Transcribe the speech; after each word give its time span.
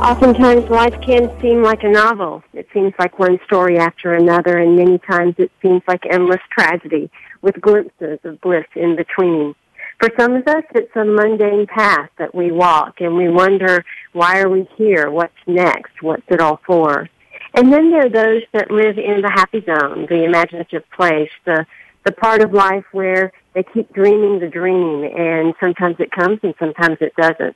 Oftentimes, 0.00 0.70
life 0.70 0.98
can 1.02 1.30
seem 1.42 1.62
like 1.62 1.82
a 1.82 1.88
novel. 1.88 2.42
It 2.54 2.66
seems 2.72 2.94
like 2.98 3.18
one 3.18 3.38
story 3.44 3.78
after 3.78 4.14
another, 4.14 4.56
and 4.56 4.74
many 4.74 4.96
times 4.96 5.34
it 5.36 5.52
seems 5.60 5.82
like 5.86 6.06
endless 6.10 6.40
tragedy 6.50 7.10
with 7.42 7.60
glimpses 7.60 8.18
of 8.24 8.40
bliss 8.40 8.64
in 8.74 8.96
between. 8.96 9.54
For 9.98 10.08
some 10.18 10.36
of 10.36 10.48
us, 10.48 10.64
it's 10.74 10.96
a 10.96 11.04
mundane 11.04 11.66
path 11.66 12.08
that 12.16 12.34
we 12.34 12.50
walk 12.50 13.02
and 13.02 13.14
we 13.14 13.28
wonder, 13.28 13.84
why 14.14 14.40
are 14.40 14.48
we 14.48 14.66
here? 14.78 15.10
What's 15.10 15.34
next? 15.46 16.02
What's 16.02 16.22
it 16.28 16.40
all 16.40 16.60
for? 16.66 17.10
And 17.52 17.70
then 17.70 17.90
there 17.90 18.06
are 18.06 18.08
those 18.08 18.42
that 18.54 18.70
live 18.70 18.96
in 18.96 19.20
the 19.20 19.30
happy 19.30 19.60
zone, 19.60 20.06
the 20.08 20.24
imaginative 20.24 20.84
place, 20.96 21.30
the, 21.44 21.66
the 22.06 22.12
part 22.12 22.42
of 22.42 22.54
life 22.54 22.86
where 22.92 23.32
they 23.52 23.64
keep 23.74 23.92
dreaming 23.92 24.40
the 24.40 24.48
dream 24.48 25.04
and 25.04 25.52
sometimes 25.60 25.96
it 25.98 26.10
comes 26.10 26.38
and 26.42 26.54
sometimes 26.58 26.96
it 27.02 27.14
doesn't. 27.16 27.54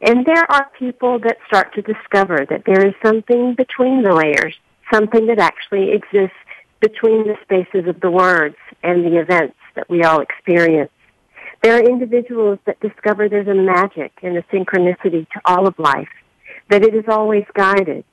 And 0.00 0.24
there 0.24 0.50
are 0.50 0.70
people 0.78 1.18
that 1.20 1.38
start 1.46 1.74
to 1.74 1.82
discover 1.82 2.46
that 2.48 2.64
there 2.64 2.86
is 2.86 2.94
something 3.04 3.54
between 3.54 4.02
the 4.02 4.14
layers, 4.14 4.58
something 4.92 5.26
that 5.26 5.38
actually 5.38 5.92
exists 5.92 6.36
between 6.80 7.26
the 7.26 7.36
spaces 7.42 7.86
of 7.86 8.00
the 8.00 8.10
words 8.10 8.56
and 8.82 9.04
the 9.04 9.18
events 9.20 9.56
that 9.74 9.88
we 9.90 10.02
all 10.02 10.20
experience. 10.20 10.90
There 11.62 11.76
are 11.76 11.82
individuals 11.82 12.58
that 12.64 12.80
discover 12.80 13.28
there's 13.28 13.46
a 13.46 13.54
magic 13.54 14.12
and 14.22 14.38
a 14.38 14.42
synchronicity 14.44 15.28
to 15.28 15.40
all 15.44 15.66
of 15.66 15.78
life, 15.78 16.08
that 16.70 16.82
it 16.82 16.94
is 16.94 17.04
always 17.06 17.44
guided, 17.52 18.04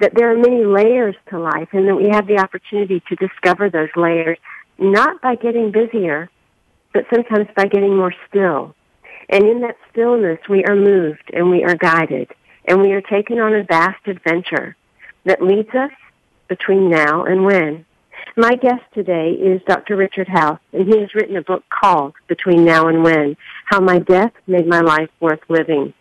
that 0.00 0.14
there 0.16 0.32
are 0.32 0.36
many 0.36 0.64
layers 0.64 1.14
to 1.30 1.38
life, 1.38 1.68
and 1.72 1.86
that 1.86 1.94
we 1.94 2.08
have 2.08 2.26
the 2.26 2.38
opportunity 2.38 3.00
to 3.08 3.14
discover 3.14 3.70
those 3.70 3.90
layers 3.94 4.38
not 4.78 5.20
by 5.20 5.36
getting 5.36 5.70
busier, 5.70 6.28
but 6.92 7.04
sometimes 7.12 7.46
by 7.54 7.66
getting 7.66 7.96
more 7.96 8.14
still. 8.28 8.74
And 9.28 9.46
in 9.46 9.60
that 9.60 9.76
stillness, 9.90 10.38
we 10.48 10.64
are 10.64 10.76
moved 10.76 11.30
and 11.32 11.50
we 11.50 11.62
are 11.64 11.74
guided, 11.74 12.30
and 12.64 12.80
we 12.80 12.92
are 12.92 13.02
taken 13.02 13.38
on 13.38 13.54
a 13.54 13.64
vast 13.64 14.06
adventure 14.06 14.76
that 15.24 15.42
leads 15.42 15.68
us 15.74 15.92
between 16.48 16.90
now 16.90 17.24
and 17.24 17.44
when. 17.44 17.84
My 18.36 18.54
guest 18.54 18.82
today 18.94 19.32
is 19.32 19.60
Dr. 19.66 19.96
Richard 19.96 20.28
House, 20.28 20.60
and 20.72 20.86
he 20.86 21.00
has 21.00 21.14
written 21.14 21.36
a 21.36 21.42
book 21.42 21.64
called 21.68 22.14
Between 22.26 22.64
Now 22.64 22.88
and 22.88 23.02
When, 23.02 23.36
How 23.66 23.80
My 23.80 23.98
Death 23.98 24.32
Made 24.46 24.66
My 24.66 24.80
Life 24.80 25.10
Worth 25.20 25.40
Living. 25.48 25.92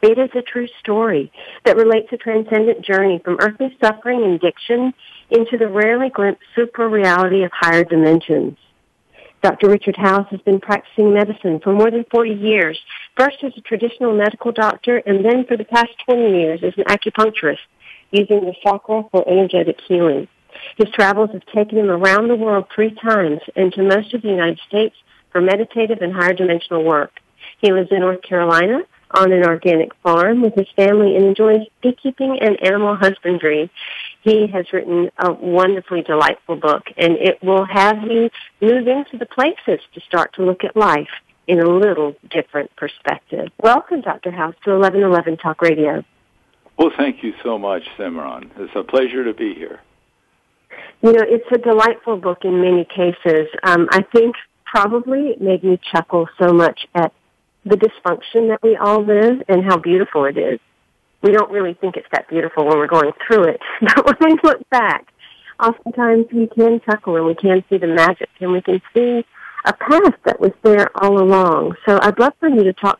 It 0.00 0.18
is 0.18 0.30
a 0.34 0.42
true 0.42 0.68
story 0.80 1.30
that 1.64 1.76
relates 1.76 2.12
a 2.12 2.16
transcendent 2.16 2.84
journey 2.84 3.20
from 3.24 3.38
earthly 3.40 3.76
suffering 3.80 4.24
and 4.24 4.34
addiction 4.34 4.94
into 5.30 5.56
the 5.58 5.68
rarely 5.68 6.08
glimpsed 6.08 6.42
super 6.56 6.88
reality 6.88 7.44
of 7.44 7.52
higher 7.52 7.84
dimensions. 7.84 8.56
Dr. 9.42 9.68
Richard 9.68 9.96
House 9.96 10.28
has 10.30 10.40
been 10.42 10.60
practicing 10.60 11.12
medicine 11.12 11.58
for 11.58 11.72
more 11.72 11.90
than 11.90 12.04
40 12.12 12.30
years, 12.30 12.78
first 13.16 13.38
as 13.42 13.52
a 13.56 13.60
traditional 13.60 14.16
medical 14.16 14.52
doctor 14.52 14.98
and 14.98 15.24
then 15.24 15.44
for 15.46 15.56
the 15.56 15.64
past 15.64 15.90
20 16.06 16.30
years 16.30 16.60
as 16.62 16.74
an 16.76 16.84
acupuncturist 16.84 17.58
using 18.12 18.44
the 18.44 18.54
chakra 18.62 19.02
for 19.10 19.28
energetic 19.28 19.80
healing. 19.88 20.28
His 20.76 20.90
travels 20.90 21.30
have 21.32 21.44
taken 21.46 21.78
him 21.78 21.90
around 21.90 22.28
the 22.28 22.36
world 22.36 22.66
three 22.72 22.94
times 22.94 23.40
and 23.56 23.72
to 23.72 23.82
most 23.82 24.14
of 24.14 24.22
the 24.22 24.28
United 24.28 24.60
States 24.68 24.94
for 25.32 25.40
meditative 25.40 25.98
and 26.02 26.12
higher 26.12 26.34
dimensional 26.34 26.84
work. 26.84 27.10
He 27.58 27.72
lives 27.72 27.88
in 27.90 28.00
North 28.00 28.22
Carolina 28.22 28.82
on 29.14 29.32
an 29.32 29.44
organic 29.44 29.94
farm 30.02 30.42
with 30.42 30.54
his 30.54 30.68
family 30.76 31.16
and 31.16 31.24
enjoys 31.24 31.66
beekeeping 31.82 32.38
and 32.40 32.62
animal 32.62 32.96
husbandry. 32.96 33.70
He 34.22 34.46
has 34.48 34.72
written 34.72 35.10
a 35.18 35.32
wonderfully 35.32 36.02
delightful 36.02 36.56
book 36.56 36.84
and 36.96 37.14
it 37.14 37.42
will 37.42 37.64
have 37.64 38.02
you 38.02 38.30
move 38.60 38.86
into 38.86 39.18
the 39.18 39.26
places 39.26 39.84
to 39.94 40.00
start 40.00 40.34
to 40.34 40.44
look 40.44 40.64
at 40.64 40.76
life 40.76 41.10
in 41.46 41.60
a 41.60 41.68
little 41.68 42.14
different 42.30 42.74
perspective. 42.76 43.48
Welcome, 43.60 44.00
Dr. 44.00 44.30
House, 44.30 44.54
to 44.64 44.70
1111 44.70 45.38
Talk 45.38 45.60
Radio. 45.60 46.04
Well, 46.78 46.90
thank 46.96 47.22
you 47.22 47.34
so 47.42 47.58
much, 47.58 47.82
Simran. 47.98 48.50
It's 48.56 48.72
a 48.74 48.82
pleasure 48.82 49.24
to 49.24 49.34
be 49.34 49.54
here. 49.54 49.80
You 51.02 51.12
know, 51.12 51.24
it's 51.24 51.46
a 51.52 51.58
delightful 51.58 52.16
book 52.16 52.44
in 52.44 52.60
many 52.60 52.84
cases. 52.84 53.48
Um, 53.62 53.88
I 53.90 54.02
think 54.02 54.36
probably 54.64 55.30
it 55.30 55.40
made 55.40 55.64
me 55.64 55.78
chuckle 55.92 56.28
so 56.40 56.52
much 56.52 56.86
at 56.94 57.12
the 57.64 57.76
dysfunction 57.76 58.48
that 58.48 58.60
we 58.62 58.76
all 58.76 59.04
live 59.04 59.42
and 59.48 59.64
how 59.64 59.78
beautiful 59.78 60.24
it 60.24 60.36
is. 60.36 60.58
We 61.22 61.30
don't 61.30 61.50
really 61.50 61.74
think 61.74 61.96
it's 61.96 62.08
that 62.12 62.28
beautiful 62.28 62.66
when 62.66 62.78
we're 62.78 62.88
going 62.88 63.12
through 63.26 63.44
it, 63.44 63.60
but 63.80 64.20
when 64.20 64.32
we 64.32 64.38
look 64.42 64.68
back, 64.70 65.12
oftentimes 65.60 66.26
we 66.32 66.48
can 66.48 66.80
chuckle 66.80 67.16
and 67.16 67.26
we 67.26 67.34
can 67.34 67.62
see 67.70 67.78
the 67.78 67.86
magic 67.86 68.28
and 68.40 68.52
we 68.52 68.60
can 68.60 68.82
see 68.94 69.24
a 69.64 69.72
path 69.72 70.14
that 70.24 70.40
was 70.40 70.52
there 70.62 70.88
all 70.96 71.22
along. 71.22 71.76
So 71.86 71.98
I'd 72.02 72.18
love 72.18 72.32
for 72.40 72.48
you 72.48 72.64
to 72.64 72.72
talk 72.72 72.98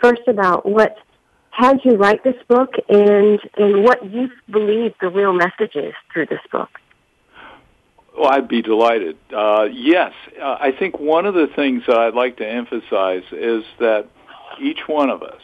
first 0.00 0.22
about 0.26 0.64
what 0.64 0.96
had 1.50 1.78
you 1.84 1.96
write 1.96 2.24
this 2.24 2.36
book 2.48 2.70
and, 2.88 3.38
and 3.56 3.84
what 3.84 4.10
you 4.10 4.30
believe 4.50 4.94
the 5.00 5.10
real 5.10 5.34
message 5.34 5.74
is 5.74 5.92
through 6.12 6.26
this 6.26 6.40
book. 6.50 6.79
Well, 8.20 8.28
I'd 8.30 8.48
be 8.48 8.60
delighted. 8.60 9.16
Uh, 9.34 9.66
yes, 9.72 10.12
uh, 10.38 10.58
I 10.60 10.72
think 10.78 11.00
one 11.00 11.24
of 11.24 11.32
the 11.32 11.46
things 11.56 11.84
that 11.86 11.96
I'd 11.96 12.12
like 12.12 12.36
to 12.36 12.46
emphasize 12.46 13.22
is 13.32 13.64
that 13.78 14.08
each 14.60 14.80
one 14.86 15.08
of 15.08 15.22
us 15.22 15.40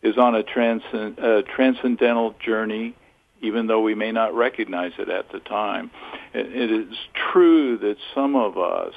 is 0.00 0.16
on 0.16 0.34
a 0.34 0.42
transcend, 0.42 1.18
transcendental 1.54 2.34
journey, 2.42 2.94
even 3.42 3.66
though 3.66 3.82
we 3.82 3.94
may 3.94 4.12
not 4.12 4.34
recognize 4.34 4.92
it 4.98 5.10
at 5.10 5.30
the 5.30 5.40
time. 5.40 5.90
it, 6.32 6.46
it 6.46 6.70
is 6.70 6.96
true 7.32 7.76
that 7.76 7.98
some 8.14 8.34
of 8.34 8.56
us 8.56 8.94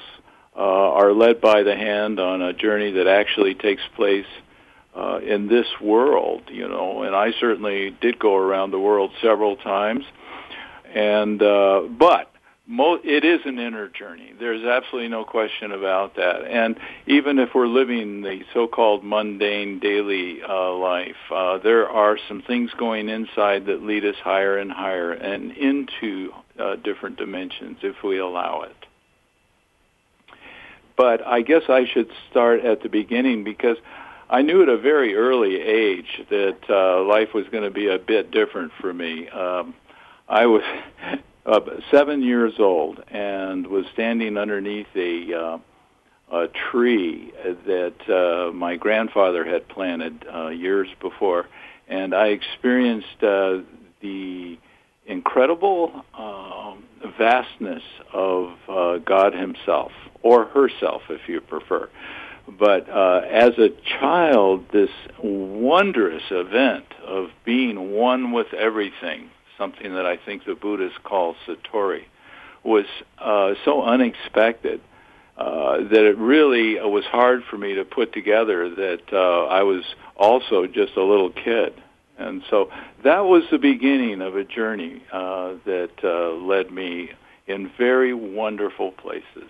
uh, 0.56 0.62
are 0.62 1.12
led 1.12 1.42
by 1.42 1.64
the 1.64 1.76
hand 1.76 2.22
on 2.22 2.42
a 2.42 2.54
journey 2.54 2.92
that 2.92 3.08
actually 3.08 3.54
takes 3.54 3.82
place 3.98 4.28
uh, 4.96 5.20
in 5.22 5.50
this 5.50 5.68
world, 5.82 6.44
you 6.50 6.70
know, 6.70 7.04
and 7.04 7.14
I 7.14 7.34
certainly 7.38 7.94
did 8.00 8.18
go 8.18 8.38
around 8.38 8.72
the 8.72 8.80
world 8.80 9.12
several 9.22 9.58
times. 9.58 10.06
And 10.96 11.44
uh, 11.44 11.82
but 11.82 12.32
mo- 12.70 13.00
it 13.04 13.26
is 13.26 13.42
an 13.46 13.60
inner 13.60 13.90
journey. 13.90 14.32
There's 14.40 14.64
absolutely 14.64 15.10
no 15.10 15.26
question 15.26 15.72
about 15.72 16.16
that. 16.16 16.46
And 16.46 16.80
even 17.08 17.40
if 17.40 17.50
we're 17.54 17.68
living 17.68 18.22
the 18.22 18.44
so-called 18.54 19.04
mundane 19.04 19.80
daily 19.80 20.42
uh, 20.48 20.74
life, 20.74 21.18
uh, 21.34 21.58
there 21.58 21.90
are 21.90 22.18
some 22.28 22.42
things 22.44 22.72
going 22.78 23.10
inside 23.10 23.66
that 23.66 23.82
lead 23.82 24.06
us 24.06 24.16
higher 24.24 24.58
and 24.58 24.72
higher 24.72 25.12
and 25.12 25.52
into 25.52 26.32
uh, 26.60 26.76
different 26.76 27.18
dimensions 27.18 27.80
if 27.82 28.04
we 28.04 28.20
allow 28.20 28.62
it. 28.62 28.76
But 30.96 31.26
I 31.26 31.42
guess 31.42 31.64
I 31.70 31.86
should 31.92 32.12
start 32.30 32.64
at 32.64 32.84
the 32.84 32.90
beginning 32.90 33.44
because 33.44 33.78
I 34.30 34.44
knew 34.44 34.62
at 34.62 34.70
a 34.70 34.78
very 34.78 35.16
early 35.16 35.60
age 35.60 36.22
that 36.30 36.58
uh, 36.70 37.04
life 37.04 37.34
was 37.34 37.48
going 37.48 37.64
to 37.64 37.72
be 37.72 37.88
a 37.88 37.98
bit 37.98 38.30
different 38.32 38.74
for 38.80 38.94
me. 38.94 39.28
Um, 39.30 39.74
I 40.28 40.46
was 40.46 40.62
uh, 41.50 41.60
seven 41.92 42.22
years 42.22 42.54
old 42.60 43.04
and 43.10 43.66
was 43.68 43.86
standing 43.94 44.38
underneath 44.38 44.88
a, 44.96 45.34
uh, 45.34 45.58
a 46.32 46.48
tree 46.72 47.34
that 47.66 47.96
uh, 48.10 48.52
my 48.54 48.76
grandfather 48.76 49.44
had 49.44 49.68
planted 49.68 50.26
uh, 50.34 50.50
years 50.50 50.88
before, 51.02 51.48
and 51.88 52.14
I 52.14 52.28
experienced 52.28 53.24
uh, 53.24 53.60
the 54.02 54.60
incredible 55.08 56.06
uh, 56.14 56.76
vastness 57.18 57.84
of 58.14 58.54
uh, 58.68 58.98
God 59.00 59.34
Himself, 59.34 59.92
or 60.22 60.46
herself, 60.46 61.02
if 61.10 61.28
you 61.28 61.42
prefer. 61.42 61.90
But 62.48 62.90
uh, 62.90 63.22
as 63.30 63.58
a 63.58 63.70
child, 64.00 64.66
this 64.72 64.90
wondrous 65.22 66.24
event 66.32 66.86
of 67.06 67.30
being 67.44 67.92
one 67.92 68.32
with 68.32 68.54
everything, 68.54 69.30
something 69.60 69.94
that 69.94 70.08
I 70.08 70.18
think 70.18 70.46
the 70.46 70.56
Buddhists 70.56 70.98
call 71.04 71.36
satori, 71.46 72.06
was 72.64 72.86
uh, 73.20 73.54
so 73.64 73.84
unexpected 73.84 74.82
uh, 75.38 75.78
that 75.78 76.06
it 76.06 76.18
really 76.18 76.76
was 76.76 77.06
hard 77.06 77.44
for 77.50 77.58
me 77.58 77.76
to 77.76 77.86
put 77.86 78.12
together 78.12 78.70
that 78.70 79.04
uh, 79.14 79.46
I 79.46 79.64
was 79.64 79.84
also 80.18 80.66
just 80.66 80.96
a 80.98 81.04
little 81.04 81.30
kid. 81.30 81.74
And 82.18 82.44
so 82.50 82.70
that 83.04 83.20
was 83.20 83.44
the 83.50 83.58
beginning 83.58 84.22
of 84.22 84.36
a 84.36 84.44
journey 84.44 85.02
uh, 85.12 85.54
that 85.66 85.92
uh, 86.04 86.32
led 86.34 86.72
me 86.72 87.12
in 87.48 87.72
very 87.78 88.14
wonderful 88.14 88.92
places. 88.92 89.50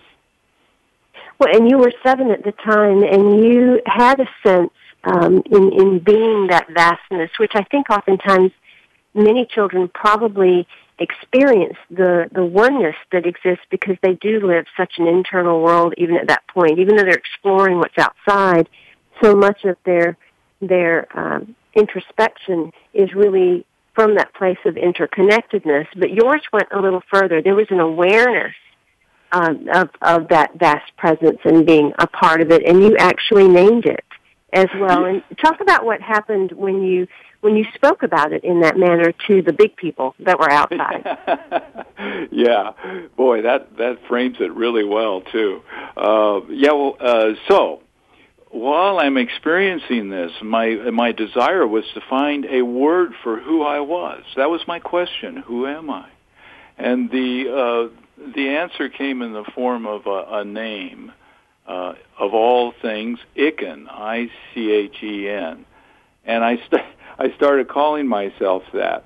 Well, 1.40 1.54
and 1.54 1.68
you 1.68 1.78
were 1.78 1.92
seven 2.04 2.30
at 2.30 2.44
the 2.44 2.52
time, 2.52 3.02
and 3.02 3.44
you 3.44 3.80
had 3.86 4.20
a 4.20 4.28
sense 4.46 4.70
um, 5.04 5.42
in 5.50 5.72
in 5.72 5.98
being 5.98 6.46
that 6.48 6.68
vastness, 6.72 7.30
which 7.38 7.52
I 7.54 7.64
think 7.64 7.90
oftentimes 7.90 8.52
many 9.14 9.46
children 9.46 9.88
probably 9.92 10.66
experience 10.98 11.76
the 11.90 12.28
the 12.32 12.44
oneness 12.44 12.96
that 13.10 13.26
exists 13.26 13.64
because 13.70 13.96
they 14.02 14.14
do 14.14 14.46
live 14.46 14.66
such 14.76 14.98
an 14.98 15.06
internal 15.06 15.62
world 15.62 15.94
even 15.96 16.14
at 16.16 16.28
that 16.28 16.46
point 16.48 16.78
even 16.78 16.94
though 16.94 17.04
they're 17.04 17.14
exploring 17.14 17.78
what's 17.78 17.96
outside 17.96 18.68
so 19.22 19.34
much 19.34 19.64
of 19.64 19.76
their 19.84 20.16
their 20.60 21.06
um, 21.18 21.54
introspection 21.74 22.72
is 22.92 23.14
really 23.14 23.64
from 23.94 24.14
that 24.16 24.32
place 24.34 24.58
of 24.64 24.74
interconnectedness. 24.74 25.86
But 25.96 26.10
yours 26.10 26.42
went 26.52 26.68
a 26.72 26.80
little 26.80 27.02
further. 27.10 27.42
There 27.42 27.54
was 27.54 27.66
an 27.70 27.80
awareness 27.80 28.54
um, 29.32 29.68
of 29.72 29.90
of 30.02 30.28
that 30.28 30.58
vast 30.58 30.96
presence 30.96 31.38
and 31.44 31.64
being 31.64 31.92
a 31.98 32.06
part 32.06 32.40
of 32.40 32.50
it 32.50 32.64
and 32.64 32.82
you 32.82 32.96
actually 32.96 33.46
named 33.46 33.86
it 33.86 34.04
as 34.52 34.66
well. 34.76 35.04
And 35.04 35.22
talk 35.40 35.60
about 35.60 35.84
what 35.84 36.00
happened 36.00 36.50
when 36.52 36.82
you 36.82 37.06
when 37.40 37.56
you 37.56 37.64
spoke 37.74 38.02
about 38.02 38.32
it 38.32 38.44
in 38.44 38.60
that 38.60 38.76
manner 38.76 39.12
to 39.26 39.42
the 39.42 39.52
big 39.52 39.76
people 39.76 40.14
that 40.20 40.38
were 40.38 40.50
outside. 40.50 41.04
yeah, 42.30 42.72
boy, 43.16 43.42
that 43.42 43.76
that 43.78 43.98
frames 44.08 44.36
it 44.40 44.52
really 44.54 44.84
well 44.84 45.22
too. 45.22 45.62
Uh, 45.96 46.40
yeah, 46.48 46.72
well, 46.72 46.96
uh, 47.00 47.32
so 47.48 47.82
while 48.50 48.98
I'm 48.98 49.16
experiencing 49.16 50.10
this, 50.10 50.32
my 50.42 50.74
my 50.90 51.12
desire 51.12 51.66
was 51.66 51.84
to 51.94 52.00
find 52.08 52.46
a 52.46 52.62
word 52.62 53.12
for 53.22 53.40
who 53.40 53.62
I 53.62 53.80
was. 53.80 54.22
That 54.36 54.50
was 54.50 54.60
my 54.66 54.78
question: 54.78 55.36
Who 55.36 55.66
am 55.66 55.90
I? 55.90 56.08
And 56.76 57.10
the 57.10 57.90
uh, 57.92 58.32
the 58.34 58.48
answer 58.50 58.88
came 58.88 59.22
in 59.22 59.32
the 59.32 59.44
form 59.54 59.86
of 59.86 60.06
a, 60.06 60.40
a 60.40 60.44
name. 60.44 61.12
Uh, 61.66 61.94
of 62.18 62.34
all 62.34 62.72
things, 62.82 63.20
Ichen, 63.36 63.86
I-C-H-E-N. 63.88 65.64
And 66.24 66.44
I, 66.44 66.56
st- 66.56 66.82
I 67.20 67.34
started 67.36 67.68
calling 67.68 68.08
myself 68.08 68.62
that. 68.72 69.04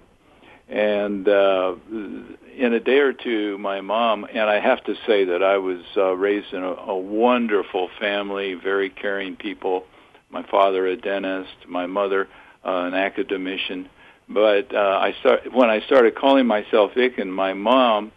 And 0.69 1.29
uh, 1.29 1.75
in 1.91 2.73
a 2.73 2.79
day 2.79 2.99
or 2.99 3.13
two, 3.13 3.59
my 3.59 3.81
mom, 3.81 4.25
and 4.25 4.49
I 4.49 4.61
have 4.61 4.85
to 4.85 4.95
say 5.05 5.25
that 5.25 5.43
I 5.43 5.59
was 5.59 5.83
uh, 5.97 6.15
raised 6.17 6.53
in 6.53 6.63
a, 6.63 6.75
a 6.75 6.97
wonderful 6.97 7.91
family, 7.99 8.55
very 8.55 8.89
caring 8.89 9.35
people. 9.35 9.85
My 10.31 10.45
father, 10.45 10.87
a 10.87 10.97
dentist, 10.97 11.67
my 11.67 11.87
mother, 11.87 12.29
uh, 12.65 12.85
an 12.85 12.95
academician. 12.95 13.89
But 14.29 14.73
uh, 14.73 14.79
I 14.79 15.17
start 15.19 15.53
when 15.53 15.69
I 15.69 15.81
started 15.81 16.15
calling 16.15 16.47
myself 16.47 16.93
Ichen, 16.95 17.29
my 17.29 17.53
mom 17.53 18.13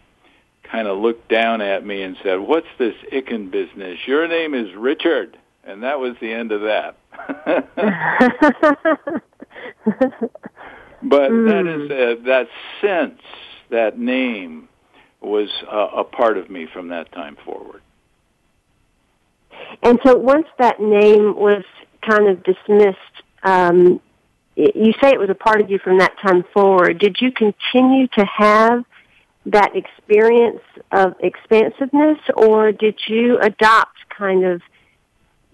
kind 0.62 0.86
of 0.86 0.98
looked 0.98 1.28
down 1.28 1.60
at 1.60 1.84
me 1.84 2.02
and 2.02 2.16
said, 2.22 2.36
"What's 2.36 2.68
this 2.78 2.94
Ichen 3.12 3.50
business? 3.50 3.98
Your 4.06 4.28
name 4.28 4.54
is 4.54 4.74
Richard." 4.74 5.36
And 5.64 5.82
that 5.82 5.98
was 6.00 6.16
the 6.20 6.32
end 6.32 6.52
of 6.52 6.62
that. 6.62 6.96
but 11.02 11.30
mm. 11.30 11.48
that 11.48 11.66
is 11.66 11.90
uh, 11.90 12.22
that 12.24 12.48
sense, 12.80 13.20
that 13.70 13.98
name, 13.98 14.68
was 15.20 15.48
uh, 15.70 16.00
a 16.00 16.04
part 16.04 16.38
of 16.38 16.50
me 16.50 16.66
from 16.72 16.88
that 16.88 17.10
time 17.12 17.36
forward. 17.44 17.82
And 19.82 19.98
so, 20.04 20.16
once 20.16 20.46
that 20.58 20.80
name 20.80 21.34
was 21.36 21.64
kind 22.08 22.28
of 22.28 22.42
dismissed, 22.44 22.98
um, 23.42 24.00
you 24.56 24.92
say 25.00 25.10
it 25.10 25.20
was 25.20 25.30
a 25.30 25.34
part 25.34 25.60
of 25.60 25.70
you 25.70 25.78
from 25.78 25.98
that 25.98 26.12
time 26.20 26.44
forward. 26.52 26.98
Did 26.98 27.16
you 27.20 27.30
continue 27.32 28.08
to 28.18 28.24
have 28.24 28.84
that 29.46 29.74
experience 29.76 30.62
of 30.92 31.14
expansiveness, 31.20 32.18
or 32.36 32.72
did 32.72 32.98
you 33.06 33.38
adopt 33.40 33.96
kind 34.16 34.44
of 34.44 34.60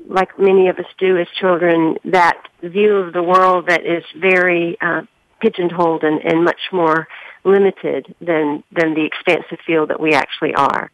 like 0.06 0.38
many 0.38 0.68
of 0.68 0.78
us 0.78 0.86
do 0.98 1.16
as 1.18 1.26
children, 1.40 1.96
that 2.04 2.36
view 2.62 2.96
of 2.96 3.12
the 3.12 3.22
world 3.22 3.68
that 3.68 3.84
is 3.84 4.04
very 4.16 4.76
uh, 4.80 5.02
pigeonholed 5.40 6.04
and, 6.04 6.20
and 6.24 6.44
much 6.44 6.60
more 6.72 7.08
limited 7.44 8.14
than 8.20 8.62
than 8.72 8.94
the 8.94 9.04
expansive 9.04 9.58
field 9.66 9.90
that 9.90 10.00
we 10.00 10.12
actually 10.14 10.54
are? 10.54 10.90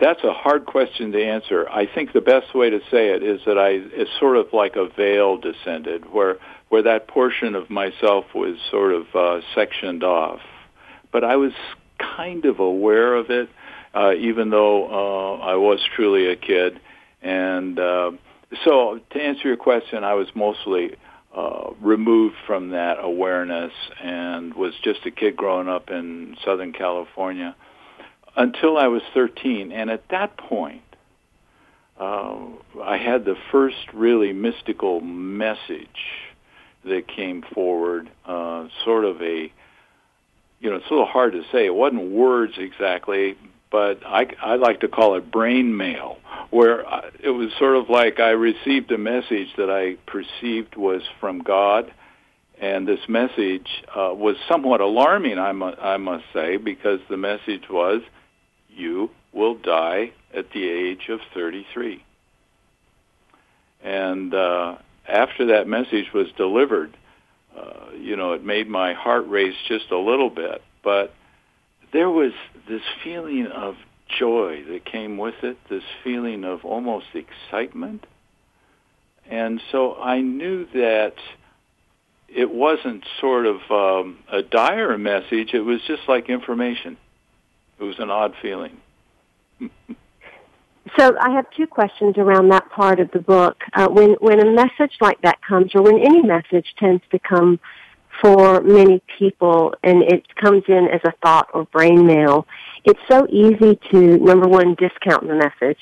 That's 0.00 0.22
a 0.24 0.32
hard 0.32 0.64
question 0.66 1.12
to 1.12 1.22
answer. 1.22 1.68
I 1.68 1.86
think 1.86 2.12
the 2.12 2.20
best 2.20 2.54
way 2.54 2.70
to 2.70 2.80
say 2.90 3.10
it 3.10 3.22
is 3.22 3.40
that 3.46 3.58
I 3.58 3.70
it's 3.72 4.10
sort 4.18 4.36
of 4.36 4.52
like 4.52 4.76
a 4.76 4.88
veil 4.88 5.36
descended, 5.36 6.10
where 6.12 6.38
where 6.68 6.82
that 6.82 7.08
portion 7.08 7.54
of 7.54 7.70
myself 7.70 8.24
was 8.34 8.56
sort 8.70 8.92
of 8.94 9.06
uh, 9.14 9.40
sectioned 9.54 10.02
off, 10.02 10.40
but 11.12 11.24
I 11.24 11.36
was 11.36 11.52
kind 11.98 12.44
of 12.44 12.58
aware 12.60 13.14
of 13.14 13.30
it, 13.30 13.48
uh, 13.94 14.12
even 14.14 14.50
though 14.50 14.86
uh, 14.86 15.38
I 15.38 15.56
was 15.56 15.80
truly 15.94 16.30
a 16.30 16.36
kid 16.36 16.80
and 17.26 17.78
uh, 17.80 18.12
so, 18.64 19.00
to 19.10 19.20
answer 19.20 19.48
your 19.48 19.56
question, 19.56 20.04
I 20.04 20.14
was 20.14 20.28
mostly 20.36 20.92
uh, 21.34 21.70
removed 21.80 22.36
from 22.46 22.70
that 22.70 22.98
awareness 23.00 23.72
and 24.00 24.54
was 24.54 24.74
just 24.84 25.04
a 25.06 25.10
kid 25.10 25.36
growing 25.36 25.68
up 25.68 25.90
in 25.90 26.36
Southern 26.44 26.72
California 26.72 27.56
until 28.36 28.78
I 28.78 28.86
was 28.86 29.02
13. 29.12 29.72
And 29.72 29.90
at 29.90 30.04
that 30.10 30.36
point, 30.36 30.82
uh, 31.98 32.36
I 32.80 32.96
had 32.96 33.24
the 33.24 33.34
first 33.50 33.92
really 33.92 34.32
mystical 34.32 35.00
message 35.00 35.88
that 36.84 37.08
came 37.08 37.42
forward, 37.52 38.08
uh, 38.24 38.68
sort 38.84 39.04
of 39.04 39.20
a, 39.20 39.52
you 40.60 40.70
know, 40.70 40.76
it's 40.76 40.86
a 40.86 40.90
little 40.90 41.06
hard 41.06 41.32
to 41.32 41.42
say. 41.50 41.66
It 41.66 41.74
wasn't 41.74 42.12
words 42.12 42.52
exactly, 42.56 43.36
but 43.76 44.06
I, 44.06 44.26
I 44.42 44.54
like 44.54 44.80
to 44.80 44.88
call 44.88 45.16
it 45.16 45.30
brain 45.30 45.76
mail, 45.76 46.16
where 46.48 46.80
it 47.22 47.28
was 47.28 47.50
sort 47.58 47.76
of 47.76 47.90
like 47.90 48.18
I 48.18 48.30
received 48.30 48.90
a 48.90 48.96
message 48.96 49.48
that 49.58 49.68
I 49.68 49.96
perceived 50.10 50.76
was 50.76 51.02
from 51.20 51.40
God, 51.40 51.92
and 52.58 52.88
this 52.88 53.06
message 53.06 53.68
uh, 53.94 54.14
was 54.14 54.36
somewhat 54.48 54.80
alarming, 54.80 55.38
I, 55.38 55.52
mu- 55.52 55.76
I 55.78 55.98
must 55.98 56.24
say, 56.32 56.56
because 56.56 57.00
the 57.10 57.18
message 57.18 57.64
was, 57.68 58.00
"You 58.70 59.10
will 59.34 59.56
die 59.56 60.12
at 60.34 60.50
the 60.52 60.66
age 60.66 61.10
of 61.10 61.20
33." 61.34 62.02
And 63.84 64.32
uh, 64.32 64.76
after 65.06 65.48
that 65.48 65.68
message 65.68 66.14
was 66.14 66.28
delivered, 66.38 66.96
uh, 67.54 67.90
you 67.94 68.16
know, 68.16 68.32
it 68.32 68.42
made 68.42 68.70
my 68.70 68.94
heart 68.94 69.28
race 69.28 69.56
just 69.68 69.90
a 69.90 69.98
little 69.98 70.30
bit, 70.30 70.62
but 70.82 71.12
there 71.92 72.10
was 72.10 72.32
this 72.68 72.82
feeling 73.02 73.46
of 73.46 73.76
joy 74.18 74.64
that 74.68 74.84
came 74.84 75.18
with 75.18 75.34
it, 75.42 75.56
this 75.68 75.82
feeling 76.04 76.44
of 76.44 76.64
almost 76.64 77.06
excitement. 77.14 78.06
And 79.28 79.60
so 79.72 79.96
I 79.96 80.20
knew 80.20 80.66
that 80.74 81.14
it 82.28 82.50
wasn't 82.50 83.04
sort 83.20 83.46
of 83.46 83.56
um, 83.70 84.18
a 84.30 84.42
dire 84.42 84.96
message. 84.98 85.54
It 85.54 85.60
was 85.60 85.80
just 85.86 86.02
like 86.08 86.28
information. 86.28 86.96
It 87.78 87.84
was 87.84 87.98
an 87.98 88.10
odd 88.10 88.34
feeling. 88.40 88.76
so 89.60 91.16
I 91.20 91.30
have 91.30 91.46
two 91.56 91.66
questions 91.66 92.16
around 92.16 92.50
that 92.50 92.70
part 92.70 93.00
of 93.00 93.10
the 93.10 93.18
book. 93.18 93.56
Uh, 93.74 93.88
when 93.88 94.12
when 94.20 94.40
a 94.40 94.50
message 94.50 94.96
like 95.00 95.20
that 95.22 95.38
comes, 95.42 95.74
or 95.74 95.82
when 95.82 95.98
any 95.98 96.22
message 96.22 96.66
tends 96.78 97.02
to 97.10 97.18
come 97.18 97.58
for 98.20 98.60
many 98.62 99.02
people 99.18 99.74
and 99.82 100.02
it 100.02 100.24
comes 100.36 100.64
in 100.68 100.88
as 100.92 101.00
a 101.04 101.12
thought 101.22 101.48
or 101.52 101.64
brain 101.66 102.06
mail, 102.06 102.46
it's 102.84 103.00
so 103.10 103.26
easy 103.28 103.78
to, 103.90 104.18
number 104.18 104.48
one, 104.48 104.74
discount 104.74 105.26
the 105.26 105.34
message. 105.34 105.78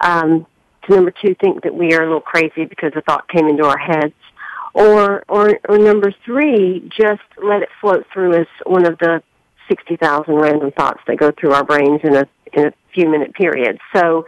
Um, 0.00 0.46
to 0.84 0.94
number 0.94 1.10
two, 1.10 1.34
think 1.34 1.62
that 1.62 1.74
we 1.74 1.92
are 1.94 2.02
a 2.02 2.06
little 2.06 2.20
crazy 2.20 2.64
because 2.64 2.92
the 2.94 3.02
thought 3.02 3.28
came 3.28 3.48
into 3.48 3.64
our 3.64 3.78
heads. 3.78 4.14
Or, 4.74 5.24
or, 5.28 5.58
or 5.68 5.78
number 5.78 6.12
three, 6.24 6.88
just 6.96 7.22
let 7.42 7.62
it 7.62 7.68
float 7.80 8.06
through 8.12 8.40
as 8.40 8.46
one 8.64 8.86
of 8.86 8.98
the 8.98 9.22
60,000 9.68 10.34
random 10.34 10.70
thoughts 10.72 11.00
that 11.06 11.16
go 11.16 11.32
through 11.32 11.52
our 11.52 11.64
brains 11.64 12.00
in 12.04 12.14
a, 12.14 12.28
in 12.52 12.66
a 12.66 12.72
few 12.94 13.08
minute 13.08 13.34
period. 13.34 13.78
So, 13.94 14.26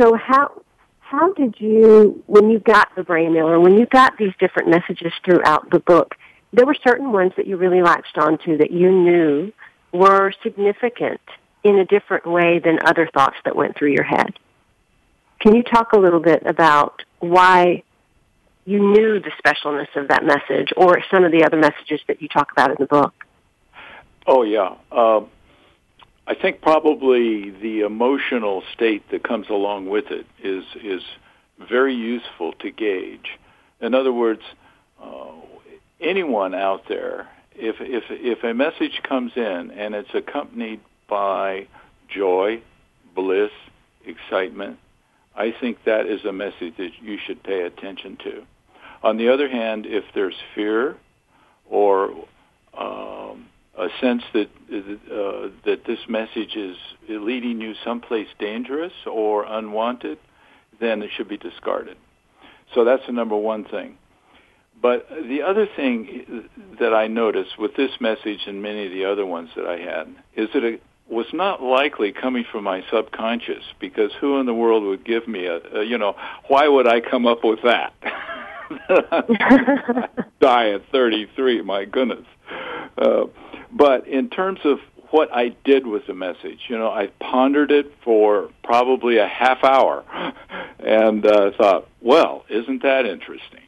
so 0.00 0.14
how, 0.14 0.62
how 1.00 1.32
did 1.32 1.56
you, 1.58 2.22
when 2.26 2.48
you 2.48 2.60
got 2.60 2.94
the 2.96 3.02
brain 3.02 3.34
mail 3.34 3.48
or 3.48 3.60
when 3.60 3.76
you 3.76 3.86
got 3.86 4.16
these 4.18 4.32
different 4.38 4.68
messages 4.68 5.12
throughout 5.24 5.68
the 5.70 5.80
book, 5.80 6.14
there 6.52 6.66
were 6.66 6.76
certain 6.86 7.12
ones 7.12 7.32
that 7.36 7.46
you 7.46 7.56
really 7.56 7.82
latched 7.82 8.18
onto 8.18 8.58
that 8.58 8.70
you 8.70 8.90
knew 8.90 9.52
were 9.92 10.32
significant 10.42 11.20
in 11.62 11.78
a 11.78 11.84
different 11.84 12.26
way 12.26 12.58
than 12.58 12.78
other 12.84 13.08
thoughts 13.12 13.36
that 13.44 13.54
went 13.54 13.76
through 13.76 13.92
your 13.92 14.04
head. 14.04 14.38
Can 15.40 15.54
you 15.54 15.62
talk 15.62 15.92
a 15.92 15.98
little 15.98 16.20
bit 16.20 16.42
about 16.46 17.02
why 17.18 17.82
you 18.64 18.78
knew 18.78 19.20
the 19.20 19.30
specialness 19.42 19.88
of 19.96 20.08
that 20.08 20.24
message 20.24 20.68
or 20.76 21.02
some 21.10 21.24
of 21.24 21.32
the 21.32 21.44
other 21.44 21.56
messages 21.56 22.00
that 22.08 22.20
you 22.20 22.28
talk 22.28 22.52
about 22.52 22.70
in 22.70 22.76
the 22.78 22.86
book? 22.86 23.12
Oh, 24.26 24.42
yeah. 24.42 24.74
Uh, 24.92 25.22
I 26.26 26.34
think 26.34 26.60
probably 26.60 27.50
the 27.50 27.80
emotional 27.80 28.62
state 28.74 29.10
that 29.10 29.24
comes 29.24 29.48
along 29.48 29.88
with 29.88 30.10
it 30.10 30.26
is, 30.42 30.64
is 30.82 31.02
very 31.58 31.94
useful 31.94 32.52
to 32.60 32.70
gauge. 32.70 33.38
In 33.80 33.94
other 33.94 34.12
words, 34.12 34.42
uh, 35.02 35.32
anyone 36.00 36.54
out 36.54 36.82
there, 36.88 37.28
if, 37.54 37.76
if, 37.80 38.04
if 38.10 38.42
a 38.44 38.54
message 38.54 39.00
comes 39.02 39.32
in 39.36 39.70
and 39.70 39.94
it's 39.94 40.14
accompanied 40.14 40.80
by 41.08 41.66
joy, 42.08 42.62
bliss, 43.14 43.50
excitement, 44.04 44.78
I 45.34 45.52
think 45.58 45.78
that 45.84 46.06
is 46.06 46.24
a 46.24 46.32
message 46.32 46.76
that 46.78 46.90
you 47.00 47.18
should 47.24 47.42
pay 47.42 47.62
attention 47.62 48.16
to. 48.24 48.42
On 49.02 49.16
the 49.16 49.32
other 49.32 49.48
hand, 49.48 49.86
if 49.86 50.04
there's 50.14 50.34
fear 50.54 50.96
or 51.68 52.10
um, 52.76 53.46
a 53.78 53.88
sense 54.00 54.22
that 54.34 54.48
uh, 54.70 55.48
that 55.64 55.84
this 55.86 56.00
message 56.08 56.54
is 56.54 56.76
leading 57.08 57.60
you 57.60 57.74
someplace 57.84 58.28
dangerous 58.38 58.92
or 59.06 59.44
unwanted, 59.44 60.18
then 60.80 61.02
it 61.02 61.10
should 61.16 61.28
be 61.28 61.38
discarded. 61.38 61.96
So 62.74 62.84
that's 62.84 63.06
the 63.06 63.12
number 63.12 63.36
one 63.36 63.64
thing. 63.64 63.96
But 64.82 65.08
the 65.10 65.42
other 65.42 65.68
thing 65.76 66.48
that 66.80 66.94
I 66.94 67.06
noticed 67.06 67.58
with 67.58 67.76
this 67.76 67.90
message 68.00 68.40
and 68.46 68.62
many 68.62 68.86
of 68.86 68.92
the 68.92 69.04
other 69.04 69.26
ones 69.26 69.50
that 69.56 69.66
I 69.66 69.78
had 69.78 70.08
is 70.34 70.48
that 70.54 70.64
it 70.64 70.82
was 71.08 71.26
not 71.32 71.62
likely 71.62 72.12
coming 72.12 72.44
from 72.50 72.64
my 72.64 72.82
subconscious 72.90 73.64
because 73.78 74.10
who 74.20 74.40
in 74.40 74.46
the 74.46 74.54
world 74.54 74.84
would 74.84 75.04
give 75.04 75.28
me 75.28 75.46
a, 75.46 75.80
a 75.80 75.84
you 75.84 75.98
know, 75.98 76.16
why 76.46 76.66
would 76.66 76.86
I 76.86 77.00
come 77.00 77.26
up 77.26 77.44
with 77.44 77.60
that? 77.62 77.92
Die 80.40 80.70
at 80.70 80.82
33, 80.92 81.62
my 81.62 81.84
goodness. 81.84 82.24
Uh, 82.96 83.24
but 83.72 84.06
in 84.06 84.30
terms 84.30 84.60
of 84.64 84.78
what 85.10 85.28
I 85.34 85.48
did 85.64 85.86
with 85.86 86.06
the 86.06 86.14
message, 86.14 86.60
you 86.68 86.78
know, 86.78 86.90
I 86.90 87.08
pondered 87.18 87.72
it 87.72 87.92
for 88.04 88.50
probably 88.62 89.18
a 89.18 89.26
half 89.26 89.64
hour 89.64 90.04
and 90.78 91.26
uh, 91.26 91.50
thought, 91.58 91.88
well, 92.00 92.44
isn't 92.48 92.82
that 92.82 93.06
interesting? 93.06 93.60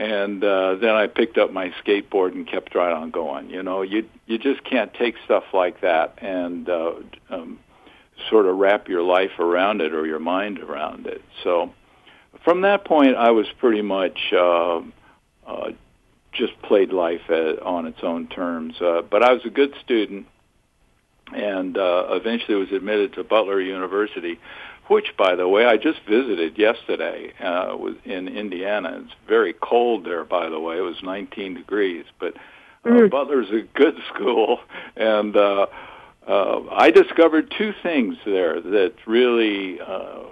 And 0.00 0.42
uh, 0.42 0.76
then 0.76 0.94
I 0.94 1.08
picked 1.08 1.36
up 1.36 1.52
my 1.52 1.74
skateboard 1.84 2.32
and 2.32 2.48
kept 2.48 2.74
right 2.74 2.90
on 2.90 3.10
going. 3.10 3.50
You 3.50 3.62
know, 3.62 3.82
you 3.82 4.08
you 4.26 4.38
just 4.38 4.64
can't 4.64 4.92
take 4.94 5.16
stuff 5.26 5.44
like 5.52 5.82
that 5.82 6.14
and 6.22 6.66
uh, 6.70 6.92
um, 7.28 7.58
sort 8.30 8.46
of 8.46 8.56
wrap 8.56 8.88
your 8.88 9.02
life 9.02 9.38
around 9.38 9.82
it 9.82 9.92
or 9.92 10.06
your 10.06 10.18
mind 10.18 10.58
around 10.58 11.06
it. 11.06 11.20
So 11.44 11.74
from 12.44 12.62
that 12.62 12.86
point, 12.86 13.16
I 13.16 13.32
was 13.32 13.46
pretty 13.58 13.82
much 13.82 14.18
uh, 14.32 14.80
uh, 15.46 15.72
just 16.32 16.60
played 16.62 16.94
life 16.94 17.28
at, 17.28 17.60
on 17.60 17.86
its 17.86 17.98
own 18.02 18.26
terms. 18.28 18.80
Uh, 18.80 19.02
but 19.02 19.22
I 19.22 19.34
was 19.34 19.44
a 19.44 19.50
good 19.50 19.74
student, 19.84 20.26
and 21.34 21.76
uh, 21.76 22.06
eventually 22.12 22.56
was 22.56 22.72
admitted 22.72 23.12
to 23.14 23.24
Butler 23.24 23.60
University 23.60 24.38
which, 24.90 25.16
by 25.16 25.36
the 25.36 25.46
way, 25.46 25.66
I 25.66 25.76
just 25.76 26.00
visited 26.00 26.58
yesterday 26.58 27.32
uh, 27.40 27.76
in 28.04 28.26
Indiana. 28.26 29.02
It's 29.04 29.14
very 29.28 29.52
cold 29.52 30.04
there, 30.04 30.24
by 30.24 30.48
the 30.48 30.58
way. 30.58 30.78
It 30.78 30.80
was 30.80 30.96
19 31.00 31.54
degrees, 31.54 32.04
but 32.18 32.34
uh, 32.84 32.88
mm. 32.88 33.10
Butler's 33.10 33.50
a 33.50 33.62
good 33.78 33.94
school, 34.12 34.58
and 34.96 35.36
uh, 35.36 35.66
uh, 36.26 36.62
I 36.72 36.90
discovered 36.90 37.54
two 37.56 37.72
things 37.84 38.16
there 38.26 38.60
that 38.60 38.94
really 39.06 39.80
uh, 39.80 40.24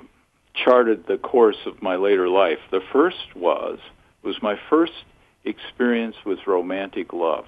charted 0.55 1.07
the 1.07 1.19
course 1.19 1.59
of 1.65 1.81
my 1.81 1.95
later 1.95 2.29
life. 2.29 2.59
The 2.73 2.83
first 2.93 3.37
was 3.37 3.79
was 4.25 4.43
my 4.43 4.59
first 4.69 5.05
experience 5.45 6.17
with 6.27 6.41
romantic 6.49 7.13
love. 7.13 7.47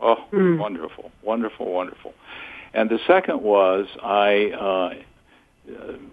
Oh, 0.00 0.16
mm. 0.32 0.58
wonderful, 0.58 1.12
wonderful, 1.22 1.72
wonderful. 1.72 2.14
And 2.74 2.90
the 2.90 2.98
second 3.06 3.42
was 3.42 3.86
I 4.02 4.50
uh, 4.50 4.94
uh, 4.94 5.02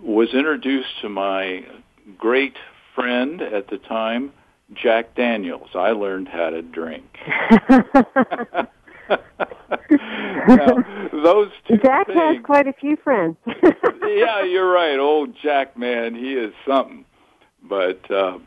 was 0.01 0.33
introduced 0.33 1.01
to 1.01 1.09
my 1.09 1.65
great 2.17 2.57
friend 2.95 3.41
at 3.41 3.69
the 3.69 3.77
time, 3.77 4.31
Jack 4.73 5.15
Daniels. 5.15 5.69
I 5.73 5.91
learned 5.91 6.27
how 6.27 6.49
to 6.49 6.61
drink. 6.61 7.05
now, 7.69 8.67
those 11.11 11.49
two 11.67 11.77
Jack 11.77 12.07
things, 12.07 12.19
has 12.19 12.37
quite 12.43 12.67
a 12.67 12.73
few 12.73 12.95
friends. 12.97 13.37
yeah, 13.45 14.43
you're 14.43 14.71
right. 14.71 14.99
Old 14.99 15.35
Jack, 15.41 15.77
man, 15.77 16.15
he 16.15 16.33
is 16.33 16.53
something. 16.67 17.05
But 17.63 18.09
uh, 18.11 18.39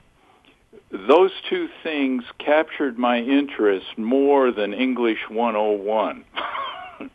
those 0.90 1.30
two 1.48 1.68
things 1.82 2.24
captured 2.38 2.98
my 2.98 3.18
interest 3.18 3.98
more 3.98 4.52
than 4.52 4.72
English 4.72 5.28
101. 5.28 6.24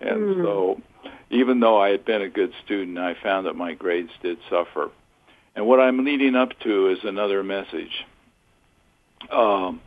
and 0.00 0.20
mm. 0.20 0.42
so 0.42 0.80
even 1.30 1.60
though 1.60 1.80
I 1.80 1.90
had 1.90 2.04
been 2.04 2.22
a 2.22 2.28
good 2.28 2.52
student, 2.64 2.98
I 2.98 3.14
found 3.14 3.46
that 3.46 3.54
my 3.54 3.74
grades 3.74 4.12
did 4.22 4.38
suffer. 4.48 4.90
And 5.54 5.66
what 5.66 5.80
I'm 5.80 6.04
leading 6.04 6.36
up 6.36 6.58
to 6.60 6.88
is 6.90 6.98
another 7.02 7.42
message. 7.42 8.04
Um, 9.30 9.80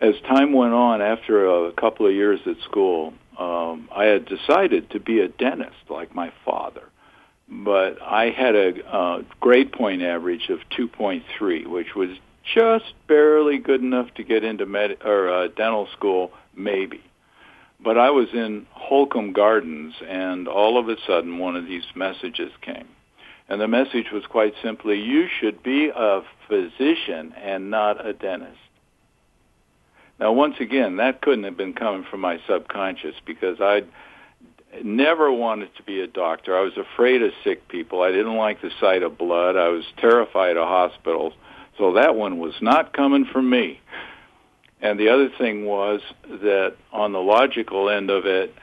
as 0.00 0.14
time 0.22 0.52
went 0.52 0.74
on, 0.74 1.00
after 1.00 1.66
a 1.66 1.72
couple 1.72 2.06
of 2.06 2.12
years 2.12 2.40
at 2.46 2.56
school, 2.64 3.14
um, 3.38 3.88
I 3.94 4.04
had 4.04 4.26
decided 4.26 4.90
to 4.90 5.00
be 5.00 5.20
a 5.20 5.28
dentist 5.28 5.76
like 5.88 6.14
my 6.14 6.32
father. 6.44 6.82
But 7.48 8.02
I 8.02 8.30
had 8.30 8.54
a 8.54 8.86
uh, 8.86 9.22
grade 9.40 9.72
point 9.72 10.02
average 10.02 10.50
of 10.50 10.58
2.3, 10.76 11.66
which 11.66 11.94
was 11.94 12.10
just 12.54 12.92
barely 13.06 13.58
good 13.58 13.80
enough 13.80 14.12
to 14.14 14.24
get 14.24 14.44
into 14.44 14.66
med- 14.66 15.02
or 15.04 15.30
uh, 15.30 15.48
dental 15.48 15.88
school, 15.96 16.32
maybe. 16.54 17.02
But 17.82 17.96
I 17.96 18.10
was 18.10 18.28
in 18.32 18.66
Holcomb 18.72 19.32
Gardens, 19.32 19.94
and 20.06 20.48
all 20.48 20.78
of 20.78 20.88
a 20.88 20.96
sudden 21.06 21.38
one 21.38 21.56
of 21.56 21.66
these 21.66 21.84
messages 21.94 22.50
came. 22.60 22.88
And 23.48 23.60
the 23.60 23.68
message 23.68 24.10
was 24.12 24.24
quite 24.26 24.54
simply, 24.62 25.00
you 25.00 25.26
should 25.40 25.62
be 25.62 25.90
a 25.94 26.22
physician 26.48 27.32
and 27.32 27.70
not 27.70 28.04
a 28.04 28.12
dentist. 28.12 28.58
Now, 30.20 30.32
once 30.32 30.56
again, 30.60 30.96
that 30.96 31.22
couldn't 31.22 31.44
have 31.44 31.56
been 31.56 31.74
coming 31.74 32.04
from 32.10 32.20
my 32.20 32.40
subconscious 32.48 33.14
because 33.24 33.58
I 33.60 33.82
never 34.82 35.32
wanted 35.32 35.74
to 35.76 35.82
be 35.82 36.00
a 36.00 36.06
doctor. 36.06 36.56
I 36.56 36.62
was 36.62 36.76
afraid 36.76 37.22
of 37.22 37.30
sick 37.44 37.68
people. 37.68 38.02
I 38.02 38.10
didn't 38.10 38.36
like 38.36 38.60
the 38.60 38.70
sight 38.80 39.02
of 39.02 39.16
blood. 39.16 39.56
I 39.56 39.68
was 39.68 39.84
terrified 39.98 40.56
of 40.56 40.66
hospitals. 40.66 41.32
So 41.78 41.92
that 41.94 42.16
one 42.16 42.38
was 42.38 42.54
not 42.60 42.92
coming 42.92 43.24
from 43.24 43.48
me. 43.48 43.80
And 44.80 44.98
the 44.98 45.08
other 45.08 45.28
thing 45.36 45.64
was 45.64 46.00
that 46.24 46.76
on 46.92 47.12
the 47.12 47.20
logical 47.20 47.90
end 47.90 48.10
of 48.10 48.26
it, 48.26 48.54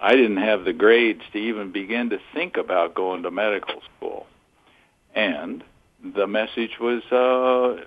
I 0.00 0.14
didn't 0.16 0.38
have 0.38 0.64
the 0.64 0.72
grades 0.72 1.22
to 1.32 1.38
even 1.38 1.72
begin 1.72 2.10
to 2.10 2.18
think 2.34 2.56
about 2.56 2.94
going 2.94 3.22
to 3.22 3.30
medical 3.30 3.80
school. 3.96 4.26
And 5.14 5.62
the 6.04 6.26
message 6.26 6.78
was 6.80 7.02
uh, 7.12 7.84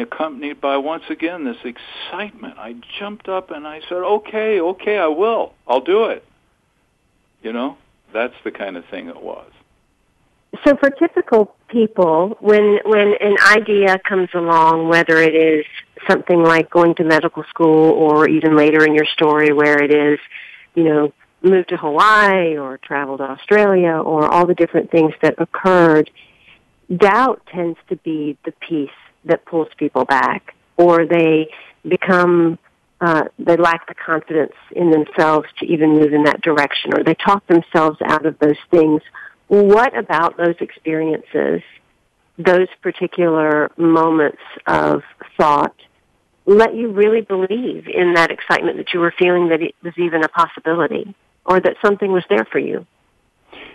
accompanied 0.00 0.60
by, 0.60 0.76
once 0.76 1.04
again, 1.10 1.44
this 1.44 1.56
excitement. 1.64 2.58
I 2.58 2.76
jumped 2.98 3.28
up 3.28 3.50
and 3.50 3.66
I 3.66 3.80
said, 3.88 3.96
okay, 3.96 4.60
okay, 4.60 4.98
I 4.98 5.08
will. 5.08 5.52
I'll 5.66 5.80
do 5.80 6.04
it. 6.04 6.24
You 7.42 7.52
know, 7.52 7.76
that's 8.14 8.34
the 8.44 8.50
kind 8.50 8.76
of 8.76 8.84
thing 8.86 9.08
it 9.08 9.20
was. 9.20 9.50
So 10.64 10.76
for 10.76 10.90
typical 10.90 11.54
people, 11.68 12.36
when 12.40 12.78
when 12.84 13.14
an 13.20 13.36
idea 13.44 13.98
comes 13.98 14.28
along, 14.32 14.88
whether 14.88 15.18
it 15.18 15.34
is 15.34 15.66
something 16.08 16.42
like 16.42 16.70
going 16.70 16.94
to 16.96 17.04
medical 17.04 17.44
school 17.44 17.90
or 17.90 18.28
even 18.28 18.56
later 18.56 18.84
in 18.84 18.94
your 18.94 19.06
story 19.06 19.52
where 19.52 19.82
it 19.82 19.90
is, 19.90 20.18
you 20.74 20.84
know, 20.84 21.12
moved 21.42 21.68
to 21.70 21.76
Hawaii 21.76 22.56
or 22.56 22.78
traveled 22.78 23.18
to 23.18 23.24
Australia 23.24 23.92
or 23.92 24.26
all 24.26 24.46
the 24.46 24.54
different 24.54 24.90
things 24.90 25.12
that 25.22 25.34
occurred, 25.38 26.10
doubt 26.94 27.42
tends 27.52 27.78
to 27.88 27.96
be 27.96 28.36
the 28.44 28.52
piece 28.52 28.90
that 29.24 29.44
pulls 29.44 29.68
people 29.76 30.04
back 30.04 30.54
or 30.76 31.06
they 31.06 31.48
become 31.86 32.58
uh, 33.00 33.24
they 33.38 33.56
lack 33.56 33.86
the 33.88 33.94
confidence 33.94 34.54
in 34.70 34.90
themselves 34.90 35.46
to 35.58 35.66
even 35.66 35.90
move 35.98 36.14
in 36.14 36.24
that 36.24 36.40
direction 36.40 36.94
or 36.94 37.04
they 37.04 37.14
talk 37.14 37.46
themselves 37.46 37.98
out 38.02 38.24
of 38.24 38.38
those 38.38 38.56
things. 38.70 39.02
What 39.48 39.96
about 39.96 40.38
those 40.38 40.54
experiences, 40.60 41.62
those 42.38 42.68
particular 42.82 43.70
moments 43.76 44.42
of 44.66 45.02
thought, 45.36 45.74
let 46.46 46.74
you 46.74 46.92
really 46.92 47.22
believe 47.22 47.88
in 47.88 48.14
that 48.14 48.30
excitement 48.30 48.76
that 48.76 48.92
you 48.94 49.00
were 49.00 49.12
feeling 49.18 49.48
that 49.48 49.62
it 49.62 49.74
was 49.82 49.94
even 49.96 50.22
a 50.22 50.28
possibility 50.28 51.14
or 51.44 51.60
that 51.60 51.76
something 51.82 52.12
was 52.12 52.24
there 52.28 52.44
for 52.44 52.58
you? 52.58 52.86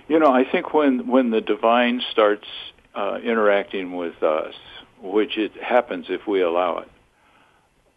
You 0.07 0.19
know, 0.19 0.31
I 0.31 0.43
think 0.49 0.73
when 0.73 1.07
when 1.07 1.31
the 1.31 1.41
divine 1.41 2.01
starts 2.11 2.47
uh, 2.93 3.19
interacting 3.23 3.95
with 3.95 4.21
us, 4.23 4.53
which 5.01 5.37
it 5.37 5.53
happens 5.61 6.07
if 6.09 6.27
we 6.27 6.41
allow 6.41 6.79
it, 6.79 6.89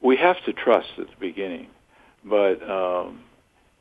we 0.00 0.16
have 0.16 0.36
to 0.44 0.52
trust 0.52 0.88
at 0.98 1.08
the 1.08 1.16
beginning. 1.18 1.68
But 2.24 2.62
um, 2.68 3.20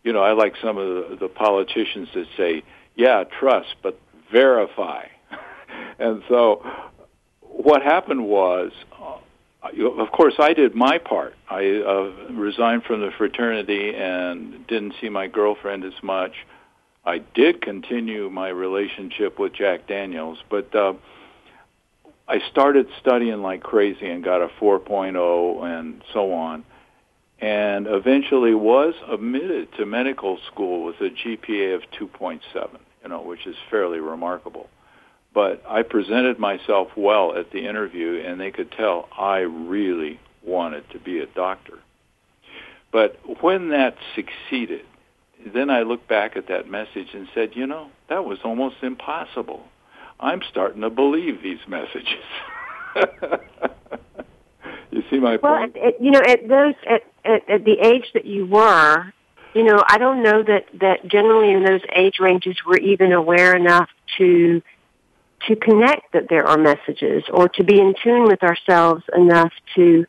you 0.03 0.13
know, 0.13 0.21
I 0.21 0.33
like 0.33 0.55
some 0.61 0.77
of 0.77 0.87
the, 0.87 1.17
the 1.19 1.27
politicians 1.27 2.09
that 2.13 2.25
say, 2.35 2.63
"Yeah, 2.95 3.23
trust, 3.39 3.75
but 3.81 3.99
verify." 4.31 5.05
And 5.99 6.23
so, 6.27 6.65
what 7.41 7.81
happened 7.81 8.25
was, 8.25 8.71
uh, 8.99 9.17
of 10.01 10.11
course, 10.11 10.35
I 10.39 10.53
did 10.53 10.75
my 10.75 10.97
part. 10.97 11.35
I 11.49 11.81
uh, 11.81 12.33
resigned 12.33 12.83
from 12.83 13.01
the 13.01 13.11
fraternity 13.17 13.93
and 13.95 14.65
didn't 14.67 14.95
see 14.99 15.09
my 15.09 15.27
girlfriend 15.27 15.83
as 15.85 15.93
much. 16.01 16.33
I 17.05 17.19
did 17.19 17.61
continue 17.61 18.29
my 18.29 18.49
relationship 18.49 19.39
with 19.39 19.53
Jack 19.53 19.87
Daniels, 19.87 20.37
but 20.49 20.73
uh, 20.73 20.93
I 22.27 22.39
started 22.51 22.87
studying 23.01 23.41
like 23.41 23.61
crazy 23.61 24.09
and 24.09 24.23
got 24.23 24.41
a 24.41 24.47
4.0 24.59 25.63
and 25.63 26.01
so 26.13 26.33
on 26.33 26.63
and 27.43 27.87
eventually 27.87 28.55
was 28.55 28.93
admitted 29.11 29.67
to 29.73 29.85
medical 29.85 30.39
school 30.47 30.85
with 30.85 30.95
a 31.01 31.09
GPA 31.09 31.75
of 31.75 31.81
2.7, 31.99 32.39
you 33.03 33.09
know, 33.09 33.21
which 33.21 33.45
is 33.45 33.57
fairly 33.69 33.99
remarkable. 33.99 34.69
But 35.33 35.63
I 35.67 35.81
presented 35.81 36.37
myself 36.37 36.89
well 36.95 37.35
at 37.35 37.51
the 37.51 37.67
interview, 37.67 38.23
and 38.25 38.39
they 38.39 38.51
could 38.51 38.71
tell 38.71 39.09
I 39.17 39.39
really 39.39 40.19
wanted 40.43 40.89
to 40.91 40.99
be 40.99 41.19
a 41.19 41.25
doctor. 41.25 41.79
But 42.91 43.17
when 43.41 43.69
that 43.69 43.95
succeeded, 44.15 44.85
then 45.53 45.69
I 45.69 45.81
looked 45.81 46.07
back 46.07 46.37
at 46.37 46.47
that 46.47 46.69
message 46.69 47.09
and 47.13 47.27
said, 47.33 47.55
you 47.55 47.65
know, 47.65 47.89
that 48.09 48.23
was 48.25 48.39
almost 48.43 48.77
impossible. 48.83 49.63
I'm 50.19 50.41
starting 50.49 50.81
to 50.81 50.89
believe 50.89 51.41
these 51.41 51.59
messages. 51.67 52.23
you 54.91 55.03
see 55.09 55.19
my 55.19 55.37
well, 55.41 55.57
point? 55.57 55.75
Well, 55.75 55.91
you 55.99 56.11
know, 56.11 56.21
at 56.21 56.47
those 56.47 56.75
at, 56.87 57.01
at 57.25 57.49
at 57.49 57.65
the 57.65 57.79
age 57.81 58.05
that 58.13 58.25
you 58.25 58.45
were, 58.45 59.11
you 59.53 59.63
know, 59.63 59.83
I 59.87 59.97
don't 59.97 60.23
know 60.23 60.43
that 60.43 60.65
that 60.79 61.07
generally 61.07 61.51
in 61.51 61.65
those 61.65 61.81
age 61.95 62.19
ranges 62.19 62.55
we're 62.65 62.77
even 62.77 63.11
aware 63.11 63.55
enough 63.55 63.89
to 64.17 64.61
to 65.47 65.55
connect 65.55 66.13
that 66.13 66.29
there 66.29 66.45
are 66.45 66.57
messages 66.57 67.23
or 67.31 67.49
to 67.49 67.63
be 67.63 67.79
in 67.79 67.93
tune 68.03 68.25
with 68.25 68.43
ourselves 68.43 69.03
enough 69.15 69.51
to 69.75 70.05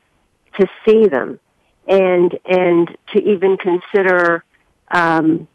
to 0.59 0.67
see 0.87 1.09
them 1.09 1.41
and 1.87 2.39
and 2.45 2.97
to 3.13 3.23
even 3.23 3.57
consider 3.57 4.45
um, 4.91 5.49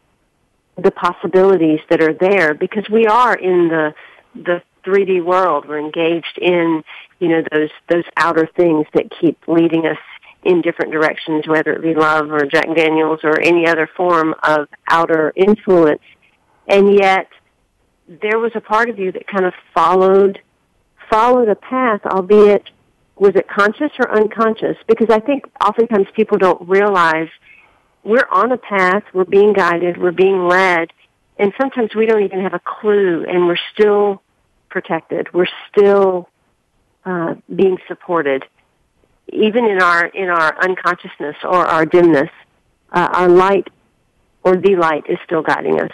the 0.76 0.90
possibilities 0.90 1.80
that 1.88 2.02
are 2.02 2.14
there 2.14 2.54
because 2.54 2.84
we 2.90 3.06
are 3.06 3.34
in 3.34 3.68
the 3.68 3.94
the 4.34 4.62
3D 4.84 5.24
world. 5.24 5.66
We're 5.68 5.78
engaged 5.78 6.38
in 6.40 6.82
you 7.18 7.28
know 7.28 7.42
those 7.52 7.70
those 7.88 8.04
outer 8.16 8.48
things 8.56 8.86
that 8.94 9.10
keep 9.20 9.38
leading 9.46 9.86
us 9.86 9.98
in 10.42 10.62
different 10.62 10.92
directions, 10.92 11.46
whether 11.46 11.72
it 11.72 11.82
be 11.82 11.94
love 11.94 12.30
or 12.30 12.46
Jack 12.46 12.74
Daniels 12.74 13.20
or 13.24 13.40
any 13.40 13.66
other 13.66 13.88
form 13.94 14.34
of 14.42 14.68
outer 14.88 15.32
influence. 15.36 16.00
And 16.66 16.94
yet, 16.98 17.28
there 18.10 18.38
was 18.38 18.52
a 18.56 18.60
part 18.60 18.90
of 18.90 18.98
you 18.98 19.12
that 19.12 19.26
kind 19.26 19.44
of 19.44 19.54
followed 19.72 20.40
followed 21.08 21.48
a 21.48 21.54
path, 21.54 22.00
albeit 22.06 22.68
was 23.16 23.32
it 23.34 23.46
conscious 23.48 23.90
or 23.98 24.10
unconscious? 24.10 24.76
Because 24.86 25.08
I 25.10 25.20
think 25.20 25.44
oftentimes 25.62 26.06
people 26.14 26.38
don't 26.38 26.68
realize 26.68 27.28
we're 28.02 28.26
on 28.30 28.52
a 28.52 28.56
path, 28.56 29.02
we're 29.12 29.24
being 29.24 29.52
guided, 29.52 29.96
we're 29.96 30.12
being 30.12 30.46
led, 30.46 30.92
and 31.38 31.52
sometimes 31.60 31.94
we 31.94 32.06
don't 32.06 32.22
even 32.22 32.40
have 32.40 32.54
a 32.54 32.60
clue, 32.60 33.24
and 33.28 33.46
we're 33.46 33.58
still 33.74 34.22
protected. 34.70 35.32
We're 35.34 35.48
still 35.70 36.28
uh, 37.04 37.34
being 37.54 37.78
supported, 37.88 38.44
even 39.32 39.66
in 39.66 39.82
our 39.82 40.06
in 40.06 40.28
our 40.28 40.62
unconsciousness 40.62 41.36
or 41.44 41.66
our 41.66 41.86
dimness. 41.86 42.30
Uh, 42.92 43.08
our 43.12 43.28
light 43.28 43.68
or 44.42 44.56
the 44.56 44.74
light 44.74 45.04
is 45.08 45.18
still 45.24 45.42
guiding 45.42 45.80
us. 45.80 45.92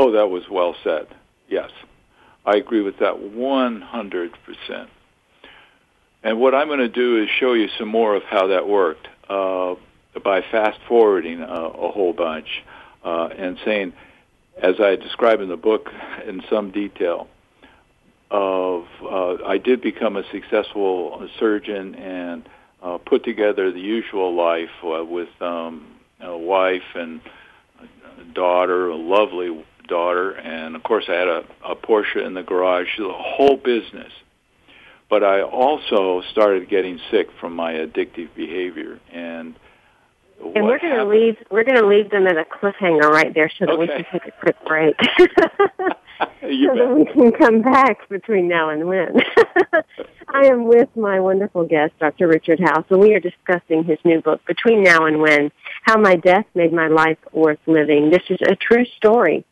Oh, 0.00 0.12
that 0.12 0.30
was 0.30 0.44
well 0.48 0.76
said. 0.84 1.08
Yes, 1.48 1.70
I 2.46 2.54
agree 2.56 2.82
with 2.82 3.00
that 3.00 3.20
one 3.20 3.80
hundred 3.80 4.32
percent. 4.46 4.88
And 6.22 6.38
what 6.40 6.54
I'm 6.54 6.68
going 6.68 6.78
to 6.78 6.88
do 6.88 7.20
is 7.22 7.28
show 7.28 7.52
you 7.52 7.68
some 7.78 7.88
more 7.88 8.14
of 8.14 8.22
how 8.22 8.46
that 8.46 8.68
worked 8.68 9.08
uh, 9.28 9.74
by 10.22 10.42
fast 10.42 10.78
forwarding 10.86 11.40
a, 11.40 11.44
a 11.46 11.90
whole 11.90 12.12
bunch 12.12 12.64
uh, 13.04 13.28
and 13.36 13.58
saying, 13.64 13.92
as 14.60 14.76
I 14.80 14.96
describe 14.96 15.40
in 15.40 15.48
the 15.48 15.56
book 15.56 15.90
in 16.26 16.42
some 16.48 16.70
detail, 16.70 17.28
of 18.30 18.84
uh, 19.02 19.44
I 19.44 19.58
did 19.58 19.80
become 19.80 20.16
a 20.16 20.22
successful 20.30 21.28
surgeon 21.38 21.94
and 21.96 22.48
uh, 22.82 22.98
put 22.98 23.24
together 23.24 23.72
the 23.72 23.80
usual 23.80 24.34
life 24.34 24.70
uh, 24.84 25.04
with 25.04 25.30
um, 25.40 25.86
a 26.20 26.36
wife 26.36 26.94
and 26.94 27.20
a 28.20 28.24
daughter, 28.34 28.88
a 28.88 28.96
lovely 28.96 29.64
daughter, 29.88 30.32
and 30.32 30.76
of 30.76 30.82
course 30.82 31.04
I 31.08 31.14
had 31.14 31.28
a, 31.28 31.44
a 31.64 31.76
Porsche 31.76 32.24
in 32.24 32.34
the 32.34 32.42
garage, 32.42 32.88
the 32.98 33.12
whole 33.12 33.56
business. 33.56 34.12
But 35.10 35.24
I 35.24 35.42
also 35.42 36.22
started 36.30 36.68
getting 36.68 37.00
sick 37.10 37.28
from 37.40 37.54
my 37.54 37.72
addictive 37.72 38.28
behavior, 38.34 39.00
and 39.10 39.54
and 40.54 40.64
we're 40.64 40.78
going 40.78 40.94
to 40.94 41.04
leave. 41.04 41.36
We're 41.50 41.64
going 41.64 41.80
to 41.80 41.86
leave 41.86 42.10
them 42.10 42.26
at 42.26 42.36
a 42.36 42.44
cliffhanger 42.44 43.08
right 43.08 43.34
there, 43.34 43.50
so 43.58 43.66
that 43.66 43.72
okay. 43.72 43.80
we 43.80 43.86
can 43.88 44.04
take 44.12 44.28
a 44.28 44.40
quick 44.40 44.56
break. 44.66 44.96
you 46.42 46.68
so 46.68 46.74
bet. 46.74 46.88
that 46.88 46.94
we 46.94 47.04
can 47.06 47.32
come 47.32 47.62
back 47.62 48.08
between 48.08 48.48
now 48.48 48.70
and 48.70 48.86
when. 48.86 49.20
I 50.28 50.46
am 50.46 50.66
with 50.66 50.88
my 50.94 51.20
wonderful 51.20 51.64
guest, 51.64 51.94
Dr. 51.98 52.28
Richard 52.28 52.60
House, 52.60 52.84
and 52.90 53.00
we 53.00 53.14
are 53.14 53.20
discussing 53.20 53.84
his 53.84 53.98
new 54.04 54.20
book, 54.20 54.44
Between 54.46 54.82
Now 54.82 55.06
and 55.06 55.20
When, 55.20 55.50
How 55.82 55.96
My 55.96 56.16
Death 56.16 56.44
Made 56.54 56.72
My 56.72 56.88
Life 56.88 57.18
Worth 57.32 57.60
Living. 57.66 58.10
This 58.10 58.22
is 58.28 58.38
a 58.42 58.54
true 58.54 58.84
story 58.96 59.44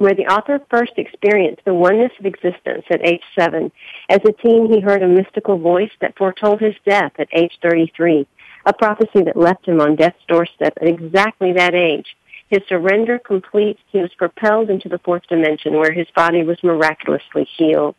where 0.00 0.14
the 0.14 0.26
author 0.26 0.58
first 0.70 0.92
experienced 0.96 1.62
the 1.66 1.74
oneness 1.74 2.12
of 2.18 2.24
existence 2.24 2.86
at 2.90 3.06
age 3.06 3.22
seven. 3.38 3.70
As 4.08 4.20
a 4.26 4.32
teen, 4.32 4.72
he 4.72 4.80
heard 4.80 5.02
a 5.02 5.06
mystical 5.06 5.58
voice 5.58 5.90
that 6.00 6.16
foretold 6.16 6.58
his 6.58 6.74
death 6.86 7.12
at 7.18 7.28
age 7.34 7.58
33, 7.60 8.26
a 8.64 8.72
prophecy 8.72 9.22
that 9.24 9.36
left 9.36 9.68
him 9.68 9.78
on 9.78 9.96
death's 9.96 10.24
doorstep 10.26 10.72
at 10.80 10.88
exactly 10.88 11.52
that 11.52 11.74
age. 11.74 12.16
His 12.48 12.60
surrender 12.66 13.18
complete, 13.18 13.78
he 13.92 13.98
was 13.98 14.10
propelled 14.16 14.70
into 14.70 14.88
the 14.88 14.98
fourth 15.00 15.24
dimension 15.28 15.74
where 15.74 15.92
his 15.92 16.06
body 16.16 16.44
was 16.44 16.56
miraculously 16.64 17.46
healed. 17.58 17.94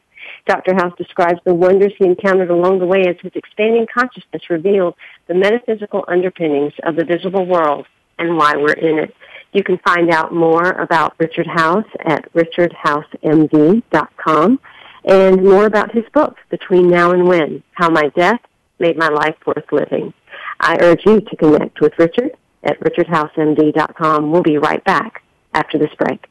Dr. 0.48 0.74
House 0.74 0.94
describes 0.98 1.40
the 1.46 1.54
wonders 1.54 1.94
he 2.00 2.06
encountered 2.06 2.50
along 2.50 2.80
the 2.80 2.88
way 2.88 3.06
as 3.08 3.18
his 3.22 3.34
expanding 3.36 3.86
consciousness 3.94 4.50
revealed 4.50 4.96
the 5.28 5.36
metaphysical 5.36 6.04
underpinnings 6.08 6.74
of 6.82 6.96
the 6.96 7.06
visible 7.06 7.46
world 7.46 7.86
and 8.18 8.38
why 8.38 8.56
we're 8.56 8.74
in 8.74 8.98
it. 8.98 9.16
You 9.54 9.64
can 9.64 9.78
find 9.80 10.10
out 10.10 10.34
more 10.34 10.72
about 10.72 11.16
Richard 11.20 11.48
House 11.48 11.86
at 12.06 12.32
richardhousemd.com 12.34 14.60
and 15.04 15.44
more 15.44 15.66
about 15.66 15.92
his 15.92 16.06
book, 16.14 16.38
Between 16.50 16.90
Now 16.90 17.12
and 17.12 17.28
When, 17.28 17.62
How 17.74 17.90
My 17.90 18.08
Death 18.16 18.40
Made 18.80 18.98
My 18.98 19.10
Life 19.10 19.36
Worth 19.46 19.70
Living. 19.72 20.14
I 20.60 20.78
urge 20.82 21.06
you 21.06 21.22
to 21.22 21.36
connect 21.36 21.80
with 21.82 21.94
Richard 21.98 22.32
at 22.64 22.80
richardhousemd.com. 22.80 24.32
We'll 24.32 24.44
be 24.44 24.58
right 24.58 24.84
back 24.84 25.24
after 25.54 25.78
this 25.78 25.94
break. 25.98 26.26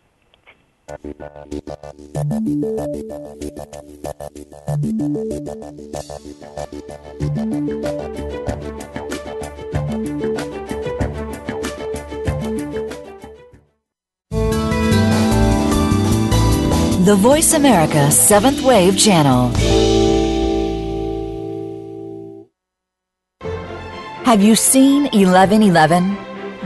The 17.05 17.17
Voice 17.17 17.55
America 17.55 18.11
Seventh 18.11 18.61
Wave 18.63 18.99
Channel. 18.99 19.49
Have 24.27 24.43
you 24.43 24.55
seen 24.55 25.05
1111? 25.05 26.19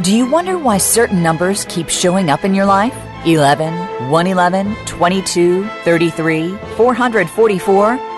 Do 0.03 0.13
you 0.13 0.29
wonder 0.29 0.59
why 0.59 0.79
certain 0.79 1.23
numbers 1.23 1.65
keep 1.69 1.89
showing 1.89 2.31
up 2.31 2.45
in 2.45 2.53
your 2.53 2.67
life? 2.67 2.97
11, 3.25 4.11
111, 4.11 4.75
22, 4.87 5.69
33, 5.85 6.49
444? 6.77 8.14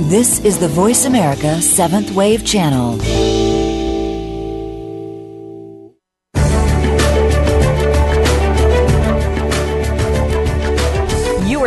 This 0.10 0.44
is 0.44 0.60
the 0.60 0.68
Voice 0.68 1.06
America 1.06 1.62
Seventh 1.62 2.12
Wave 2.12 2.46
Channel. 2.46 3.00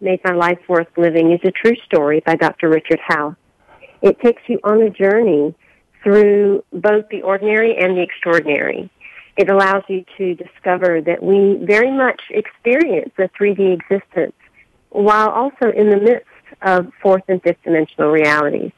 Made 0.00 0.20
My 0.24 0.32
Life 0.32 0.58
Worth 0.68 0.88
Living 0.96 1.32
is 1.32 1.40
a 1.44 1.52
true 1.52 1.76
story 1.86 2.20
by 2.26 2.34
Dr. 2.34 2.68
Richard 2.68 3.00
House. 3.00 3.36
It 4.02 4.20
takes 4.20 4.42
you 4.48 4.58
on 4.64 4.82
a 4.82 4.90
journey 4.90 5.54
through 6.02 6.64
both 6.72 7.08
the 7.10 7.22
ordinary 7.22 7.76
and 7.78 7.96
the 7.96 8.02
extraordinary. 8.02 8.90
It 9.36 9.48
allows 9.48 9.84
you 9.88 10.04
to 10.18 10.34
discover 10.34 11.00
that 11.00 11.22
we 11.22 11.64
very 11.64 11.90
much 11.90 12.20
experience 12.30 13.12
a 13.18 13.28
3D 13.28 13.72
existence 13.80 14.34
while 14.90 15.28
also 15.28 15.70
in 15.74 15.90
the 15.90 15.96
midst 15.96 16.26
of 16.62 16.92
fourth 17.00 17.24
and 17.28 17.40
fifth 17.42 17.62
dimensional 17.64 18.10
realities. 18.10 18.72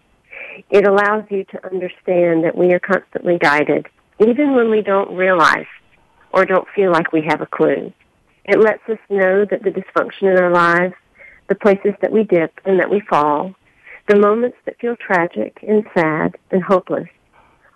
It 0.70 0.86
allows 0.86 1.24
you 1.30 1.44
to 1.44 1.66
understand 1.66 2.44
that 2.44 2.56
we 2.56 2.72
are 2.72 2.78
constantly 2.78 3.38
guided, 3.38 3.86
even 4.20 4.54
when 4.54 4.70
we 4.70 4.82
don't 4.82 5.16
realize 5.16 5.66
or 6.32 6.44
don't 6.44 6.68
feel 6.74 6.92
like 6.92 7.12
we 7.12 7.22
have 7.26 7.40
a 7.40 7.46
clue. 7.46 7.92
It 8.44 8.60
lets 8.60 8.88
us 8.88 8.98
know 9.10 9.44
that 9.44 9.62
the 9.62 9.70
dysfunction 9.70 10.22
in 10.22 10.38
our 10.38 10.52
lives, 10.52 10.94
the 11.48 11.54
places 11.54 11.92
that 12.00 12.12
we 12.12 12.24
dip 12.24 12.60
and 12.64 12.80
that 12.80 12.90
we 12.90 13.00
fall, 13.00 13.54
the 14.08 14.16
moments 14.16 14.56
that 14.64 14.78
feel 14.78 14.96
tragic 14.96 15.58
and 15.66 15.84
sad 15.94 16.36
and 16.50 16.62
hopeless 16.62 17.08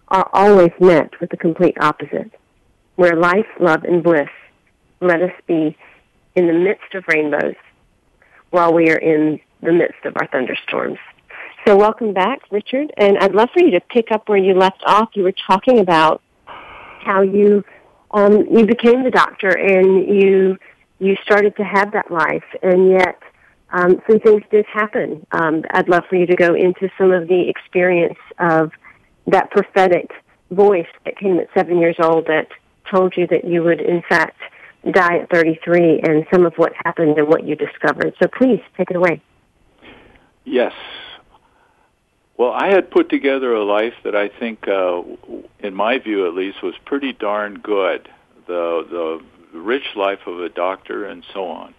are 0.09 0.28
always 0.33 0.72
met 0.80 1.20
with 1.20 1.30
the 1.30 1.37
complete 1.37 1.76
opposite, 1.80 2.30
where 2.96 3.16
life, 3.16 3.46
love, 3.61 3.85
and 3.85 4.02
bliss 4.02 4.28
let 5.00 5.22
us 5.22 5.33
be 5.46 5.76
in 6.35 6.46
the 6.46 6.52
midst 6.52 6.94
of 6.94 7.04
rainbows 7.09 7.54
while 8.50 8.72
we 8.72 8.90
are 8.90 8.98
in 8.98 9.40
the 9.62 9.72
midst 9.72 10.04
of 10.04 10.14
our 10.16 10.26
thunderstorms. 10.28 10.98
So 11.66 11.76
welcome 11.76 12.12
back, 12.12 12.40
Richard, 12.50 12.92
and 12.96 13.18
I'd 13.18 13.35
love 13.35 13.50
for 13.52 13.62
you 13.62 13.72
to 13.72 13.80
pick 13.80 14.11
up 14.11 14.28
where 14.28 14.38
you 14.38 14.54
left 14.54 14.83
off. 14.87 15.11
You 15.14 15.24
were 15.24 15.35
talking 15.46 15.78
about 15.78 16.22
how 16.46 17.22
you 17.22 17.64
um, 18.12 18.46
you 18.50 18.66
became 18.66 19.04
the 19.04 19.11
doctor 19.11 19.50
and 19.50 20.09
you 20.09 20.59
you 20.98 21.16
started 21.22 21.56
to 21.56 21.64
have 21.64 21.92
that 21.92 22.11
life, 22.11 22.44
and 22.62 22.90
yet 22.90 23.20
um, 23.72 24.00
some 24.09 24.20
things 24.20 24.42
did 24.50 24.66
happen. 24.66 25.26
Um, 25.33 25.64
I'd 25.70 25.88
love 25.88 26.04
for 26.09 26.16
you 26.16 26.26
to 26.26 26.37
go 26.37 26.54
into 26.54 26.88
some 26.98 27.12
of 27.12 27.28
the 27.28 27.48
experience 27.48 28.18
of 28.38 28.72
that 29.26 29.50
prophetic 29.50 30.11
voice 30.50 30.88
that 31.04 31.16
came 31.16 31.38
at 31.38 31.48
seven 31.54 31.78
years 31.78 31.96
old 32.02 32.26
that 32.26 32.48
told 32.90 33.16
you 33.16 33.26
that 33.28 33.44
you 33.44 33.62
would, 33.62 33.80
in 33.80 34.02
fact, 34.09 34.38
die 34.90 35.18
at 35.18 35.30
33, 35.30 36.00
and 36.02 36.26
some 36.33 36.46
of 36.46 36.54
what 36.56 36.72
happened 36.85 37.18
and 37.18 37.28
what 37.28 37.46
you 37.46 37.54
discovered. 37.54 38.14
So 38.20 38.28
please 38.28 38.61
take 38.76 38.90
it 38.90 38.96
away. 38.96 39.22
Yes. 40.44 40.72
Well, 42.37 42.52
I 42.52 42.68
had 42.68 42.90
put 42.90 43.11
together 43.11 43.52
a 43.52 43.62
life 43.62 43.92
that 44.02 44.16
I 44.16 44.28
think, 44.28 44.66
uh, 44.66 45.02
in 45.59 45.74
my 45.74 45.98
view 45.98 46.26
at 46.26 46.35
least, 46.35 46.62
was 46.62 46.74
pretty 46.87 47.12
darn 47.12 47.59
good. 47.59 48.09
The 48.46 49.20
the 49.52 49.59
rich 49.59 49.94
life 49.94 50.20
of 50.26 50.40
a 50.40 50.48
doctor 50.48 51.04
and 51.04 51.24
so 51.35 51.48
on. 51.48 51.74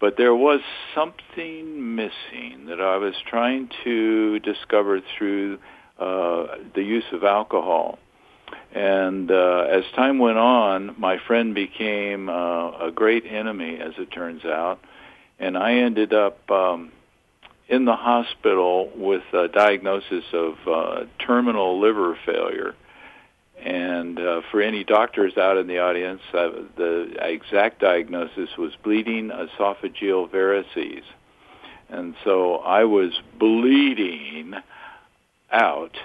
But 0.00 0.16
there 0.16 0.34
was 0.34 0.60
something 0.94 1.94
missing 1.94 2.66
that 2.66 2.80
I 2.80 2.96
was 2.96 3.14
trying 3.28 3.68
to 3.84 4.38
discover 4.40 5.00
through 5.16 5.58
uh, 5.98 6.46
the 6.74 6.82
use 6.82 7.04
of 7.12 7.22
alcohol. 7.22 7.98
And 8.72 9.30
uh, 9.30 9.66
as 9.70 9.84
time 9.94 10.18
went 10.18 10.38
on, 10.38 10.94
my 10.98 11.18
friend 11.26 11.54
became 11.54 12.28
uh, 12.28 12.86
a 12.86 12.90
great 12.94 13.24
enemy, 13.26 13.78
as 13.78 13.92
it 13.98 14.10
turns 14.10 14.44
out, 14.44 14.80
and 15.38 15.56
I 15.56 15.74
ended 15.74 16.12
up 16.12 16.50
um, 16.50 16.90
in 17.68 17.84
the 17.84 17.96
hospital 17.96 18.90
with 18.96 19.22
a 19.32 19.48
diagnosis 19.48 20.24
of 20.32 20.54
uh, 20.66 21.04
terminal 21.24 21.80
liver 21.80 22.16
failure. 22.26 22.74
And 23.62 24.18
uh, 24.18 24.40
for 24.50 24.62
any 24.62 24.84
doctors 24.84 25.36
out 25.36 25.58
in 25.58 25.66
the 25.66 25.78
audience, 25.78 26.22
uh, 26.32 26.50
the 26.76 27.14
exact 27.20 27.80
diagnosis 27.80 28.56
was 28.56 28.72
bleeding 28.82 29.28
esophageal 29.30 30.30
varices. 30.30 31.02
And 31.90 32.14
so 32.24 32.56
I 32.56 32.84
was 32.84 33.20
bleeding 33.38 34.54
out, 35.52 35.96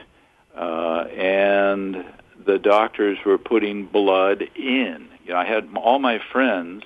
uh, 0.56 1.06
and 1.16 2.04
the 2.46 2.58
doctors 2.58 3.20
were 3.26 3.38
putting 3.38 3.86
blood 3.86 4.42
in. 4.56 5.08
You 5.24 5.34
know, 5.34 5.38
I 5.38 5.46
had 5.46 5.70
all 5.76 6.00
my 6.00 6.20
friends 6.32 6.84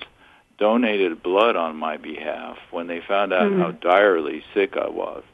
donated 0.58 1.22
blood 1.22 1.56
on 1.56 1.76
my 1.76 1.96
behalf 1.96 2.58
when 2.70 2.86
they 2.86 3.00
found 3.00 3.32
out 3.32 3.50
mm-hmm. 3.50 3.60
how 3.60 3.70
direly 3.72 4.44
sick 4.54 4.76
I 4.76 4.88
was. 4.88 5.24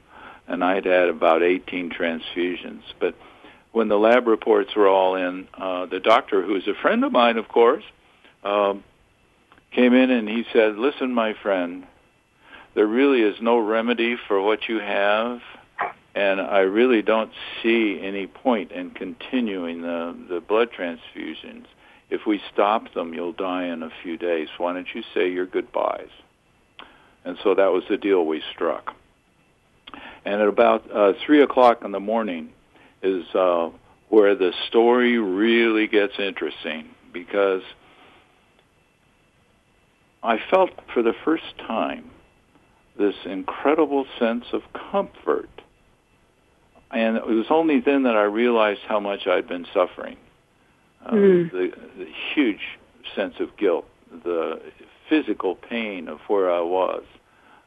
And 0.49 0.63
I'd 0.63 0.85
had 0.85 1.09
about 1.09 1.43
18 1.43 1.91
transfusions. 1.91 2.83
But 3.01 3.17
when 3.77 3.89
the 3.89 3.99
lab 3.99 4.27
reports 4.27 4.75
were 4.75 4.89
all 4.89 5.17
in, 5.17 5.47
uh, 5.53 5.85
the 5.85 6.01
doctor, 6.01 6.43
who's 6.43 6.67
a 6.67 6.73
friend 6.81 7.05
of 7.05 7.13
mine, 7.13 7.37
of 7.37 7.47
course, 7.47 7.85
um, 8.43 8.83
came 9.71 9.93
in 9.93 10.11
and 10.11 10.27
he 10.27 10.47
said, 10.51 10.79
listen, 10.79 11.13
my 11.13 11.35
friend, 11.43 11.87
there 12.73 12.87
really 12.87 13.21
is 13.21 13.37
no 13.43 13.59
remedy 13.59 14.17
for 14.29 14.41
what 14.41 14.67
you 14.67 14.79
have, 14.79 15.43
and 16.15 16.41
I 16.41 16.61
really 16.61 17.03
don't 17.03 17.31
see 17.63 18.01
any 18.03 18.27
point 18.27 18.73
in 18.73 18.93
continuing 18.93 19.83
the, 19.83 20.17
the 20.27 20.41
blood 20.41 20.71
transfusions 20.73 21.67
if 22.09 22.25
we 22.27 22.41
stop 22.51 22.95
them, 22.95 23.13
you'll 23.13 23.33
die 23.33 23.65
in 23.67 23.83
a 23.83 23.91
few 24.03 24.17
days. 24.17 24.49
Why 24.57 24.73
don't 24.73 24.89
you 24.95 25.03
say 25.13 25.31
your 25.31 25.45
goodbyes? 25.45 26.09
And 27.27 27.37
so 27.43 27.55
that 27.55 27.73
was 27.73 27.83
the 27.91 27.99
deal 27.99 28.25
we 28.25 28.43
struck. 28.55 28.95
And 30.25 30.41
at 30.41 30.49
about 30.49 30.91
uh, 30.91 31.13
3 31.27 31.43
o'clock 31.43 31.85
in 31.85 31.93
the 31.93 32.01
morning 32.01 32.53
is 33.07 33.35
uh, 33.35 33.71
where 34.09 34.35
the 34.35 34.53
story 34.69 35.19
really 35.19 35.87
gets 35.87 36.15
interesting 36.19 36.89
because 37.13 37.63
I 40.23 40.39
felt 40.51 40.71
for 40.93 41.03
the 41.03 41.15
first 41.25 41.57
time 41.59 42.11
this 42.99 43.15
incredible 43.25 44.07
sense 44.19 44.45
of 44.53 44.63
comfort. 44.91 45.51
And 46.91 47.17
it 47.17 47.27
was 47.27 47.47
only 47.51 47.81
then 47.81 48.05
that 48.05 48.17
I 48.17 48.23
realized 48.23 48.81
how 48.89 49.01
much 49.01 49.27
I'd 49.27 49.49
been 49.49 49.67
suffering 49.75 50.17
mm. 51.13 51.51
the, 51.51 51.73
the 51.99 52.07
huge 52.35 52.61
sense 53.15 53.35
of 53.41 53.57
guilt, 53.57 53.87
the 54.25 54.61
physical 55.09 55.55
pain 55.55 56.09
of 56.09 56.19
where 56.29 56.51
I 56.51 56.61
was, 56.61 57.05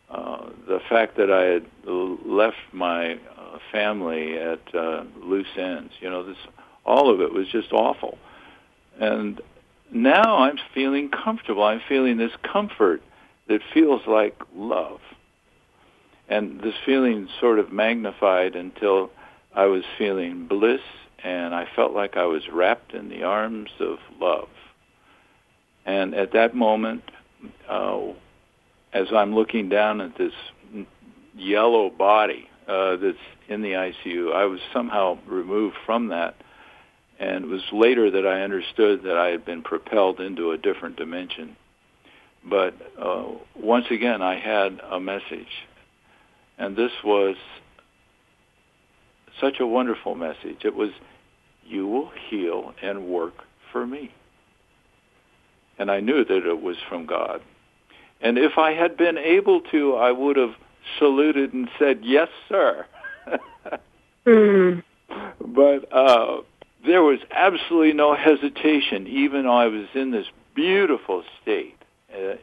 uh, 0.10 0.50
the 0.68 0.80
fact 0.90 1.18
that 1.18 1.32
I 1.32 1.44
had 1.44 1.66
left 1.86 2.58
my 2.72 3.14
uh, 3.14 3.60
family 3.72 4.38
at 4.38 4.76
uh, 4.76 5.04
loose 5.22 5.48
ends. 5.58 5.94
You 6.00 6.10
know, 6.10 6.24
this 6.24 6.38
all 6.86 7.14
of 7.14 7.22
it 7.22 7.32
was 7.32 7.48
just 7.48 7.72
awful. 7.72 8.18
And 9.00 9.40
now 9.92 10.40
I'm 10.40 10.58
feeling 10.74 11.10
comfortable. 11.10 11.64
I'm 11.64 11.82
feeling 11.88 12.18
this 12.18 12.32
comfort 12.42 13.02
that 13.48 13.62
feels 13.74 14.02
like 14.08 14.36
love. 14.56 15.00
And 16.28 16.62
this 16.62 16.76
feeling 16.86 17.28
sort 17.40 17.60
of 17.60 17.72
magnified 17.72 18.56
until 18.56 19.12
I 19.54 19.66
was 19.66 19.84
feeling 19.98 20.48
bliss 20.48 20.82
and 21.24 21.54
I 21.54 21.68
felt 21.76 21.94
like 21.94 22.18
I 22.18 22.26
was 22.26 22.48
wrapped 22.52 22.94
in 22.94 23.10
the 23.10 23.24
arms 23.24 23.72
of 23.80 23.98
love. 24.20 24.50
And 25.86 26.14
at 26.14 26.34
that 26.34 26.56
moment, 26.56 27.04
uh, 27.68 28.00
as 28.94 29.08
I'm 29.14 29.36
looking 29.36 29.70
down 29.70 30.02
at 30.02 30.18
this 30.18 30.34
yellow 31.36 31.90
body 31.90 32.50
uh, 32.68 32.98
that's 32.98 33.18
in 33.48 33.62
the 33.62 33.72
ICU, 33.72 34.34
I 34.34 34.46
was 34.46 34.60
somehow 34.74 35.18
removed 35.28 35.76
from 35.86 36.10
that. 36.10 36.36
And 37.20 37.46
it 37.46 37.48
was 37.48 37.64
later 37.74 38.10
that 38.12 38.26
I 38.26 38.42
understood 38.42 39.04
that 39.04 39.18
I 39.18 39.28
had 39.28 39.46
been 39.46 39.62
propelled 39.62 40.20
into 40.20 40.52
a 40.52 40.58
different 40.58 40.96
dimension. 40.96 41.56
But 42.48 42.74
uh, 42.98 43.26
once 43.56 43.86
again, 43.92 44.22
I 44.22 44.40
had 44.40 44.80
a 44.90 45.00
message. 45.00 45.66
and 46.58 46.76
this 46.76 46.92
was 47.04 47.36
such 49.42 49.60
a 49.60 49.68
wonderful 49.68 50.16
message. 50.16 50.64
It 50.64 50.76
was, 50.76 50.92
you 51.66 51.88
will 51.88 52.12
heal 52.30 52.74
and 52.82 53.08
work 53.08 53.34
for 53.72 53.86
me. 53.86 54.14
And 55.78 55.90
I 55.90 56.02
knew 56.02 56.26
that 56.26 56.46
it 56.46 56.62
was 56.62 56.76
from 56.90 57.06
God. 57.06 57.42
And 58.22 58.38
if 58.38 58.58
I 58.58 58.74
had 58.74 58.98
been 58.98 59.18
able 59.18 59.62
to, 59.72 59.96
I 59.96 60.12
would 60.12 60.36
have 60.38 60.56
saluted 60.98 61.54
and 61.54 61.70
said, 61.80 62.02
yes, 62.04 62.28
sir. 62.48 62.86
mm. 64.26 64.84
But 65.40 65.92
uh, 65.92 66.42
there 66.86 67.04
was 67.04 67.20
absolutely 67.32 67.94
no 67.94 68.16
hesitation, 68.16 69.08
even 69.08 69.44
though 69.44 69.58
I 69.58 69.68
was 69.68 69.88
in 69.94 70.12
this 70.12 70.28
beautiful 70.56 71.24
state. 71.42 71.78
Uh, 72.14 72.36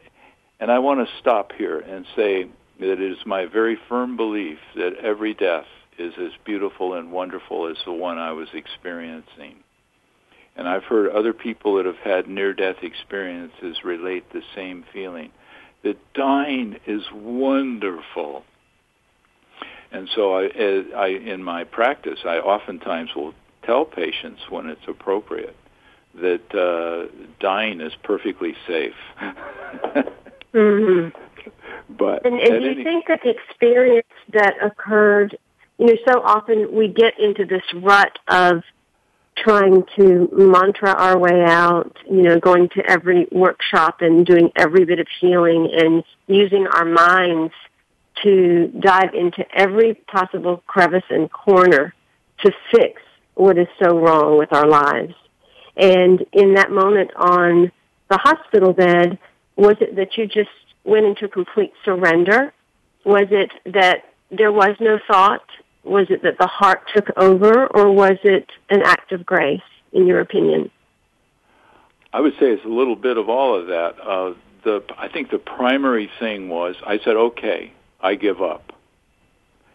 and 0.59 0.71
I 0.71 0.79
want 0.79 1.07
to 1.07 1.13
stop 1.19 1.51
here 1.51 1.79
and 1.79 2.05
say 2.15 2.47
that 2.79 2.91
it 2.91 3.01
is 3.01 3.17
my 3.25 3.45
very 3.45 3.77
firm 3.87 4.17
belief 4.17 4.57
that 4.75 4.95
every 5.01 5.33
death 5.33 5.65
is 5.97 6.13
as 6.19 6.31
beautiful 6.45 6.93
and 6.93 7.11
wonderful 7.11 7.67
as 7.67 7.77
the 7.85 7.91
one 7.91 8.17
I 8.17 8.31
was 8.31 8.49
experiencing. 8.53 9.57
And 10.55 10.67
I've 10.67 10.83
heard 10.83 11.11
other 11.11 11.33
people 11.33 11.75
that 11.75 11.85
have 11.85 11.97
had 11.97 12.27
near-death 12.27 12.77
experiences 12.81 13.83
relate 13.83 14.31
the 14.31 14.41
same 14.55 14.83
feeling. 14.91 15.31
That 15.87 16.13
dying 16.13 16.79
is 16.85 17.03
wonderful. 17.13 18.43
And 19.89 20.09
so 20.13 20.37
I, 20.37 20.49
I, 20.93 21.07
in 21.07 21.41
my 21.41 21.63
practice, 21.63 22.19
I 22.25 22.39
oftentimes 22.39 23.11
will 23.15 23.33
tell 23.63 23.85
patients 23.85 24.41
when 24.49 24.67
it's 24.67 24.85
appropriate 24.85 25.55
that 26.15 26.53
uh, 26.53 27.07
dying 27.39 27.79
is 27.79 27.93
perfectly 28.03 28.53
safe. 28.67 28.95
mm-hmm. 30.53 31.07
But 31.89 32.25
and, 32.25 32.37
and 32.37 32.49
do 32.49 32.65
you 32.65 32.71
any... 32.71 32.83
think 32.83 33.07
that 33.07 33.21
the 33.23 33.29
experience 33.29 34.07
that 34.33 34.55
occurred, 34.61 35.37
you 35.77 35.85
know, 35.85 35.95
so 36.05 36.21
often 36.21 36.75
we 36.75 36.89
get 36.89 37.17
into 37.17 37.45
this 37.45 37.63
rut 37.75 38.19
of 38.27 38.63
trying 39.43 39.83
to 39.95 40.29
mantra 40.31 40.91
our 40.91 41.17
way 41.17 41.43
out, 41.45 41.95
you 42.09 42.21
know, 42.21 42.39
going 42.39 42.69
to 42.69 42.83
every 42.89 43.27
workshop 43.31 44.01
and 44.01 44.25
doing 44.25 44.51
every 44.55 44.85
bit 44.85 44.99
of 44.99 45.07
healing 45.19 45.69
and 45.73 46.03
using 46.27 46.67
our 46.67 46.85
minds 46.85 47.53
to 48.23 48.67
dive 48.79 49.13
into 49.13 49.45
every 49.53 49.93
possible 49.93 50.63
crevice 50.65 51.03
and 51.09 51.31
corner 51.31 51.93
to 52.43 52.51
fix 52.71 53.01
what 53.35 53.57
is 53.57 53.67
so 53.81 53.99
wrong 53.99 54.37
with 54.37 54.51
our 54.51 54.67
lives. 54.67 55.13
And 55.75 56.25
in 56.33 56.55
that 56.55 56.71
moment 56.71 57.11
on 57.15 57.71
the 58.09 58.17
hospital 58.17 58.73
bed, 58.73 59.19
was 59.55 59.75
it 59.79 59.95
that 59.95 60.17
you 60.17 60.25
just 60.25 60.49
went 60.83 61.05
into 61.05 61.27
complete 61.27 61.73
surrender? 61.85 62.53
Was 63.05 63.27
it 63.29 63.51
that 63.73 64.05
there 64.31 64.51
was 64.51 64.75
no 64.79 64.99
thought? 65.07 65.45
Was 65.87 66.07
it 66.09 66.23
that 66.23 66.37
the 66.37 66.47
heart 66.47 66.81
took 66.93 67.05
over, 67.17 67.67
or 67.67 67.91
was 67.91 68.17
it 68.23 68.49
an 68.69 68.81
act 68.83 69.11
of 69.11 69.25
grace, 69.25 69.61
in 69.93 70.05
your 70.05 70.19
opinion? 70.19 70.69
I 72.13 72.19
would 72.19 72.33
say 72.33 72.51
it's 72.51 72.65
a 72.65 72.69
little 72.69 72.95
bit 72.95 73.17
of 73.17 73.29
all 73.29 73.55
of 73.59 73.67
that. 73.67 73.95
Uh, 74.01 74.33
the 74.63 74.83
I 74.97 75.07
think 75.07 75.29
the 75.29 75.37
primary 75.37 76.09
thing 76.19 76.49
was 76.49 76.75
I 76.85 76.99
said, 76.99 77.15
"Okay, 77.15 77.73
I 78.01 78.15
give 78.15 78.41
up." 78.41 78.73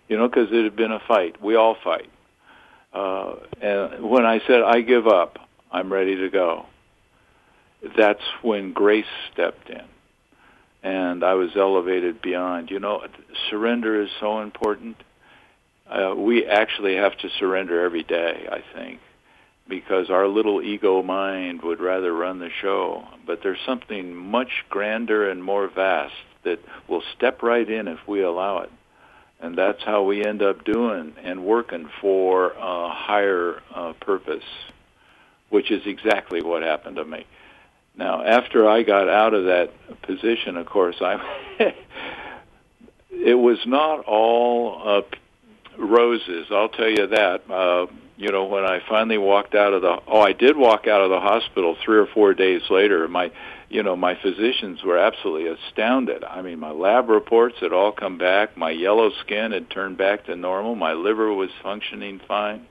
You 0.09 0.19
know, 0.19 0.29
because 0.29 0.53
it 0.53 0.65
had 0.65 0.77
been 0.77 0.93
a 0.93 1.01
fight. 1.01 1.41
We 1.41 1.57
all 1.57 1.77
fight. 1.83 2.11
Uh, 2.93 3.37
and 3.61 4.03
when 4.03 4.27
I 4.27 4.41
said, 4.47 4.63
"I 4.63 4.83
give 4.83 5.07
up," 5.07 5.39
I'm 5.71 5.93
ready 5.93 6.17
to 6.17 6.29
go. 6.29 6.67
That's 7.97 8.23
when 8.43 8.73
grace 8.73 9.07
stepped 9.33 9.71
in. 9.71 9.85
And 10.83 11.25
I 11.25 11.35
was 11.35 11.57
elevated 11.57 12.21
beyond. 12.21 12.71
You 12.71 12.81
know, 12.81 13.05
surrender 13.49 14.03
is 14.03 14.11
so 14.21 14.41
important. 14.41 14.97
Uh, 15.93 16.15
we 16.17 16.47
actually 16.47 16.97
have 16.97 17.17
to 17.19 17.29
surrender 17.39 17.85
every 17.85 18.03
day, 18.03 18.49
I 18.51 18.63
think, 18.75 19.01
because 19.69 20.09
our 20.11 20.27
little 20.27 20.63
ego 20.63 21.03
mind 21.03 21.63
would 21.63 21.81
rather 21.81 22.13
run 22.13 22.39
the 22.39 22.51
show. 22.63 23.07
But 23.27 23.41
there's 23.43 23.59
something 23.67 24.15
much 24.15 24.65
grander 24.71 25.29
and 25.29 25.45
more 25.45 25.69
vast 25.69 26.15
that 26.45 26.61
will 26.89 27.03
step 27.17 27.43
right 27.43 27.69
in 27.69 27.89
if 27.89 27.99
we 28.09 28.23
allow 28.23 28.61
it. 28.61 28.71
And 29.41 29.57
that's 29.59 29.83
how 29.85 30.03
we 30.05 30.25
end 30.25 30.43
up 30.43 30.65
doing 30.65 31.15
and 31.23 31.45
working 31.45 31.91
for 32.01 32.53
a 32.53 32.89
higher 32.91 33.61
uh, 33.75 33.93
purpose 34.01 34.45
which 35.53 35.71
is 35.71 35.83
exactly 35.85 36.43
what 36.43 36.63
happened 36.63 36.97
to 36.97 37.05
me. 37.05 37.27
Now, 37.95 38.25
after 38.25 38.67
I 38.67 38.83
got 38.83 39.11
out 39.11 39.35
of 39.35 39.45
that 39.45 39.71
position, 40.01 40.57
of 40.57 40.65
course, 40.65 40.97
I 41.03 41.21
it 43.11 43.35
was 43.35 43.59
not 43.67 44.07
all 44.07 44.83
uh, 44.83 45.03
roses. 45.83 46.47
I'll 46.51 46.69
tell 46.69 46.89
you 46.89 47.07
that. 47.09 47.51
Uh, 47.51 47.87
you 48.17 48.31
know, 48.31 48.45
when 48.45 48.65
I 48.65 48.81
finally 48.89 49.19
walked 49.19 49.55
out 49.55 49.73
of 49.73 49.83
the 49.83 49.99
oh, 50.07 50.21
I 50.21 50.33
did 50.33 50.57
walk 50.57 50.87
out 50.87 51.01
of 51.01 51.11
the 51.11 51.19
hospital 51.19 51.77
three 51.85 51.99
or 51.99 52.07
four 52.07 52.35
days 52.35 52.63
later. 52.71 53.09
My, 53.09 53.33
you 53.69 53.83
know, 53.83 53.97
my 53.97 54.15
physicians 54.15 54.83
were 54.85 54.99
absolutely 54.99 55.49
astounded. 55.49 56.23
I 56.23 56.43
mean, 56.43 56.61
my 56.61 56.71
lab 56.71 57.09
reports 57.09 57.57
had 57.61 57.73
all 57.73 57.91
come 57.91 58.19
back. 58.19 58.57
My 58.57 58.71
yellow 58.71 59.11
skin 59.25 59.53
had 59.53 59.71
turned 59.71 59.99
back 59.99 60.27
to 60.27 60.37
normal. 60.37 60.75
My 60.77 60.93
liver 60.93 61.33
was 61.33 61.51
functioning 61.63 62.21
fine. 62.29 62.67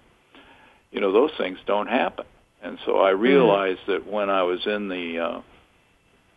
You 0.91 1.01
know, 1.01 1.11
those 1.11 1.31
things 1.37 1.57
don't 1.65 1.87
happen. 1.87 2.25
And 2.61 2.77
so 2.85 3.01
I 3.01 3.11
mm-hmm. 3.11 3.21
realized 3.21 3.79
mm-hmm. 3.81 3.91
that 3.91 4.07
when 4.07 4.29
I 4.29 4.43
was 4.43 4.65
in 4.65 4.89
the 4.89 5.19
uh, 5.19 5.41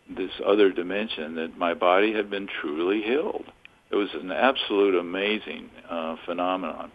this 0.09 0.31
other 0.45 0.71
dimension, 0.71 1.35
that 1.35 1.57
my 1.57 1.73
body 1.73 2.13
had 2.13 2.29
been 2.29 2.47
truly 2.61 3.01
healed. 3.01 3.45
It 3.91 3.95
was 3.95 4.09
an 4.13 4.31
absolute 4.31 4.95
amazing 4.95 5.69
uh, 5.89 6.15
phenomenon. 6.25 6.91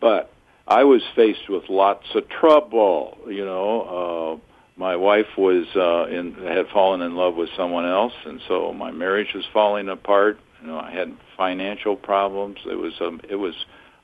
But 0.00 0.32
I 0.66 0.84
was 0.84 1.02
faced 1.16 1.48
with 1.48 1.64
lots 1.68 2.06
of 2.14 2.28
trouble. 2.28 3.18
You 3.28 3.44
know, 3.44 4.40
uh, 4.40 4.46
my 4.76 4.96
wife 4.96 5.36
was 5.36 5.66
uh, 5.74 6.04
in 6.14 6.34
had 6.34 6.68
fallen 6.68 7.02
in 7.02 7.14
love 7.14 7.34
with 7.34 7.50
someone 7.56 7.86
else, 7.86 8.12
and 8.24 8.40
so 8.48 8.72
my 8.72 8.90
marriage 8.90 9.32
was 9.34 9.44
falling 9.52 9.88
apart. 9.88 10.38
You 10.60 10.68
know, 10.68 10.78
I 10.78 10.90
had 10.90 11.16
financial 11.36 11.96
problems. 11.96 12.58
It 12.66 12.76
was 12.76 12.94
a 13.00 13.18
it 13.28 13.36
was 13.36 13.54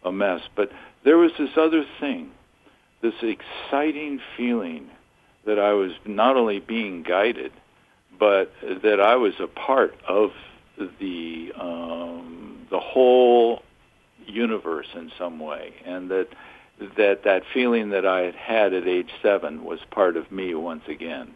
a 0.05 0.13
mess. 0.13 0.41
But 0.57 0.71
there 1.05 1.19
was 1.19 1.33
this 1.39 1.51
other 1.57 1.85
thing 2.01 2.31
this 3.01 3.15
exciting 3.23 4.21
feeling 4.37 4.89
that 5.47 5.59
I 5.59 5.73
was 5.73 5.93
not 6.05 6.37
only 6.37 6.59
being 6.59 7.03
guided, 7.03 7.53
but 8.19 8.53
that 8.83 9.01
I 9.01 9.17
was 9.17 9.35
a 9.39 9.47
part 9.47 9.95
of 10.07 10.31
the 11.01 11.53
um, 11.59 12.67
the 12.71 12.81
whole 12.81 13.63
universe 14.27 14.87
in 14.95 15.11
some 15.19 15.39
way, 15.39 15.73
and 15.85 16.11
that 16.11 16.29
that 16.97 17.25
that 17.25 17.43
feeling 17.53 17.91
that 17.91 18.07
I 18.07 18.23
had 18.23 18.35
had 18.35 18.75
at 18.75 18.87
age 18.87 19.11
seven 19.23 19.65
was 19.65 19.81
part 19.91 20.17
of 20.17 20.31
me 20.31 20.55
once 20.55 20.85
again. 20.89 21.35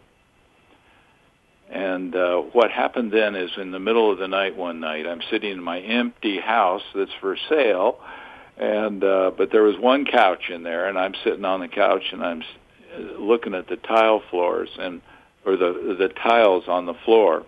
And 1.69 2.15
uh, 2.15 2.37
what 2.37 2.71
happened 2.71 3.11
then 3.11 3.35
is, 3.35 3.49
in 3.57 3.71
the 3.71 3.79
middle 3.79 4.11
of 4.11 4.19
the 4.19 4.27
night 4.27 4.55
one 4.55 4.79
night, 4.79 5.07
I'm 5.07 5.21
sitting 5.31 5.51
in 5.51 5.63
my 5.63 5.79
empty 5.79 6.39
house 6.39 6.83
that's 6.93 7.11
for 7.19 7.37
sale 7.49 7.99
and 8.57 9.03
uh, 9.03 9.31
but 9.35 9.51
there 9.51 9.63
was 9.63 9.77
one 9.79 10.05
couch 10.05 10.49
in 10.49 10.63
there, 10.63 10.87
and 10.87 10.97
I'm 10.97 11.15
sitting 11.23 11.45
on 11.45 11.59
the 11.59 11.67
couch 11.67 12.03
and 12.11 12.23
I'm 12.23 12.43
looking 13.17 13.55
at 13.55 13.67
the 13.67 13.77
tile 13.77 14.21
floors 14.29 14.69
and 14.77 15.01
or 15.45 15.57
the 15.57 15.95
the 15.97 16.09
tiles 16.09 16.65
on 16.67 16.85
the 16.85 16.93
floor, 17.05 17.45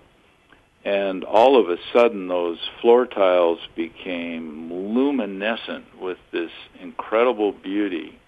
and 0.85 1.23
all 1.23 1.59
of 1.59 1.67
a 1.67 1.77
sudden 1.91 2.27
those 2.27 2.59
floor 2.79 3.07
tiles 3.07 3.57
became 3.75 4.71
luminescent 4.71 5.99
with 5.99 6.19
this 6.31 6.51
incredible 6.79 7.51
beauty 7.51 8.19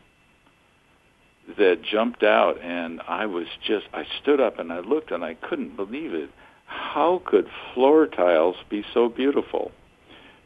that 1.57 1.83
jumped 1.83 2.23
out 2.23 2.59
and 2.61 2.99
I 3.07 3.27
was 3.27 3.45
just 3.65 3.85
I 3.93 4.05
stood 4.21 4.41
up 4.41 4.57
and 4.57 4.73
I 4.73 4.79
looked 4.79 5.11
and 5.11 5.23
I 5.23 5.35
couldn't 5.35 5.75
believe 5.75 6.13
it. 6.15 6.31
How 6.65 7.21
could 7.25 7.47
floor 7.73 8.07
tiles 8.07 8.55
be 8.69 8.83
so 8.93 9.07
beautiful? 9.07 9.71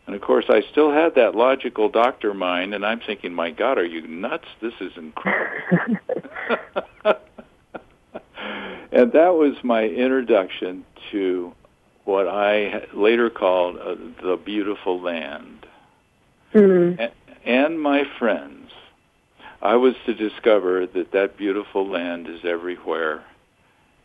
And 0.05 0.15
of 0.15 0.21
course, 0.21 0.45
I 0.49 0.61
still 0.69 0.91
had 0.91 1.15
that 1.15 1.35
logical 1.35 1.87
doctor 1.87 2.33
mind, 2.33 2.73
and 2.73 2.85
I'm 2.85 2.99
thinking, 2.99 3.33
my 3.33 3.51
God, 3.51 3.77
are 3.77 3.85
you 3.85 4.05
nuts? 4.07 4.47
This 4.59 4.73
is 4.81 4.91
incredible. 4.97 5.99
and 8.91 9.11
that 9.13 9.35
was 9.35 9.55
my 9.63 9.83
introduction 9.83 10.83
to 11.11 11.53
what 12.05 12.27
I 12.27 12.85
later 12.93 13.29
called 13.29 13.77
uh, 13.77 13.95
the 14.21 14.37
beautiful 14.43 15.01
land. 15.01 15.65
Mm-hmm. 16.53 17.01
And, 17.01 17.11
and 17.45 17.81
my 17.81 18.03
friends, 18.19 18.71
I 19.61 19.75
was 19.75 19.93
to 20.05 20.13
discover 20.13 20.87
that 20.87 21.11
that 21.11 21.37
beautiful 21.37 21.87
land 21.87 22.27
is 22.27 22.41
everywhere. 22.43 23.23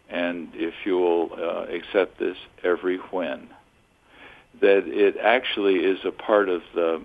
And 0.09 0.49
if 0.55 0.75
you'll 0.85 1.31
uh, 1.33 1.73
accept 1.73 2.19
this, 2.19 2.37
every 2.63 2.99
when 2.99 3.49
that 4.61 4.87
it 4.87 5.17
actually 5.19 5.77
is 5.77 5.99
a 6.05 6.11
part 6.11 6.49
of 6.49 6.63
the 6.75 7.03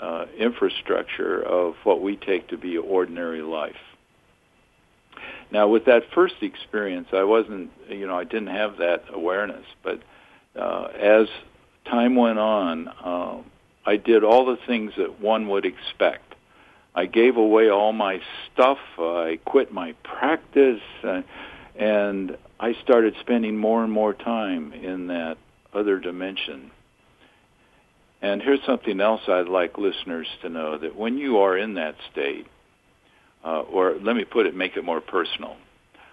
uh, 0.00 0.26
infrastructure 0.38 1.42
of 1.42 1.74
what 1.84 2.02
we 2.02 2.16
take 2.16 2.48
to 2.48 2.58
be 2.58 2.76
ordinary 2.76 3.42
life. 3.42 3.76
Now, 5.50 5.68
with 5.68 5.86
that 5.86 6.02
first 6.14 6.36
experience, 6.42 7.08
I 7.12 7.24
wasn't, 7.24 7.70
you 7.88 8.06
know, 8.06 8.18
I 8.18 8.24
didn't 8.24 8.48
have 8.48 8.76
that 8.78 9.04
awareness, 9.12 9.64
but 9.82 10.00
uh, 10.56 10.88
as 10.98 11.26
time 11.84 12.16
went 12.16 12.38
on, 12.38 12.88
uh, 12.88 13.38
I 13.86 13.96
did 13.96 14.24
all 14.24 14.46
the 14.46 14.58
things 14.66 14.92
that 14.96 15.20
one 15.20 15.48
would 15.48 15.64
expect. 15.64 16.34
I 16.94 17.06
gave 17.06 17.36
away 17.36 17.70
all 17.70 17.92
my 17.92 18.20
stuff. 18.52 18.78
I 18.98 19.38
quit 19.44 19.72
my 19.72 19.92
practice, 20.02 20.82
uh, 21.04 21.22
and 21.76 22.36
I 22.58 22.74
started 22.82 23.14
spending 23.20 23.56
more 23.56 23.82
and 23.84 23.92
more 23.92 24.12
time 24.12 24.72
in 24.72 25.06
that 25.06 25.38
other 25.72 25.98
dimension. 25.98 26.70
And 28.22 28.42
here's 28.42 28.62
something 28.66 29.00
else 29.00 29.22
I'd 29.28 29.48
like 29.48 29.78
listeners 29.78 30.26
to 30.42 30.48
know 30.48 30.76
that 30.76 30.94
when 30.94 31.16
you 31.16 31.38
are 31.38 31.56
in 31.56 31.74
that 31.74 31.94
state, 32.12 32.46
uh, 33.44 33.60
or 33.60 33.94
let 34.02 34.14
me 34.14 34.24
put 34.24 34.46
it, 34.46 34.54
make 34.54 34.76
it 34.76 34.84
more 34.84 35.00
personal. 35.00 35.56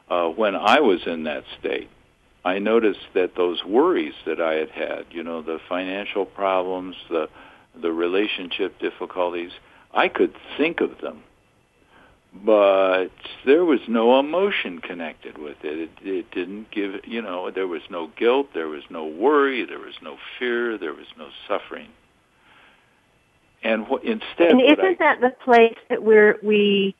Uh, 0.09 0.27
when 0.29 0.55
I 0.55 0.79
was 0.79 1.01
in 1.05 1.23
that 1.23 1.43
state, 1.59 1.89
I 2.45 2.59
noticed 2.59 3.07
that 3.13 3.35
those 3.35 3.63
worries 3.65 4.13
that 4.25 4.39
I 4.39 4.53
had 4.53 4.69
had, 4.69 5.05
you 5.11 5.23
know, 5.23 5.41
the 5.41 5.59
financial 5.67 6.25
problems, 6.25 6.95
the 7.09 7.29
the 7.79 7.91
relationship 7.91 8.79
difficulties, 8.79 9.51
I 9.93 10.07
could 10.07 10.33
think 10.57 10.81
of 10.81 10.99
them, 10.99 11.23
but 12.33 13.09
there 13.45 13.63
was 13.63 13.81
no 13.87 14.19
emotion 14.19 14.79
connected 14.79 15.37
with 15.37 15.57
it. 15.63 15.77
It, 15.77 16.07
it 16.07 16.31
didn't 16.31 16.71
give, 16.71 17.01
you 17.05 17.21
know, 17.21 17.51
there 17.51 17.67
was 17.67 17.83
no 17.89 18.07
guilt, 18.17 18.47
there 18.53 18.67
was 18.67 18.83
no 18.89 19.05
worry, 19.05 19.65
there 19.65 19.79
was 19.79 19.95
no 20.01 20.17
fear, 20.39 20.77
there 20.77 20.93
was 20.93 21.05
no 21.17 21.29
suffering. 21.47 21.89
And 23.63 23.85
wh- 23.85 24.03
instead, 24.03 24.51
and 24.51 24.61
isn't 24.61 24.79
I, 24.79 24.95
that 24.99 25.21
the 25.21 25.33
place 25.43 25.77
that 25.89 26.03
we're 26.03 26.37
we 26.41 26.95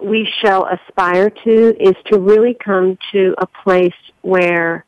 we 0.00 0.28
shall 0.40 0.66
aspire 0.66 1.30
to 1.30 1.76
is 1.80 1.94
to 2.10 2.18
really 2.18 2.54
come 2.54 2.98
to 3.12 3.34
a 3.38 3.46
place 3.46 3.94
where 4.22 4.84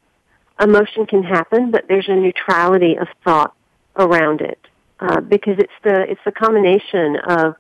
emotion 0.61 1.07
can 1.07 1.23
happen, 1.23 1.71
but 1.71 1.85
there's 1.89 2.09
a 2.09 2.15
neutrality 2.15 2.97
of 2.97 3.09
thought 3.25 3.55
around 3.97 4.41
it, 4.41 4.59
uh, 5.01 5.21
because 5.21 5.57
it's 5.59 5.73
the 5.85 6.11
it's 6.11 6.21
the 6.25 6.33
combination 6.33 7.17
of 7.27 7.55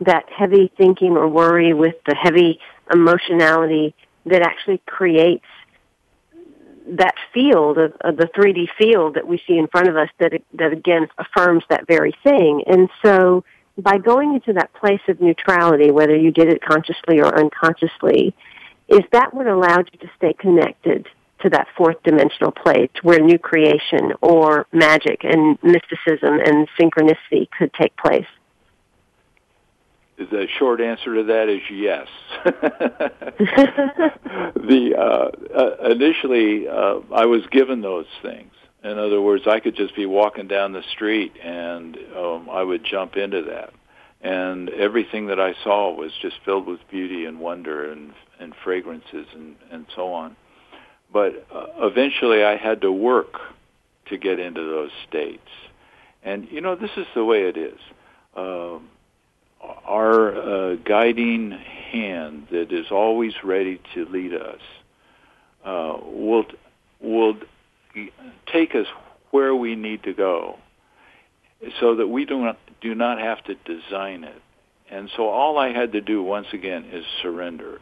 that 0.00 0.24
heavy 0.30 0.70
thinking 0.76 1.16
or 1.16 1.28
worry 1.28 1.74
with 1.74 1.94
the 2.06 2.14
heavy 2.14 2.60
emotionality 2.92 3.94
that 4.26 4.42
actually 4.42 4.80
creates 4.86 5.44
that 6.86 7.14
field 7.34 7.76
of, 7.76 7.92
of, 8.00 8.16
the 8.16 8.26
3D 8.26 8.68
field 8.78 9.14
that 9.14 9.26
we 9.26 9.42
see 9.46 9.58
in 9.58 9.66
front 9.66 9.88
of 9.88 9.96
us 9.96 10.08
that 10.18 10.32
that 10.54 10.72
again 10.72 11.06
affirms 11.18 11.62
that 11.68 11.86
very 11.86 12.14
thing. 12.24 12.64
And 12.66 12.88
so 13.04 13.44
by 13.78 13.98
going 13.98 14.34
into 14.34 14.52
that 14.54 14.72
place 14.74 15.00
of 15.08 15.20
neutrality, 15.20 15.90
whether 15.90 16.16
you 16.16 16.32
did 16.32 16.48
it 16.48 16.60
consciously 16.62 17.20
or 17.20 17.38
unconsciously, 17.38 18.34
is 18.88 19.02
that 19.12 19.32
what 19.32 19.46
allowed 19.46 19.88
you 19.92 19.98
to 20.00 20.10
stay 20.16 20.32
connected 20.32 21.06
to 21.42 21.50
that 21.50 21.68
fourth 21.76 22.02
dimensional 22.02 22.50
place 22.50 22.90
where 23.02 23.20
new 23.20 23.38
creation 23.38 24.12
or 24.20 24.66
magic 24.72 25.22
and 25.22 25.56
mysticism 25.62 26.40
and 26.44 26.68
synchronicity 26.80 27.48
could 27.56 27.72
take 27.74 27.96
place? 27.96 28.26
The 30.18 30.48
short 30.58 30.80
answer 30.80 31.14
to 31.14 31.22
that 31.24 31.48
is 31.48 31.60
yes. 31.70 32.08
the 34.56 34.94
uh, 34.98 35.30
uh, 35.56 35.90
initially, 35.90 36.66
uh, 36.66 36.98
I 37.14 37.26
was 37.26 37.46
given 37.52 37.82
those 37.82 38.06
things. 38.20 38.50
In 38.84 38.98
other 38.98 39.20
words, 39.20 39.44
I 39.46 39.58
could 39.60 39.74
just 39.74 39.96
be 39.96 40.06
walking 40.06 40.46
down 40.46 40.72
the 40.72 40.84
street 40.92 41.32
and 41.42 41.96
um, 42.16 42.48
I 42.50 42.62
would 42.62 42.84
jump 42.84 43.16
into 43.16 43.42
that, 43.42 43.72
and 44.20 44.70
everything 44.70 45.26
that 45.26 45.40
I 45.40 45.54
saw 45.64 45.92
was 45.92 46.12
just 46.22 46.36
filled 46.44 46.66
with 46.66 46.80
beauty 46.90 47.24
and 47.24 47.40
wonder 47.40 47.90
and 47.90 48.12
and 48.38 48.54
fragrances 48.62 49.26
and 49.34 49.56
and 49.70 49.86
so 49.96 50.12
on. 50.12 50.36
But 51.12 51.46
uh, 51.52 51.66
eventually, 51.78 52.44
I 52.44 52.56
had 52.56 52.82
to 52.82 52.92
work 52.92 53.40
to 54.06 54.16
get 54.16 54.38
into 54.38 54.62
those 54.62 54.90
states, 55.08 55.48
and 56.22 56.46
you 56.50 56.60
know, 56.60 56.76
this 56.76 56.90
is 56.96 57.06
the 57.14 57.24
way 57.24 57.42
it 57.48 57.56
is. 57.56 57.78
Um, 58.36 58.88
our 59.60 60.36
uh, 60.36 60.76
guiding 60.76 61.50
hand 61.50 62.46
that 62.52 62.72
is 62.72 62.86
always 62.92 63.32
ready 63.42 63.80
to 63.94 64.04
lead 64.06 64.34
us 64.34 64.60
uh, 65.64 65.96
will 66.04 66.44
will 67.00 67.34
take 68.52 68.74
us 68.74 68.86
where 69.30 69.54
we 69.54 69.76
need 69.76 70.02
to 70.04 70.12
go, 70.12 70.58
so 71.80 71.96
that 71.96 72.08
we 72.08 72.24
do 72.24 72.38
not 72.38 72.58
do 72.80 72.94
not 72.94 73.18
have 73.18 73.42
to 73.44 73.54
design 73.54 74.24
it. 74.24 74.40
And 74.90 75.10
so 75.16 75.28
all 75.28 75.58
I 75.58 75.72
had 75.72 75.92
to 75.92 76.00
do 76.00 76.22
once 76.22 76.46
again 76.52 76.86
is 76.90 77.04
surrender. 77.22 77.78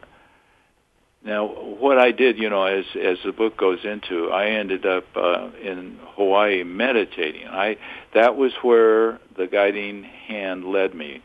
Now, 1.23 1.45
what 1.45 1.97
I 1.97 2.11
did, 2.11 2.37
you 2.37 2.49
know, 2.49 2.63
as 2.63 2.85
as 2.95 3.17
the 3.25 3.31
book 3.31 3.57
goes 3.57 3.79
into, 3.83 4.29
I 4.29 4.47
ended 4.47 4.85
up 4.85 5.05
uh, 5.15 5.49
in 5.61 5.99
Hawaii 6.15 6.63
meditating. 6.63 7.47
I 7.47 7.77
that 8.13 8.35
was 8.35 8.51
where 8.61 9.19
the 9.35 9.47
guiding 9.47 10.03
hand 10.03 10.65
led 10.65 10.93
me, 10.93 11.21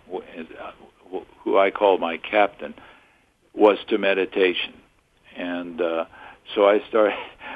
who 1.44 1.58
I 1.58 1.70
call 1.70 1.98
my 1.98 2.16
captain, 2.16 2.74
was 3.54 3.78
to 3.88 3.98
meditation, 3.98 4.74
and 5.36 5.80
uh, 5.80 6.04
so 6.54 6.66
I 6.66 6.80
started 6.88 7.14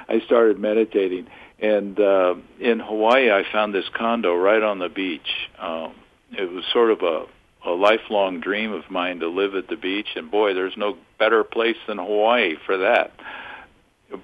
I 0.09 0.21
started 0.21 0.59
meditating. 0.59 1.27
And 1.59 1.99
uh, 1.99 2.35
in 2.61 2.81
Hawaii, 2.81 3.31
I 3.31 3.45
found 3.51 3.75
this 3.75 3.87
condo 3.95 4.35
right 4.35 4.63
on 4.63 4.79
the 4.79 4.89
beach. 4.89 5.49
Um, 5.59 5.95
it 6.33 6.51
was 6.51 6.65
sort 6.73 6.91
of 6.91 7.03
a 7.03 7.27
a 7.65 7.71
lifelong 7.71 8.39
dream 8.39 8.73
of 8.73 8.89
mine 8.91 9.19
to 9.19 9.29
live 9.29 9.57
at 9.57 9.67
the 9.67 9.77
beach, 9.77 10.07
and 10.15 10.31
boy, 10.31 10.55
there's 10.55 10.77
no 10.77 10.97
better 11.19 11.43
place 11.43 11.77
than 11.89 11.99
Hawaii 11.99 12.55
for 12.65 12.79
that. 12.79 13.13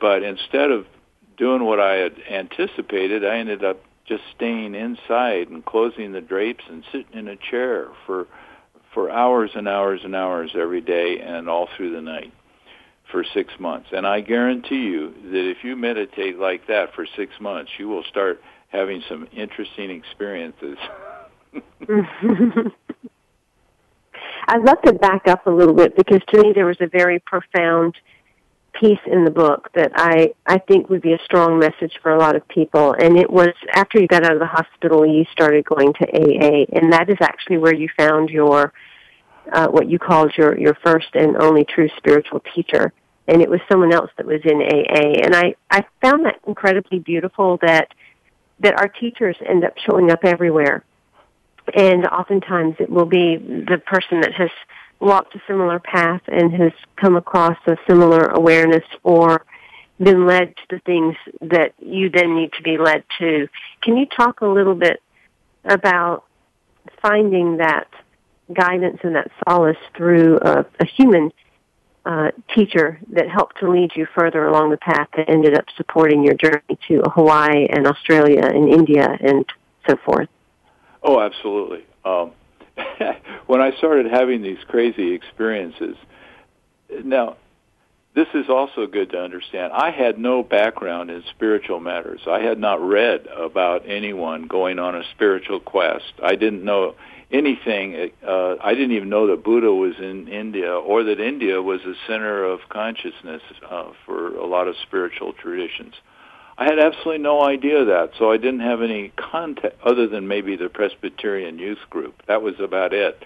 But 0.00 0.22
instead 0.22 0.70
of 0.70 0.86
doing 1.36 1.64
what 1.64 1.80
I 1.80 1.94
had 1.94 2.14
anticipated, 2.30 3.24
I 3.24 3.38
ended 3.38 3.64
up 3.64 3.82
just 4.06 4.22
staying 4.36 4.76
inside 4.76 5.48
and 5.48 5.64
closing 5.64 6.12
the 6.12 6.20
drapes 6.20 6.62
and 6.70 6.84
sitting 6.92 7.18
in 7.18 7.28
a 7.28 7.36
chair 7.36 7.88
for 8.06 8.26
for 8.94 9.10
hours 9.10 9.50
and 9.54 9.66
hours 9.66 10.02
and 10.04 10.14
hours 10.14 10.52
every 10.54 10.82
day 10.82 11.18
and 11.18 11.48
all 11.48 11.68
through 11.76 11.92
the 11.92 12.02
night 12.02 12.32
for 13.12 13.24
six 13.34 13.52
months. 13.60 13.90
And 13.92 14.04
I 14.06 14.22
guarantee 14.22 14.82
you 14.82 15.14
that 15.30 15.50
if 15.50 15.58
you 15.62 15.76
meditate 15.76 16.38
like 16.38 16.66
that 16.66 16.94
for 16.94 17.06
six 17.14 17.32
months, 17.40 17.70
you 17.78 17.86
will 17.86 18.02
start 18.04 18.42
having 18.70 19.02
some 19.08 19.28
interesting 19.32 19.90
experiences. 19.90 20.78
I'd 24.48 24.62
love 24.62 24.82
to 24.82 24.94
back 24.94 25.28
up 25.28 25.46
a 25.46 25.50
little 25.50 25.74
bit 25.74 25.94
because 25.94 26.20
to 26.28 26.42
me 26.42 26.52
there 26.52 26.66
was 26.66 26.78
a 26.80 26.88
very 26.88 27.20
profound 27.20 27.94
piece 28.72 28.98
in 29.06 29.24
the 29.24 29.30
book 29.30 29.68
that 29.74 29.92
I, 29.94 30.32
I 30.46 30.58
think 30.58 30.88
would 30.88 31.02
be 31.02 31.12
a 31.12 31.18
strong 31.24 31.58
message 31.58 31.92
for 32.02 32.12
a 32.12 32.18
lot 32.18 32.34
of 32.34 32.48
people. 32.48 32.94
And 32.98 33.18
it 33.18 33.30
was 33.30 33.52
after 33.74 34.00
you 34.00 34.08
got 34.08 34.24
out 34.24 34.32
of 34.32 34.40
the 34.40 34.46
hospital, 34.46 35.06
you 35.06 35.26
started 35.30 35.64
going 35.66 35.92
to 35.92 36.06
AA. 36.06 36.64
And 36.72 36.92
that 36.92 37.10
is 37.10 37.18
actually 37.20 37.58
where 37.58 37.74
you 37.74 37.88
found 37.96 38.30
your, 38.30 38.72
uh, 39.52 39.68
what 39.68 39.88
you 39.88 39.98
called 39.98 40.32
your, 40.36 40.58
your 40.58 40.76
first 40.82 41.08
and 41.14 41.36
only 41.36 41.64
true 41.64 41.90
spiritual 41.98 42.42
teacher. 42.54 42.92
And 43.28 43.40
it 43.40 43.48
was 43.48 43.60
someone 43.70 43.92
else 43.92 44.10
that 44.16 44.26
was 44.26 44.40
in 44.44 44.60
AA. 44.60 45.24
And 45.24 45.34
I, 45.34 45.54
I 45.70 45.84
found 46.00 46.24
that 46.26 46.40
incredibly 46.46 46.98
beautiful 46.98 47.58
that, 47.62 47.88
that 48.60 48.78
our 48.78 48.88
teachers 48.88 49.36
end 49.46 49.64
up 49.64 49.74
showing 49.78 50.10
up 50.10 50.24
everywhere 50.24 50.84
and 51.74 52.06
oftentimes 52.06 52.76
it 52.80 52.90
will 52.90 53.06
be 53.06 53.36
the 53.36 53.80
person 53.86 54.20
that 54.20 54.32
has 54.34 54.50
walked 55.00 55.34
a 55.34 55.42
similar 55.46 55.78
path 55.78 56.22
and 56.28 56.52
has 56.52 56.72
come 56.96 57.16
across 57.16 57.56
a 57.66 57.76
similar 57.88 58.26
awareness 58.26 58.84
or 59.02 59.44
been 60.00 60.26
led 60.26 60.54
to 60.56 60.62
the 60.70 60.78
things 60.80 61.14
that 61.40 61.74
you 61.78 62.10
then 62.10 62.34
need 62.34 62.52
to 62.54 62.62
be 62.62 62.78
led 62.78 63.04
to. 63.18 63.48
Can 63.82 63.96
you 63.96 64.06
talk 64.06 64.40
a 64.40 64.46
little 64.46 64.74
bit 64.74 65.00
about 65.64 66.24
finding 67.00 67.58
that 67.58 67.88
guidance 68.52 68.98
and 69.02 69.14
that 69.14 69.30
solace 69.48 69.76
through 69.96 70.38
a, 70.38 70.64
a 70.80 70.86
human 70.96 71.32
uh, 72.04 72.30
teacher 72.54 72.98
that 73.12 73.28
helped 73.28 73.58
to 73.60 73.70
lead 73.70 73.92
you 73.94 74.06
further 74.14 74.46
along 74.46 74.70
the 74.70 74.76
path 74.76 75.08
that 75.16 75.28
ended 75.28 75.56
up 75.56 75.64
supporting 75.76 76.24
your 76.24 76.34
journey 76.34 76.78
to 76.88 77.02
Hawaii 77.14 77.66
and 77.68 77.86
Australia 77.86 78.44
and 78.44 78.68
India 78.68 79.16
and 79.20 79.44
so 79.88 79.96
forth? 80.04 80.28
Oh, 81.02 81.20
absolutely. 81.20 81.84
Um, 82.04 82.32
when 83.46 83.60
I 83.60 83.76
started 83.76 84.06
having 84.06 84.42
these 84.42 84.58
crazy 84.66 85.12
experiences, 85.12 85.96
now 87.04 87.36
this 88.14 88.28
is 88.34 88.48
also 88.48 88.86
good 88.86 89.10
to 89.10 89.18
understand. 89.18 89.72
I 89.72 89.90
had 89.90 90.18
no 90.18 90.42
background 90.42 91.10
in 91.10 91.22
spiritual 91.30 91.80
matters. 91.80 92.20
I 92.26 92.40
had 92.40 92.58
not 92.58 92.86
read 92.86 93.26
about 93.26 93.88
anyone 93.88 94.46
going 94.46 94.78
on 94.78 94.94
a 94.94 95.02
spiritual 95.14 95.60
quest. 95.60 96.12
I 96.22 96.34
didn't 96.34 96.64
know 96.64 96.94
anything. 97.32 98.10
Uh, 98.26 98.56
I 98.62 98.74
didn't 98.74 98.92
even 98.92 99.08
know 99.08 99.28
that 99.28 99.42
Buddha 99.42 99.72
was 99.72 99.94
in 99.98 100.28
India 100.28 100.72
or 100.72 101.02
that 101.04 101.18
India 101.18 101.60
was 101.62 101.80
a 101.82 101.94
center 102.06 102.44
of 102.44 102.60
consciousness 102.68 103.42
uh, 103.68 103.92
for 104.04 104.36
a 104.36 104.46
lot 104.46 104.68
of 104.68 104.76
spiritual 104.86 105.32
traditions. 105.32 105.94
I 106.58 106.64
had 106.64 106.78
absolutely 106.78 107.22
no 107.22 107.42
idea 107.42 107.78
of 107.80 107.86
that, 107.86 108.10
so 108.18 108.30
I 108.30 108.36
didn't 108.36 108.60
have 108.60 108.82
any 108.82 109.08
contact 109.16 109.76
other 109.84 110.06
than 110.06 110.28
maybe 110.28 110.56
the 110.56 110.68
Presbyterian 110.68 111.58
youth 111.58 111.78
group. 111.88 112.22
That 112.28 112.42
was 112.42 112.54
about 112.60 112.92
it. 112.92 113.24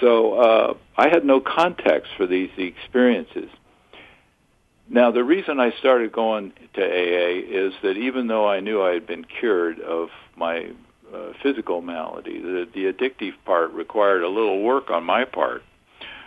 So 0.00 0.34
uh, 0.34 0.74
I 0.96 1.08
had 1.08 1.24
no 1.24 1.40
context 1.40 2.12
for 2.16 2.26
these 2.26 2.50
experiences. 2.56 3.50
Now, 4.88 5.10
the 5.10 5.24
reason 5.24 5.60
I 5.60 5.72
started 5.78 6.12
going 6.12 6.52
to 6.74 6.82
AA 6.82 7.40
is 7.48 7.72
that 7.82 7.96
even 7.96 8.28
though 8.28 8.48
I 8.48 8.60
knew 8.60 8.82
I 8.82 8.92
had 8.92 9.06
been 9.06 9.24
cured 9.24 9.80
of 9.80 10.10
my 10.36 10.70
physical 11.42 11.82
malady, 11.82 12.40
the, 12.40 12.68
the 12.72 12.92
addictive 12.92 13.34
part 13.44 13.72
required 13.72 14.22
a 14.22 14.28
little 14.28 14.62
work 14.62 14.90
on 14.90 15.04
my 15.04 15.24
part. 15.24 15.62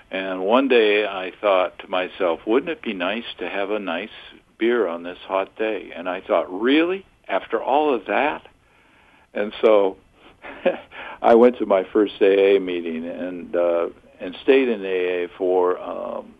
And 0.10 0.42
one 0.42 0.68
day 0.68 1.06
I 1.06 1.32
thought 1.42 1.80
to 1.80 1.88
myself, 1.88 2.40
wouldn't 2.48 2.70
it 2.70 2.82
be 2.82 2.94
nice 2.94 3.26
to 3.40 3.50
have 3.50 3.72
a 3.72 3.80
nice 3.80 4.10
beer 4.58 4.88
on 4.88 5.04
this 5.04 5.18
hot 5.28 5.56
day? 5.58 5.92
And 5.96 6.08
I 6.08 6.22
thought, 6.22 6.52
really? 6.62 7.06
After 7.28 7.62
all 7.62 7.94
of 7.94 8.06
that? 8.06 8.48
And 9.34 9.54
so 9.62 9.98
I 11.22 11.36
went 11.36 11.58
to 11.58 11.66
my 11.66 11.84
first 11.92 12.14
AA 12.22 12.60
meeting 12.60 13.06
and 13.06 13.56
uh, 13.56 13.90
and 14.20 14.36
stayed 14.42 14.68
in 14.70 14.82
AA 14.82 15.28
for 15.38 15.78
um, 15.80 16.34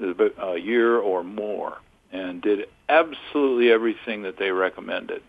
a 0.00 0.56
year 0.56 0.98
or 0.98 1.22
more 1.22 1.78
and 2.10 2.42
did 2.42 2.66
absolutely 2.88 3.70
everything 3.70 4.22
that 4.22 4.38
they 4.38 4.50
recommended. 4.50 5.22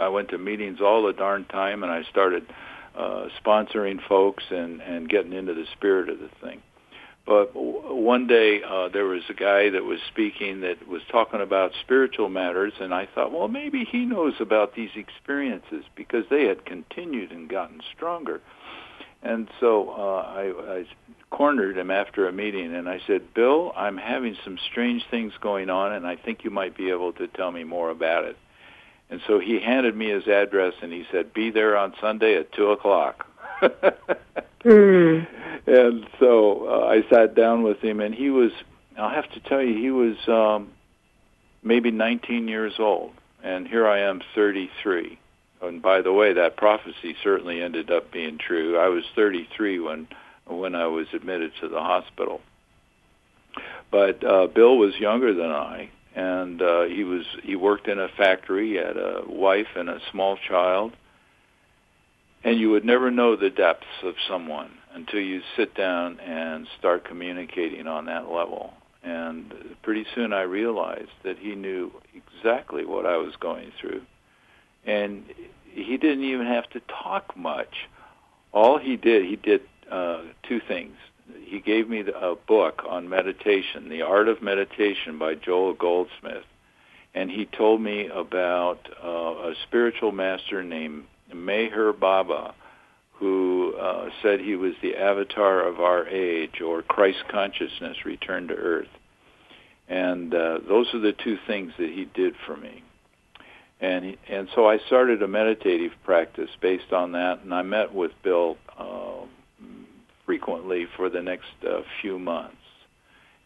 I 0.00 0.08
went 0.08 0.30
to 0.30 0.38
meetings 0.38 0.80
all 0.80 1.06
the 1.06 1.12
darn 1.12 1.44
time 1.44 1.82
and 1.82 1.92
I 1.92 2.02
started 2.10 2.46
uh, 2.96 3.28
sponsoring 3.44 3.98
folks 4.08 4.44
and, 4.50 4.80
and 4.80 5.08
getting 5.08 5.32
into 5.32 5.54
the 5.54 5.66
spirit 5.72 6.08
of 6.08 6.18
the 6.18 6.30
thing. 6.40 6.62
But 7.26 7.52
one 7.54 8.26
day 8.26 8.60
uh, 8.62 8.88
there 8.90 9.06
was 9.06 9.22
a 9.30 9.34
guy 9.34 9.70
that 9.70 9.84
was 9.84 9.98
speaking 10.08 10.60
that 10.60 10.86
was 10.86 11.00
talking 11.10 11.40
about 11.40 11.72
spiritual 11.80 12.28
matters, 12.28 12.74
and 12.80 12.92
I 12.92 13.08
thought, 13.14 13.32
well, 13.32 13.48
maybe 13.48 13.84
he 13.90 14.04
knows 14.04 14.34
about 14.40 14.74
these 14.74 14.90
experiences 14.94 15.84
because 15.96 16.24
they 16.28 16.44
had 16.44 16.66
continued 16.66 17.32
and 17.32 17.48
gotten 17.48 17.80
stronger. 17.96 18.42
And 19.22 19.48
so 19.58 19.88
uh, 19.88 20.20
I, 20.20 20.52
I 20.80 20.84
cornered 21.30 21.78
him 21.78 21.90
after 21.90 22.28
a 22.28 22.32
meeting, 22.32 22.74
and 22.74 22.86
I 22.90 23.00
said, 23.06 23.32
Bill, 23.32 23.72
I'm 23.74 23.96
having 23.96 24.36
some 24.44 24.58
strange 24.70 25.02
things 25.10 25.32
going 25.40 25.70
on, 25.70 25.94
and 25.94 26.06
I 26.06 26.16
think 26.16 26.44
you 26.44 26.50
might 26.50 26.76
be 26.76 26.90
able 26.90 27.14
to 27.14 27.26
tell 27.28 27.50
me 27.50 27.64
more 27.64 27.88
about 27.88 28.24
it. 28.24 28.36
And 29.10 29.20
so 29.26 29.38
he 29.38 29.60
handed 29.60 29.94
me 29.96 30.10
his 30.10 30.26
address, 30.26 30.74
and 30.82 30.92
he 30.92 31.04
said, 31.12 31.32
be 31.32 31.50
there 31.50 31.76
on 31.76 31.94
Sunday 32.00 32.36
at 32.36 32.52
2 32.52 32.70
o'clock. 32.70 33.26
mm. 34.64 35.26
And 35.66 36.06
so 36.18 36.66
uh, 36.68 36.86
I 36.86 37.02
sat 37.10 37.34
down 37.34 37.62
with 37.62 37.80
him, 37.80 38.00
and 38.00 38.14
he 38.14 38.30
was, 38.30 38.50
I'll 38.98 39.14
have 39.14 39.30
to 39.32 39.40
tell 39.40 39.62
you, 39.62 39.76
he 39.76 39.90
was 39.90 40.16
um, 40.28 40.72
maybe 41.62 41.90
19 41.90 42.48
years 42.48 42.74
old. 42.78 43.12
And 43.42 43.68
here 43.68 43.86
I 43.86 44.00
am, 44.00 44.22
33 44.34 45.18
and 45.66 45.82
by 45.82 46.02
the 46.02 46.12
way, 46.12 46.34
that 46.34 46.56
prophecy 46.56 47.16
certainly 47.22 47.62
ended 47.62 47.90
up 47.90 48.12
being 48.12 48.38
true. 48.38 48.78
I 48.78 48.88
was 48.88 49.04
33 49.14 49.80
when 49.80 50.08
when 50.46 50.74
I 50.74 50.86
was 50.86 51.06
admitted 51.14 51.52
to 51.60 51.68
the 51.68 51.80
hospital. 51.80 52.42
But 53.90 54.22
uh, 54.22 54.46
Bill 54.48 54.76
was 54.76 54.94
younger 54.96 55.32
than 55.32 55.50
I, 55.50 55.88
and 56.14 56.62
uh, 56.62 56.82
he 56.84 57.04
was 57.04 57.24
he 57.42 57.56
worked 57.56 57.88
in 57.88 57.98
a 57.98 58.08
factory, 58.08 58.70
he 58.70 58.74
had 58.74 58.96
a 58.96 59.22
wife 59.26 59.68
and 59.76 59.88
a 59.88 60.00
small 60.10 60.36
child, 60.36 60.92
and 62.42 62.58
you 62.58 62.70
would 62.70 62.84
never 62.84 63.10
know 63.10 63.36
the 63.36 63.50
depths 63.50 63.86
of 64.02 64.14
someone 64.28 64.70
until 64.94 65.20
you 65.20 65.40
sit 65.56 65.74
down 65.74 66.20
and 66.20 66.68
start 66.78 67.04
communicating 67.04 67.86
on 67.86 68.06
that 68.06 68.30
level. 68.30 68.74
And 69.02 69.52
pretty 69.82 70.06
soon 70.14 70.32
I 70.32 70.42
realized 70.42 71.10
that 71.24 71.38
he 71.38 71.54
knew 71.54 71.92
exactly 72.14 72.86
what 72.86 73.04
I 73.04 73.16
was 73.16 73.34
going 73.36 73.72
through 73.80 74.02
and 74.86 75.24
he 75.70 75.96
didn't 75.96 76.24
even 76.24 76.46
have 76.46 76.68
to 76.70 76.80
talk 76.80 77.36
much. 77.36 77.88
All 78.52 78.78
he 78.78 78.96
did, 78.96 79.24
he 79.24 79.36
did 79.36 79.62
uh, 79.90 80.22
two 80.48 80.60
things. 80.66 80.96
He 81.44 81.60
gave 81.60 81.88
me 81.88 82.00
a 82.00 82.34
book 82.34 82.82
on 82.88 83.08
meditation, 83.08 83.88
The 83.88 84.02
Art 84.02 84.28
of 84.28 84.42
Meditation 84.42 85.18
by 85.18 85.34
Joel 85.34 85.74
Goldsmith, 85.74 86.44
and 87.14 87.30
he 87.30 87.46
told 87.46 87.80
me 87.80 88.08
about 88.08 88.88
uh, 89.02 89.08
a 89.08 89.54
spiritual 89.66 90.12
master 90.12 90.62
named 90.62 91.04
Meher 91.32 91.98
Baba, 91.98 92.54
who 93.12 93.74
uh, 93.76 94.10
said 94.22 94.40
he 94.40 94.56
was 94.56 94.74
the 94.82 94.96
avatar 94.96 95.66
of 95.66 95.80
our 95.80 96.06
age, 96.08 96.60
or 96.60 96.82
Christ 96.82 97.24
consciousness 97.30 98.04
returned 98.04 98.48
to 98.48 98.54
earth. 98.54 98.88
And 99.88 100.34
uh, 100.34 100.58
those 100.66 100.92
are 100.94 101.00
the 101.00 101.12
two 101.12 101.38
things 101.46 101.72
that 101.78 101.90
he 101.90 102.06
did 102.14 102.34
for 102.46 102.56
me 102.56 102.82
and 103.80 104.16
and 104.28 104.48
so 104.54 104.66
I 104.66 104.78
started 104.86 105.22
a 105.22 105.28
meditative 105.28 105.92
practice 106.04 106.50
based 106.60 106.92
on 106.92 107.12
that, 107.12 107.40
and 107.42 107.52
I 107.52 107.62
met 107.62 107.92
with 107.94 108.12
Bill 108.22 108.56
uh, 108.78 109.26
frequently 110.44 110.86
for 110.96 111.08
the 111.08 111.22
next 111.22 111.52
uh, 111.68 111.80
few 112.00 112.18
months, 112.18 112.56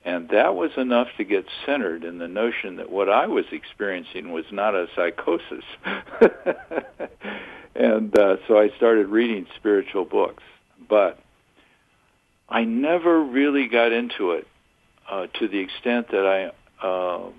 and 0.05 0.29
that 0.31 0.55
was 0.55 0.71
enough 0.77 1.09
to 1.17 1.25
get 1.25 1.45
centered 1.67 2.05
in 2.05 2.19
the 2.19 2.29
notion 2.29 2.77
that 2.77 2.91
what 2.91 3.09
I 3.09 3.27
was 3.27 3.45
experiencing 3.53 4.33
was 4.33 4.45
not 4.53 4.75
a 4.75 4.87
psychosis, 4.95 5.65
and 7.75 8.17
uh, 8.19 8.37
so 8.47 8.59
I 8.59 8.71
started 8.77 9.09
reading 9.09 9.47
spiritual 9.57 10.05
books, 10.05 10.43
but 10.89 11.19
I 12.49 12.65
never 12.65 13.23
really 13.23 13.69
got 13.69 13.93
into 13.93 14.33
it 14.33 14.47
uh, 15.11 15.27
to 15.39 15.49
the 15.49 15.59
extent 15.59 16.09
that 16.11 16.27
I. 16.27 16.53
Uh, 16.87 17.31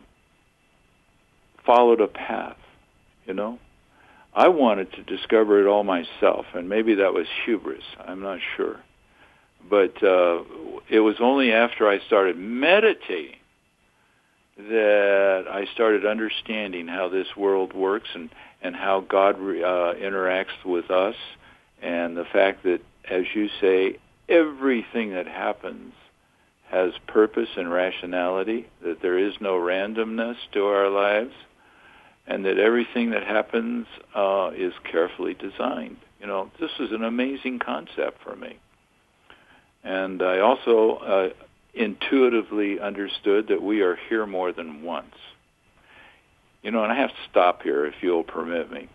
followed 1.66 2.02
a 2.02 2.08
path 2.08 2.58
you 3.30 3.36
know? 3.36 3.60
I 4.34 4.48
wanted 4.48 4.92
to 4.94 5.04
discover 5.04 5.62
it 5.62 5.68
all 5.70 5.84
myself, 5.84 6.48
and 6.56 6.68
maybe 6.68 6.96
that 6.96 7.14
was 7.14 7.28
hubris. 7.46 7.84
I'm 8.00 8.22
not 8.22 8.40
sure. 8.58 8.80
But 9.68 10.02
uh, 10.04 10.44
it 10.90 11.00
was 11.00 11.16
only 11.20 11.52
after 11.52 11.88
I 11.88 12.00
started 12.06 12.38
meditating 12.38 13.36
that 14.58 15.46
I 15.50 15.66
started 15.74 16.06
understanding 16.06 16.88
how 16.88 17.08
this 17.08 17.28
world 17.38 17.74
works 17.74 18.10
and, 18.14 18.30
and 18.62 18.76
how 18.76 19.00
God 19.02 19.40
re, 19.40 19.64
uh, 19.64 19.94
interacts 19.94 20.66
with 20.66 20.92
us, 20.92 21.16
and 21.82 22.18
the 22.18 22.26
fact 22.26 22.64
that, 22.64 22.82
as 23.10 23.24
you 23.34 23.48
say, 23.62 23.98
everything 24.28 25.12
that 25.14 25.28
happens 25.28 25.94
has 26.70 26.92
purpose 27.08 27.50
and 27.56 27.72
rationality, 27.72 28.68
that 28.84 29.02
there 29.02 29.18
is 29.18 29.34
no 29.40 29.54
randomness 29.54 30.36
to 30.52 30.66
our 30.66 30.90
lives, 30.90 31.34
and 32.28 32.46
that 32.46 32.60
everything 32.60 33.12
that 33.12 33.24
happens 33.24 33.88
uh, 34.14 34.52
is 34.56 34.74
carefully 34.84 35.34
designed. 35.34 35.98
You 36.20 36.28
know, 36.28 36.52
this 36.60 36.72
is 36.80 36.92
an 36.92 37.04
amazing 37.04 37.60
concept 37.60 38.22
for 38.24 38.36
me. 38.36 38.60
And 39.84 40.22
I 40.22 40.40
also 40.40 40.98
uh, 40.98 41.30
intuitively 41.74 42.80
understood 42.80 43.48
that 43.48 43.62
we 43.62 43.82
are 43.82 43.98
here 44.10 44.26
more 44.26 44.52
than 44.52 44.84
once. 44.84 45.16
You 46.62 46.72
know, 46.72 46.84
and 46.84 46.92
I 46.92 46.96
have 46.96 47.12
to 47.12 47.30
stop 47.30 47.64
here 47.64 47.86
if 47.86 47.96
you'll 48.02 48.24
permit 48.24 48.72
me. 48.72 48.90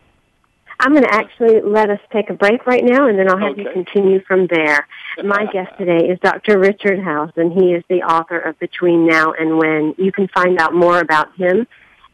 I'm 0.81 0.93
going 0.93 1.05
to 1.05 1.15
actually 1.15 1.61
let 1.63 1.89
us 1.89 2.01
take 2.13 2.31
a 2.31 2.35
break 2.35 2.67
right 2.67 2.85
now, 2.85 3.07
and 3.07 3.19
then 3.19 3.31
I'll 3.31 3.39
have 3.39 3.53
okay. 3.53 3.63
you 3.63 3.71
continue 3.73 4.21
from 4.25 4.49
there. 4.49 4.87
My 5.23 5.47
guest 5.53 5.71
today 5.79 6.09
is 6.09 6.19
Dr. 6.21 6.59
Richard 6.59 7.01
House, 7.01 7.33
and 7.37 7.53
he 7.53 7.73
is 7.73 7.85
the 7.89 8.03
author 8.03 8.39
of 8.39 8.59
Between 8.59 9.07
Now 9.07 9.33
and 9.33 9.57
When. 9.57 9.95
You 9.97 10.13
can 10.13 10.29
find 10.29 10.59
out 10.61 10.75
more 10.75 11.01
about 11.01 11.35
him 11.37 11.67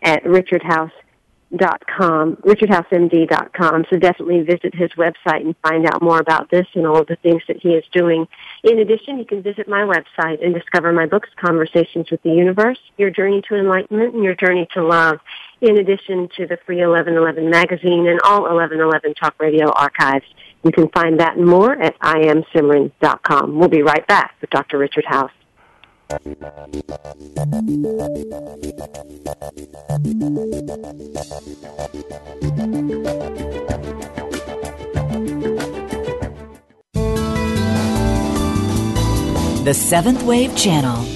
at 0.02 0.24
Richard 0.24 0.62
House 0.62 0.92
dot 1.56 1.86
com. 1.86 2.36
So 3.90 3.98
definitely 3.98 4.42
visit 4.42 4.74
his 4.74 4.90
website 4.92 5.40
and 5.40 5.54
find 5.62 5.86
out 5.86 6.02
more 6.02 6.18
about 6.20 6.50
this 6.50 6.66
and 6.74 6.86
all 6.86 7.00
of 7.00 7.06
the 7.06 7.16
things 7.16 7.42
that 7.48 7.58
he 7.58 7.70
is 7.70 7.84
doing. 7.92 8.28
In 8.62 8.78
addition, 8.78 9.18
you 9.18 9.24
can 9.24 9.42
visit 9.42 9.68
my 9.68 9.82
website 9.82 10.44
and 10.44 10.54
discover 10.54 10.92
my 10.92 11.06
books, 11.06 11.28
Conversations 11.36 12.10
with 12.10 12.22
the 12.22 12.30
Universe, 12.30 12.78
Your 12.96 13.10
Journey 13.10 13.42
to 13.48 13.56
Enlightenment, 13.56 14.14
and 14.14 14.22
Your 14.24 14.34
Journey 14.34 14.68
to 14.74 14.82
Love. 14.82 15.18
In 15.60 15.78
addition 15.78 16.28
to 16.36 16.46
the 16.46 16.58
free 16.64 16.76
1111 16.76 17.50
magazine 17.50 18.06
and 18.06 18.20
all 18.22 18.42
1111 18.42 19.14
talk 19.14 19.34
radio 19.38 19.70
archives. 19.70 20.24
You 20.62 20.72
can 20.72 20.88
find 20.88 21.20
that 21.20 21.36
and 21.36 21.46
more 21.46 21.72
at 21.72 21.98
imsimran.com. 22.00 23.58
We'll 23.58 23.68
be 23.68 23.82
right 23.82 24.06
back 24.06 24.34
with 24.40 24.50
Dr. 24.50 24.78
Richard 24.78 25.06
House. 25.06 25.32
The 26.10 26.18
Seventh 39.72 40.24
Wave 40.24 40.56
Channel 40.56 41.06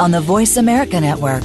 on 0.00 0.10
the 0.10 0.20
Voice 0.20 0.56
America 0.56 1.00
Network. 1.00 1.44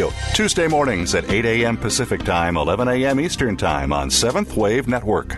Tuesday 0.33 0.67
mornings 0.67 1.13
at 1.13 1.29
8 1.29 1.45
a.m. 1.45 1.77
Pacific 1.77 2.23
Time, 2.23 2.57
11 2.57 2.87
a.m. 2.87 3.19
Eastern 3.19 3.55
Time 3.55 3.93
on 3.93 4.09
Seventh 4.09 4.57
Wave 4.57 4.87
Network. 4.87 5.37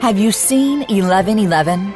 Have 0.00 0.18
you 0.18 0.30
seen 0.32 0.80
1111? 0.80 1.92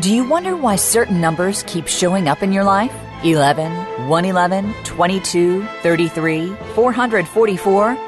Do 0.00 0.14
you 0.14 0.26
wonder 0.28 0.56
why 0.56 0.76
certain 0.76 1.20
numbers 1.20 1.64
keep 1.66 1.86
showing 1.86 2.28
up 2.28 2.42
in 2.42 2.52
your 2.52 2.64
life? 2.64 2.94
11, 3.24 4.08
111, 4.08 4.74
22, 4.84 5.64
33, 5.82 6.54
444? 6.74 8.07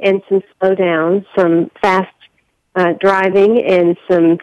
and 0.00 0.22
some 0.28 0.42
slowdowns, 0.60 1.24
some 1.36 1.70
fast 1.80 2.14
uh, 2.74 2.92
driving, 3.00 3.62
and 3.64 3.96
some 4.10 4.38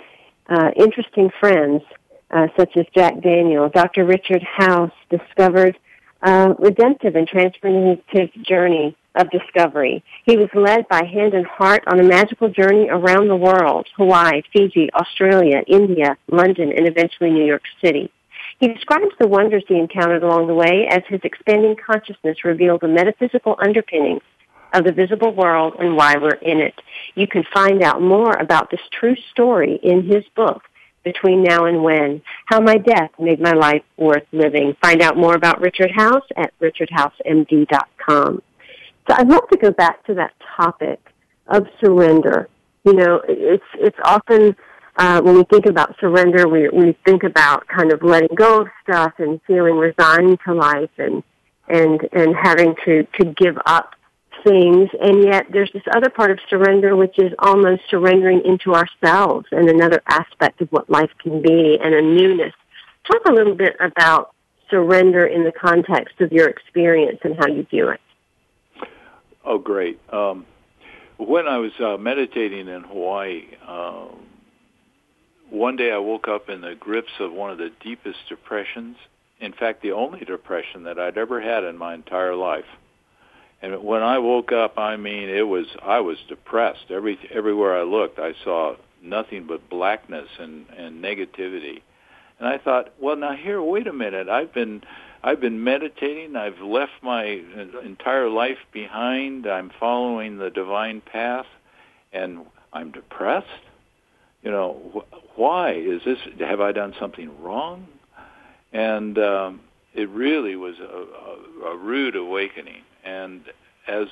uh, 0.49 0.71
interesting 0.75 1.29
friends, 1.39 1.83
uh, 2.31 2.47
such 2.57 2.75
as 2.75 2.85
Jack 2.95 3.21
Daniel, 3.21 3.69
Dr. 3.69 4.05
Richard 4.05 4.43
House 4.43 4.91
discovered 5.09 5.77
a 6.21 6.55
redemptive 6.57 7.15
and 7.15 7.27
transformative 7.27 8.31
journey 8.45 8.95
of 9.15 9.29
discovery. 9.29 10.03
He 10.25 10.37
was 10.37 10.49
led 10.55 10.87
by 10.87 11.05
hand 11.05 11.33
and 11.33 11.45
heart 11.45 11.83
on 11.85 11.99
a 11.99 12.03
magical 12.03 12.49
journey 12.49 12.87
around 12.89 13.27
the 13.27 13.35
world, 13.35 13.87
Hawaii, 13.95 14.41
Fiji, 14.51 14.89
Australia, 14.93 15.61
India, 15.67 16.17
London, 16.27 16.71
and 16.75 16.87
eventually 16.87 17.29
New 17.29 17.45
York 17.45 17.63
City. 17.83 18.11
He 18.59 18.69
describes 18.69 19.13
the 19.19 19.27
wonders 19.27 19.63
he 19.67 19.77
encountered 19.77 20.23
along 20.23 20.47
the 20.47 20.53
way 20.53 20.87
as 20.89 21.03
his 21.07 21.19
expanding 21.23 21.75
consciousness 21.75 22.43
revealed 22.43 22.81
the 22.81 22.87
metaphysical 22.87 23.55
underpinnings 23.59 24.21
of 24.73 24.83
the 24.83 24.91
visible 24.91 25.33
world 25.33 25.75
and 25.79 25.95
why 25.95 26.15
we're 26.17 26.31
in 26.35 26.59
it. 26.59 26.75
You 27.15 27.27
can 27.27 27.43
find 27.53 27.81
out 27.81 28.01
more 28.01 28.33
about 28.33 28.71
this 28.71 28.81
true 28.91 29.15
story 29.31 29.79
in 29.83 30.03
his 30.03 30.23
book, 30.35 30.63
Between 31.03 31.43
Now 31.43 31.65
and 31.65 31.83
When, 31.83 32.21
How 32.45 32.59
My 32.59 32.77
Death 32.77 33.11
Made 33.19 33.39
My 33.39 33.53
Life 33.53 33.83
Worth 33.97 34.25
Living. 34.31 34.75
Find 34.81 35.01
out 35.01 35.17
more 35.17 35.35
about 35.35 35.61
Richard 35.61 35.91
House 35.91 36.25
at 36.35 36.53
richardhousemd.com. 36.59 38.41
So 39.07 39.15
I'd 39.15 39.27
love 39.27 39.47
to 39.51 39.57
go 39.57 39.71
back 39.71 40.03
to 40.05 40.13
that 40.15 40.33
topic 40.55 40.99
of 41.47 41.67
surrender. 41.79 42.49
You 42.85 42.93
know, 42.93 43.21
it's 43.27 43.63
it's 43.75 43.97
often 44.03 44.55
uh, 44.95 45.21
when 45.21 45.35
we 45.35 45.43
think 45.45 45.65
about 45.65 45.95
surrender, 45.99 46.47
we 46.47 46.69
we 46.69 46.97
think 47.05 47.23
about 47.23 47.67
kind 47.67 47.91
of 47.91 48.01
letting 48.01 48.35
go 48.35 48.61
of 48.61 48.67
stuff 48.83 49.13
and 49.17 49.41
feeling 49.45 49.75
resigned 49.75 50.39
to 50.45 50.53
life 50.53 50.91
and 50.97 51.23
and 51.67 52.01
and 52.13 52.35
having 52.35 52.75
to 52.85 53.03
to 53.19 53.25
give 53.25 53.57
up 53.65 53.95
things. 54.43 54.89
And 55.01 55.23
yet, 55.23 55.47
there's 55.51 55.71
this 55.73 55.83
other 55.95 56.09
part 56.09 56.31
of 56.31 56.39
surrender, 56.49 56.95
which 56.95 57.17
is 57.17 57.33
almost 57.39 57.83
surrendering 57.89 58.41
into 58.45 58.73
ourselves 58.73 59.47
and 59.51 59.69
another 59.69 60.01
aspect 60.07 60.61
of 60.61 60.69
what 60.71 60.89
life 60.89 61.11
can 61.19 61.41
be 61.41 61.79
and 61.81 61.93
a 61.93 62.01
newness. 62.01 62.53
Talk 63.05 63.25
a 63.25 63.31
little 63.31 63.55
bit 63.55 63.75
about 63.79 64.33
surrender 64.69 65.25
in 65.25 65.43
the 65.43 65.51
context 65.51 66.19
of 66.21 66.31
your 66.31 66.47
experience 66.47 67.19
and 67.23 67.35
how 67.37 67.47
you 67.47 67.63
view 67.63 67.89
it. 67.89 68.01
Oh, 69.45 69.57
great. 69.57 69.99
Um, 70.11 70.45
when 71.17 71.47
I 71.47 71.57
was 71.57 71.71
uh, 71.79 71.97
meditating 71.97 72.67
in 72.67 72.83
Hawaii, 72.83 73.43
um, 73.67 74.19
one 75.49 75.75
day 75.75 75.91
I 75.91 75.97
woke 75.97 76.27
up 76.27 76.49
in 76.49 76.61
the 76.61 76.75
grips 76.75 77.11
of 77.19 77.31
one 77.31 77.51
of 77.51 77.57
the 77.57 77.71
deepest 77.81 78.19
depressions. 78.29 78.97
In 79.39 79.53
fact, 79.53 79.81
the 79.81 79.91
only 79.91 80.21
depression 80.21 80.83
that 80.83 80.97
I'd 80.97 81.17
ever 81.17 81.41
had 81.41 81.63
in 81.63 81.77
my 81.77 81.93
entire 81.93 82.35
life. 82.35 82.65
And 83.63 83.81
when 83.81 84.03
I 84.03 84.19
woke 84.19 84.51
up, 84.51 84.77
I 84.77 84.97
mean, 84.97 85.29
it 85.29 85.47
was 85.47 85.67
I 85.81 86.01
was 86.01 86.17
depressed. 86.27 86.91
Every 86.91 87.17
everywhere 87.31 87.79
I 87.79 87.83
looked, 87.83 88.19
I 88.19 88.33
saw 88.43 88.75
nothing 89.01 89.47
but 89.47 89.69
blackness 89.69 90.27
and 90.37 90.65
and 90.77 91.01
negativity. 91.01 91.81
And 92.39 92.47
I 92.49 92.57
thought, 92.57 92.91
well, 92.99 93.15
now 93.15 93.31
here, 93.31 93.61
wait 93.61 93.87
a 93.87 93.93
minute. 93.93 94.27
I've 94.27 94.53
been 94.53 94.83
I've 95.23 95.39
been 95.39 95.63
meditating. 95.63 96.35
I've 96.35 96.59
left 96.59 96.91
my 97.01 97.41
entire 97.85 98.29
life 98.29 98.57
behind. 98.73 99.47
I'm 99.47 99.71
following 99.79 100.39
the 100.39 100.49
divine 100.49 100.99
path, 100.99 101.45
and 102.11 102.45
I'm 102.73 102.91
depressed. 102.91 103.47
You 104.41 104.51
know, 104.51 104.73
wh- 104.93 105.39
why 105.39 105.71
is 105.71 106.01
this? 106.03 106.17
Have 106.41 106.59
I 106.59 106.73
done 106.73 106.93
something 106.99 107.31
wrong? 107.41 107.87
And 108.73 109.17
um, 109.17 109.61
it 109.93 110.09
really 110.09 110.57
was 110.57 110.75
a, 110.79 111.65
a, 111.65 111.71
a 111.71 111.77
rude 111.77 112.17
awakening. 112.17 112.81
And 113.03 113.41
as 113.87 114.07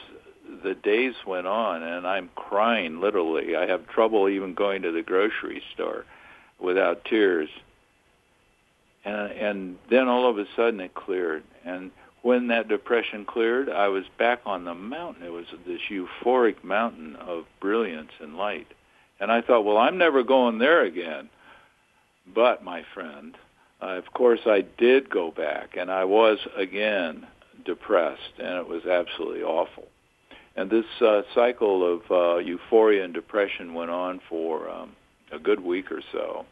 the 0.63 0.73
days 0.73 1.13
went 1.25 1.47
on, 1.47 1.83
and 1.83 2.07
I'm 2.07 2.29
crying 2.35 2.99
literally. 2.99 3.55
I 3.55 3.67
have 3.67 3.87
trouble 3.87 4.27
even 4.29 4.53
going 4.53 4.81
to 4.81 4.91
the 4.91 5.01
grocery 5.01 5.61
store 5.73 6.05
without 6.59 7.05
tears. 7.05 7.49
And 9.05 9.31
and 9.31 9.77
then 9.89 10.07
all 10.07 10.29
of 10.29 10.37
a 10.37 10.45
sudden 10.55 10.79
it 10.79 10.93
cleared. 10.93 11.43
And 11.65 11.91
when 12.21 12.47
that 12.47 12.67
depression 12.67 13.25
cleared 13.25 13.67
i 13.69 13.87
was 13.87 14.03
back 14.19 14.41
on 14.45 14.65
the 14.65 14.75
mountain. 14.75 15.23
It 15.23 15.31
was 15.31 15.47
this 15.65 15.81
euphoric 15.89 16.63
mountain 16.63 17.15
of 17.15 17.45
brilliance 17.59 18.11
and 18.19 18.37
light. 18.37 18.67
And 19.19 19.31
i 19.31 19.41
thought 19.41 19.65
well 19.65 19.77
i'm 19.77 19.97
never 19.97 20.23
going 20.23 20.59
there 20.59 20.83
again. 20.83 21.29
But 22.33 22.63
my 22.63 22.83
friend 22.93 23.35
uh, 23.81 23.97
of 23.97 24.13
course 24.13 24.41
i 24.45 24.61
did 24.77 25.09
go 25.09 25.31
back 25.31 25.75
and 25.77 25.89
i 25.89 26.03
was 26.03 26.37
again 26.55 27.25
depressed 27.65 28.39
and 28.39 28.57
it 28.57 28.67
was 28.67 28.85
absolutely 28.85 29.43
awful 29.43 29.87
and 30.55 30.69
this 30.69 30.85
uh, 31.01 31.21
cycle 31.33 31.95
of 31.95 32.01
uh, 32.11 32.37
euphoria 32.37 33.03
and 33.05 33.13
depression 33.13 33.73
went 33.73 33.89
on 33.89 34.19
for 34.27 34.69
um, 34.69 34.91
a 35.31 35.39
good 35.39 35.61
week 35.61 35.91
or 35.91 36.01
so 36.11 36.45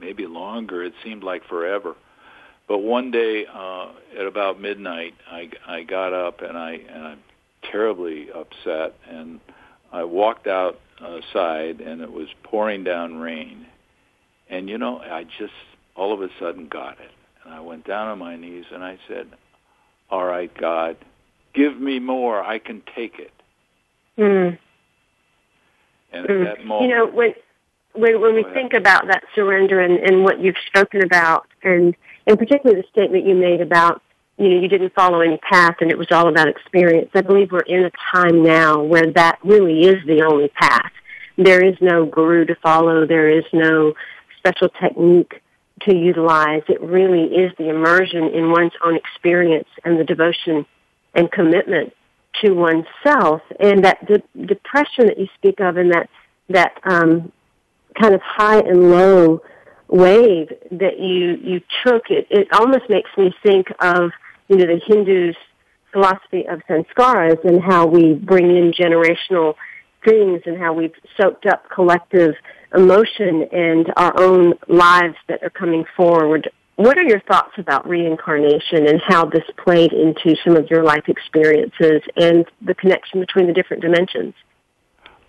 maybe 0.00 0.26
longer. 0.26 0.84
It 0.84 0.94
seemed 1.04 1.22
like 1.22 1.44
forever. 1.46 1.94
But 2.68 2.78
one 2.78 3.10
day 3.10 3.46
uh, 3.52 3.90
at 4.18 4.26
about 4.26 4.60
midnight, 4.60 5.14
I, 5.30 5.50
I 5.66 5.82
got 5.84 6.12
up 6.12 6.40
and 6.42 6.56
I 6.56 6.72
and 6.72 7.04
I'm 7.04 7.20
terribly 7.70 8.28
upset, 8.32 8.94
and 9.08 9.40
I 9.92 10.04
walked 10.04 10.46
outside, 10.46 11.80
and 11.80 12.00
it 12.00 12.12
was 12.12 12.28
pouring 12.42 12.84
down 12.84 13.18
rain. 13.18 13.66
And 14.48 14.68
you 14.68 14.78
know, 14.78 14.98
I 14.98 15.24
just 15.38 15.52
all 15.94 16.12
of 16.12 16.22
a 16.22 16.28
sudden 16.40 16.68
got 16.68 16.98
it, 17.00 17.10
and 17.44 17.54
I 17.54 17.60
went 17.60 17.86
down 17.86 18.08
on 18.08 18.18
my 18.18 18.36
knees 18.36 18.64
and 18.72 18.82
I 18.82 18.98
said, 19.08 19.28
"All 20.10 20.24
right, 20.24 20.52
God, 20.54 20.96
give 21.54 21.78
me 21.80 21.98
more. 21.98 22.42
I 22.42 22.58
can 22.58 22.82
take 22.94 23.18
it." 23.18 23.32
Mm. 24.18 24.58
And 26.12 26.30
at 26.30 26.44
that 26.44 26.64
moment, 26.64 26.90
you 26.90 26.96
know, 26.96 27.06
when 27.06 27.34
when, 27.94 28.20
when 28.20 28.34
we 28.34 28.44
think 28.54 28.74
about 28.74 29.06
that 29.08 29.24
surrender 29.34 29.80
and, 29.80 29.98
and 29.98 30.22
what 30.22 30.40
you've 30.40 30.56
spoken 30.66 31.02
about, 31.02 31.46
and 31.62 31.96
and 32.26 32.38
particularly 32.38 32.80
the 32.80 32.88
statement 32.88 33.26
you 33.26 33.34
made 33.34 33.60
about, 33.60 34.02
you 34.36 34.48
know, 34.48 34.60
you 34.60 34.68
didn't 34.68 34.92
follow 34.94 35.20
any 35.20 35.38
path 35.38 35.76
and 35.80 35.90
it 35.90 35.98
was 35.98 36.08
all 36.10 36.28
about 36.28 36.48
experience. 36.48 37.10
I 37.14 37.20
believe 37.20 37.52
we're 37.52 37.60
in 37.60 37.84
a 37.84 37.90
time 38.12 38.42
now 38.42 38.82
where 38.82 39.10
that 39.12 39.38
really 39.44 39.82
is 39.82 40.04
the 40.06 40.22
only 40.22 40.48
path. 40.48 40.90
There 41.38 41.64
is 41.64 41.76
no 41.80 42.06
guru 42.06 42.44
to 42.46 42.54
follow. 42.56 43.06
There 43.06 43.30
is 43.30 43.44
no 43.52 43.94
special 44.38 44.68
technique 44.68 45.42
to 45.82 45.94
utilize. 45.94 46.62
It 46.68 46.80
really 46.80 47.24
is 47.24 47.52
the 47.58 47.68
immersion 47.68 48.24
in 48.24 48.50
one's 48.50 48.72
own 48.84 48.96
experience 48.96 49.68
and 49.84 49.98
the 49.98 50.04
devotion 50.04 50.66
and 51.14 51.30
commitment 51.30 51.92
to 52.42 52.52
oneself. 52.52 53.42
And 53.60 53.84
that 53.84 54.06
de- 54.06 54.46
depression 54.46 55.06
that 55.06 55.18
you 55.18 55.28
speak 55.36 55.60
of 55.60 55.76
and 55.76 55.92
that, 55.92 56.08
that 56.48 56.72
um, 56.84 57.32
kind 58.00 58.14
of 58.14 58.20
high 58.22 58.58
and 58.58 58.90
low 58.90 59.42
wave 59.88 60.48
that 60.72 60.98
you 60.98 61.36
you 61.42 61.60
took 61.84 62.10
it 62.10 62.26
it 62.28 62.48
almost 62.52 62.82
makes 62.88 63.08
me 63.16 63.32
think 63.44 63.68
of 63.80 64.10
you 64.48 64.56
know 64.56 64.66
the 64.66 64.80
Hindus 64.84 65.36
philosophy 65.92 66.44
of 66.48 66.60
sanskaras 66.68 67.42
and 67.44 67.62
how 67.62 67.86
we 67.86 68.12
bring 68.14 68.50
in 68.56 68.72
generational 68.72 69.54
things 70.06 70.42
and 70.46 70.58
how 70.58 70.72
we've 70.72 70.94
soaked 71.20 71.46
up 71.46 71.68
collective 71.70 72.34
emotion 72.74 73.48
and 73.52 73.92
our 73.96 74.20
own 74.20 74.54
lives 74.68 75.16
that 75.28 75.42
are 75.42 75.50
coming 75.50 75.84
forward. 75.96 76.50
What 76.76 76.98
are 76.98 77.04
your 77.04 77.20
thoughts 77.20 77.52
about 77.58 77.88
reincarnation 77.88 78.86
and 78.86 79.00
how 79.02 79.24
this 79.24 79.44
played 79.64 79.92
into 79.92 80.36
some 80.44 80.56
of 80.56 80.68
your 80.70 80.84
life 80.84 81.08
experiences 81.08 82.02
and 82.16 82.44
the 82.60 82.74
connection 82.74 83.20
between 83.20 83.46
the 83.46 83.54
different 83.54 83.82
dimensions? 83.82 84.34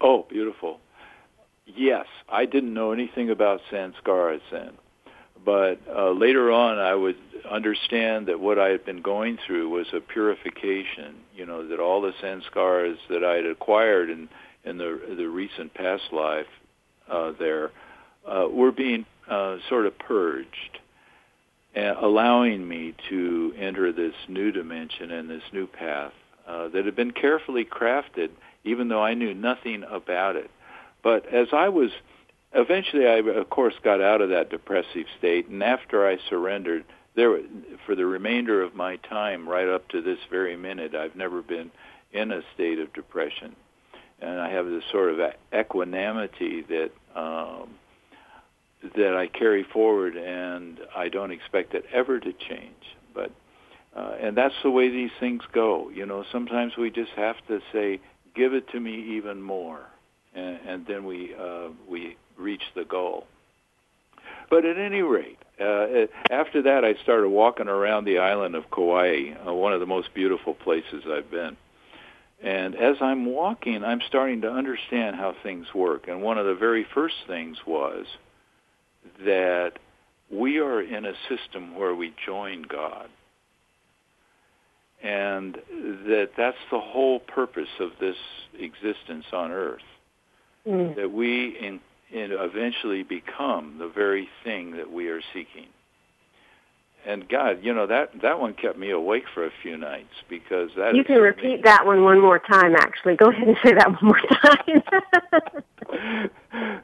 Oh, 0.01 0.25
beautiful. 0.29 0.79
Yes, 1.65 2.05
I 2.29 2.45
didn't 2.45 2.73
know 2.73 2.91
anything 2.91 3.29
about 3.29 3.61
sanskaras 3.71 4.41
then. 4.51 4.71
But 5.45 5.79
uh, 5.87 6.11
later 6.11 6.51
on, 6.51 6.79
I 6.79 6.93
would 6.93 7.17
understand 7.49 8.27
that 8.27 8.39
what 8.39 8.59
I 8.59 8.69
had 8.69 8.83
been 8.83 9.01
going 9.01 9.37
through 9.45 9.69
was 9.69 9.87
a 9.93 10.01
purification. 10.01 11.15
You 11.35 11.45
know 11.45 11.67
that 11.67 11.79
all 11.79 12.01
the 12.01 12.13
sanskaras 12.21 12.97
that 13.09 13.23
I 13.23 13.35
had 13.35 13.45
acquired 13.45 14.09
in 14.09 14.27
in 14.67 14.77
the 14.77 15.15
the 15.17 15.27
recent 15.27 15.73
past 15.73 16.03
life 16.11 16.47
uh, 17.09 17.31
there 17.39 17.71
uh, 18.27 18.47
were 18.49 18.71
being 18.71 19.05
uh, 19.29 19.57
sort 19.69 19.85
of 19.85 19.97
purged, 19.99 20.79
uh, 21.75 21.93
allowing 22.01 22.67
me 22.67 22.93
to 23.09 23.53
enter 23.57 23.91
this 23.91 24.13
new 24.27 24.51
dimension 24.51 25.11
and 25.11 25.29
this 25.29 25.43
new 25.53 25.67
path 25.67 26.13
uh, 26.47 26.67
that 26.69 26.85
had 26.85 26.95
been 26.95 27.11
carefully 27.11 27.65
crafted, 27.65 28.29
even 28.63 28.87
though 28.87 29.03
I 29.03 29.13
knew 29.13 29.33
nothing 29.33 29.83
about 29.83 30.35
it. 30.35 30.49
But 31.03 31.25
as 31.33 31.47
I 31.53 31.69
was, 31.69 31.91
eventually, 32.53 33.07
I 33.07 33.17
of 33.17 33.49
course 33.49 33.75
got 33.83 34.01
out 34.01 34.21
of 34.21 34.29
that 34.29 34.49
depressive 34.49 35.05
state, 35.17 35.47
and 35.47 35.63
after 35.63 36.07
I 36.07 36.17
surrendered, 36.29 36.83
there 37.15 37.39
for 37.85 37.95
the 37.95 38.05
remainder 38.05 38.61
of 38.61 38.75
my 38.75 38.97
time, 38.97 39.47
right 39.47 39.67
up 39.67 39.87
to 39.89 40.01
this 40.01 40.19
very 40.29 40.55
minute, 40.55 40.93
I've 40.95 41.15
never 41.15 41.41
been 41.41 41.71
in 42.11 42.31
a 42.31 42.41
state 42.53 42.79
of 42.79 42.93
depression, 42.93 43.55
and 44.21 44.39
I 44.39 44.49
have 44.51 44.67
this 44.67 44.83
sort 44.91 45.13
of 45.13 45.33
equanimity 45.53 46.61
that. 46.63 46.91
Um, 47.15 47.69
that 48.95 49.17
I 49.17 49.25
carry 49.25 49.63
forward, 49.63 50.15
and 50.15 50.79
I 50.95 51.09
don't 51.09 51.31
expect 51.31 51.73
it 51.73 51.83
ever 51.91 52.19
to 52.19 52.31
change. 52.31 52.95
But 53.11 53.31
uh, 53.95 54.15
and 54.21 54.37
that's 54.37 54.53
the 54.61 54.69
way 54.69 54.89
these 54.89 55.09
things 55.19 55.41
go. 55.51 55.89
You 55.89 56.05
know, 56.05 56.23
sometimes 56.31 56.77
we 56.77 56.91
just 56.91 57.09
have 57.15 57.35
to 57.47 57.59
say, 57.73 57.99
"Give 58.35 58.53
it 58.53 58.69
to 58.69 58.79
me 58.79 59.15
even 59.17 59.41
more." 59.41 59.87
and, 60.37 60.59
and 60.65 60.85
then 60.85 61.05
we 61.05 61.33
uh, 61.35 61.69
we 61.89 62.15
reach 62.37 62.63
the 62.75 62.85
goal. 62.85 63.25
But 64.49 64.63
at 64.63 64.77
any 64.77 65.01
rate, 65.01 65.39
uh, 65.59 66.07
after 66.31 66.61
that, 66.61 66.85
I 66.85 66.93
started 67.03 67.27
walking 67.27 67.67
around 67.67 68.05
the 68.05 68.19
island 68.19 68.55
of 68.55 68.69
Kauai, 68.71 69.33
uh, 69.45 69.53
one 69.53 69.73
of 69.73 69.81
the 69.81 69.85
most 69.85 70.13
beautiful 70.13 70.53
places 70.53 71.03
I've 71.09 71.29
been. 71.29 71.57
And 72.43 72.75
as 72.75 72.97
I'm 73.01 73.25
walking, 73.25 73.83
I'm 73.83 74.01
starting 74.07 74.41
to 74.41 74.51
understand 74.51 75.15
how 75.15 75.35
things 75.41 75.67
work. 75.73 76.07
And 76.07 76.21
one 76.21 76.37
of 76.37 76.45
the 76.45 76.55
very 76.55 76.85
first 76.93 77.15
things 77.25 77.57
was 77.65 78.05
that 79.25 79.73
we 80.29 80.59
are 80.59 80.81
in 80.81 81.05
a 81.05 81.13
system 81.29 81.75
where 81.75 81.95
we 81.95 82.13
join 82.25 82.63
God. 82.63 83.09
And 85.01 85.55
that 85.55 86.31
that's 86.37 86.57
the 86.71 86.79
whole 86.79 87.19
purpose 87.19 87.69
of 87.79 87.91
this 87.99 88.17
existence 88.59 89.25
on 89.31 89.51
earth 89.51 89.81
mm. 90.67 90.95
that 90.95 91.11
we 91.11 91.57
in, 91.59 91.79
in 92.11 92.31
eventually 92.31 93.03
become 93.03 93.77
the 93.79 93.87
very 93.87 94.27
thing 94.43 94.77
that 94.77 94.91
we 94.91 95.09
are 95.09 95.21
seeking. 95.33 95.67
And 97.07 97.27
God, 97.29 97.63
you 97.63 97.73
know 97.73 97.87
that 97.87 98.21
that 98.21 98.41
one 98.41 98.53
kept 98.53 98.77
me 98.77 98.91
awake 98.91 99.23
for 99.33 99.45
a 99.45 99.51
few 99.63 99.77
nights 99.77 100.13
because 100.27 100.71
that. 100.75 100.93
You 100.93 101.05
can 101.05 101.21
repeat 101.21 101.63
that 101.63 101.85
one 101.85 102.03
one 102.03 102.19
more 102.19 102.37
time. 102.37 102.75
Actually, 102.75 103.15
go 103.15 103.29
ahead 103.29 103.47
and 103.47 103.57
say 103.63 103.73
that 103.73 103.89
one 103.89 104.03
more 104.03 104.19
time. 104.19 104.83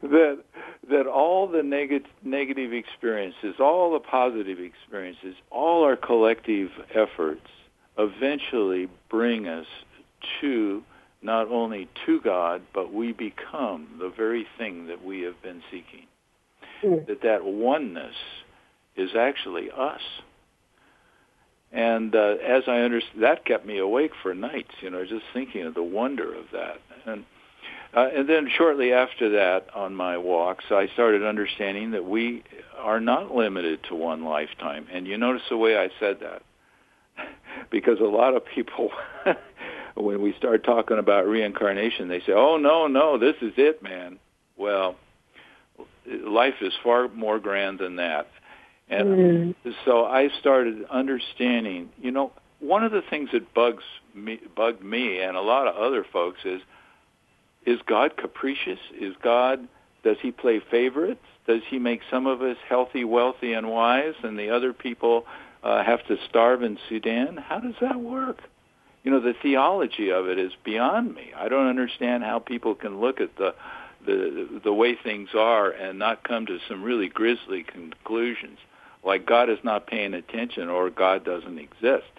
that 0.02 0.42
that 0.88 1.06
all 1.06 1.46
the 1.46 1.62
negative 1.62 2.10
negative 2.22 2.72
experiences, 2.72 3.56
all 3.60 3.92
the 3.92 4.00
positive 4.00 4.58
experiences, 4.58 5.34
all 5.50 5.84
our 5.84 5.94
collective 5.94 6.70
efforts 6.94 7.46
eventually 7.98 8.88
bring 9.10 9.46
us 9.46 9.66
to 10.40 10.82
not 11.20 11.48
only 11.48 11.86
to 12.06 12.18
God, 12.22 12.62
but 12.72 12.94
we 12.94 13.12
become 13.12 13.88
the 13.98 14.08
very 14.08 14.46
thing 14.56 14.86
that 14.86 15.04
we 15.04 15.20
have 15.20 15.42
been 15.42 15.62
seeking. 15.70 16.06
Mm. 16.82 17.06
That 17.08 17.20
that 17.20 17.44
oneness 17.44 18.16
is 18.96 19.10
actually 19.16 19.70
us. 19.70 20.00
And 21.72 22.14
uh, 22.14 22.36
as 22.46 22.62
I 22.68 22.78
understood, 22.80 23.22
that 23.22 23.44
kept 23.44 23.66
me 23.66 23.78
awake 23.78 24.12
for 24.22 24.32
nights, 24.32 24.70
you 24.80 24.90
know, 24.90 25.04
just 25.04 25.24
thinking 25.32 25.62
of 25.62 25.74
the 25.74 25.82
wonder 25.82 26.32
of 26.34 26.44
that. 26.52 26.78
And 27.04 27.24
uh, 27.96 28.08
and 28.12 28.28
then 28.28 28.48
shortly 28.56 28.92
after 28.92 29.30
that, 29.30 29.66
on 29.72 29.94
my 29.94 30.18
walks, 30.18 30.64
I 30.70 30.88
started 30.94 31.24
understanding 31.24 31.92
that 31.92 32.04
we 32.04 32.42
are 32.76 32.98
not 32.98 33.32
limited 33.32 33.84
to 33.88 33.94
one 33.94 34.24
lifetime. 34.24 34.88
And 34.92 35.06
you 35.06 35.16
notice 35.16 35.42
the 35.48 35.56
way 35.56 35.76
I 35.76 35.90
said 36.00 36.18
that, 36.20 36.42
because 37.70 38.00
a 38.00 38.04
lot 38.04 38.34
of 38.34 38.42
people 38.46 38.90
when 39.94 40.20
we 40.22 40.34
start 40.38 40.64
talking 40.64 40.98
about 40.98 41.26
reincarnation, 41.26 42.08
they 42.08 42.20
say, 42.20 42.32
"Oh 42.32 42.56
no, 42.56 42.86
no, 42.86 43.18
this 43.18 43.36
is 43.40 43.52
it, 43.56 43.82
man." 43.82 44.18
Well, 44.56 44.96
life 46.06 46.54
is 46.60 46.72
far 46.82 47.08
more 47.08 47.38
grand 47.38 47.78
than 47.78 47.96
that. 47.96 48.28
And 48.88 49.54
mm. 49.64 49.74
so 49.84 50.04
I 50.04 50.28
started 50.40 50.84
understanding, 50.90 51.90
you 52.00 52.10
know, 52.10 52.32
one 52.60 52.84
of 52.84 52.92
the 52.92 53.02
things 53.08 53.30
that 53.32 53.54
bugs 53.54 53.82
me, 54.14 54.40
bugged 54.54 54.82
me 54.82 55.20
and 55.20 55.36
a 55.36 55.40
lot 55.40 55.66
of 55.66 55.76
other 55.76 56.04
folks 56.12 56.40
is, 56.44 56.60
is 57.66 57.80
God 57.86 58.16
capricious? 58.16 58.78
Is 58.98 59.14
God, 59.22 59.66
does 60.02 60.16
he 60.20 60.30
play 60.30 60.60
favorites? 60.70 61.24
Does 61.46 61.62
he 61.68 61.78
make 61.78 62.00
some 62.10 62.26
of 62.26 62.42
us 62.42 62.56
healthy, 62.68 63.04
wealthy, 63.04 63.52
and 63.52 63.70
wise, 63.70 64.14
and 64.22 64.38
the 64.38 64.50
other 64.50 64.72
people 64.72 65.24
uh, 65.62 65.82
have 65.82 66.06
to 66.06 66.16
starve 66.28 66.62
in 66.62 66.78
Sudan? 66.88 67.36
How 67.36 67.60
does 67.60 67.74
that 67.80 68.00
work? 68.00 68.38
you 69.04 69.10
know 69.10 69.20
the 69.20 69.34
theology 69.40 70.10
of 70.10 70.26
it 70.26 70.38
is 70.38 70.52
beyond 70.64 71.14
me. 71.14 71.32
I 71.36 71.48
don't 71.48 71.68
understand 71.68 72.24
how 72.24 72.38
people 72.38 72.74
can 72.74 73.00
look 73.00 73.20
at 73.20 73.36
the 73.36 73.54
the 74.04 74.60
the 74.64 74.72
way 74.72 74.96
things 74.96 75.28
are 75.34 75.70
and 75.70 75.98
not 75.98 76.24
come 76.24 76.46
to 76.46 76.58
some 76.68 76.82
really 76.82 77.08
grisly 77.08 77.62
conclusions, 77.62 78.58
like 79.04 79.26
God 79.26 79.50
is 79.50 79.58
not 79.62 79.86
paying 79.86 80.14
attention 80.14 80.68
or 80.68 80.90
God 80.90 81.24
doesn't 81.24 81.58
exist. 81.58 82.10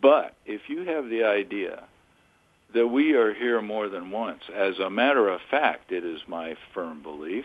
But 0.00 0.34
if 0.44 0.62
you 0.68 0.84
have 0.84 1.08
the 1.08 1.24
idea 1.24 1.84
that 2.74 2.88
we 2.88 3.12
are 3.12 3.32
here 3.32 3.62
more 3.62 3.88
than 3.88 4.10
once, 4.10 4.42
as 4.54 4.78
a 4.78 4.90
matter 4.90 5.28
of 5.28 5.40
fact, 5.50 5.92
it 5.92 6.04
is 6.04 6.20
my 6.26 6.56
firm 6.74 7.02
belief 7.02 7.44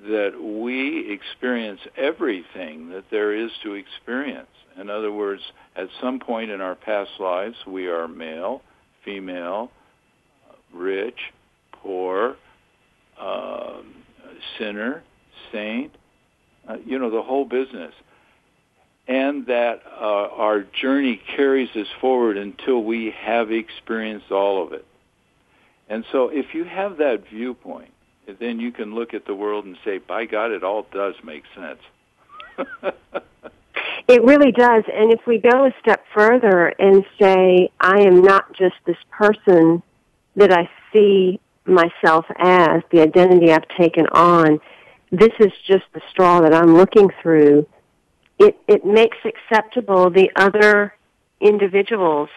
that 0.00 0.32
we 0.40 1.10
experience 1.10 1.80
everything 1.96 2.90
that 2.90 3.04
there 3.10 3.32
is 3.32 3.50
to 3.62 3.74
experience. 3.74 4.48
In 4.78 4.90
other 4.90 5.12
words, 5.12 5.42
at 5.74 5.88
some 6.02 6.18
point 6.18 6.50
in 6.50 6.60
our 6.60 6.74
past 6.74 7.12
lives, 7.18 7.56
we 7.66 7.86
are 7.86 8.06
male, 8.06 8.62
female, 9.04 9.70
rich, 10.74 11.18
poor, 11.72 12.36
uh, 13.18 13.80
sinner, 14.58 15.02
saying, 15.52 15.90
uh, 16.68 16.76
you 16.84 16.98
know, 16.98 17.10
the 17.10 17.22
whole 17.22 17.44
business. 17.44 17.94
And 19.08 19.46
that 19.46 19.82
uh, 19.86 20.28
our 20.32 20.62
journey 20.62 21.20
carries 21.36 21.70
us 21.76 21.86
forward 22.00 22.36
until 22.36 22.82
we 22.82 23.12
have 23.12 23.52
experienced 23.52 24.32
all 24.32 24.64
of 24.64 24.72
it. 24.72 24.84
And 25.88 26.04
so 26.10 26.28
if 26.28 26.54
you 26.54 26.64
have 26.64 26.96
that 26.96 27.28
viewpoint, 27.28 27.92
then 28.40 28.58
you 28.58 28.72
can 28.72 28.94
look 28.94 29.14
at 29.14 29.24
the 29.24 29.34
world 29.34 29.64
and 29.64 29.78
say, 29.84 29.98
by 29.98 30.26
God, 30.26 30.50
it 30.50 30.64
all 30.64 30.86
does 30.92 31.14
make 31.22 31.44
sense. 31.54 31.78
it 34.08 34.24
really 34.24 34.50
does. 34.50 34.84
And 34.92 35.12
if 35.12 35.20
we 35.26 35.38
go 35.38 35.66
a 35.66 35.74
step 35.80 36.04
further 36.12 36.74
and 36.78 37.04
say, 37.20 37.70
I 37.80 38.00
am 38.00 38.22
not 38.22 38.52
just 38.54 38.74
this 38.84 38.96
person 39.10 39.82
that 40.34 40.52
I 40.52 40.68
see 40.92 41.40
myself 41.64 42.26
as, 42.38 42.82
the 42.90 43.02
identity 43.02 43.52
I've 43.52 43.68
taken 43.68 44.06
on, 44.08 44.60
this 45.10 45.32
is 45.38 45.52
just 45.66 45.84
the 45.92 46.00
straw 46.10 46.40
that 46.40 46.54
I'm 46.54 46.76
looking 46.76 47.10
through, 47.22 47.66
it, 48.38 48.58
it 48.66 48.84
makes 48.84 49.18
acceptable 49.24 50.10
the 50.10 50.30
other 50.36 50.94
individuals 51.40 52.28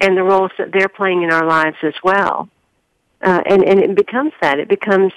and 0.00 0.16
the 0.16 0.22
roles 0.22 0.50
that 0.58 0.72
they're 0.72 0.88
playing 0.88 1.22
in 1.22 1.32
our 1.32 1.46
lives 1.46 1.76
as 1.82 1.94
well. 2.04 2.48
Uh, 3.22 3.40
and, 3.46 3.64
and 3.64 3.80
it 3.80 3.94
becomes 3.94 4.32
that. 4.40 4.58
It 4.58 4.68
becomes 4.68 5.12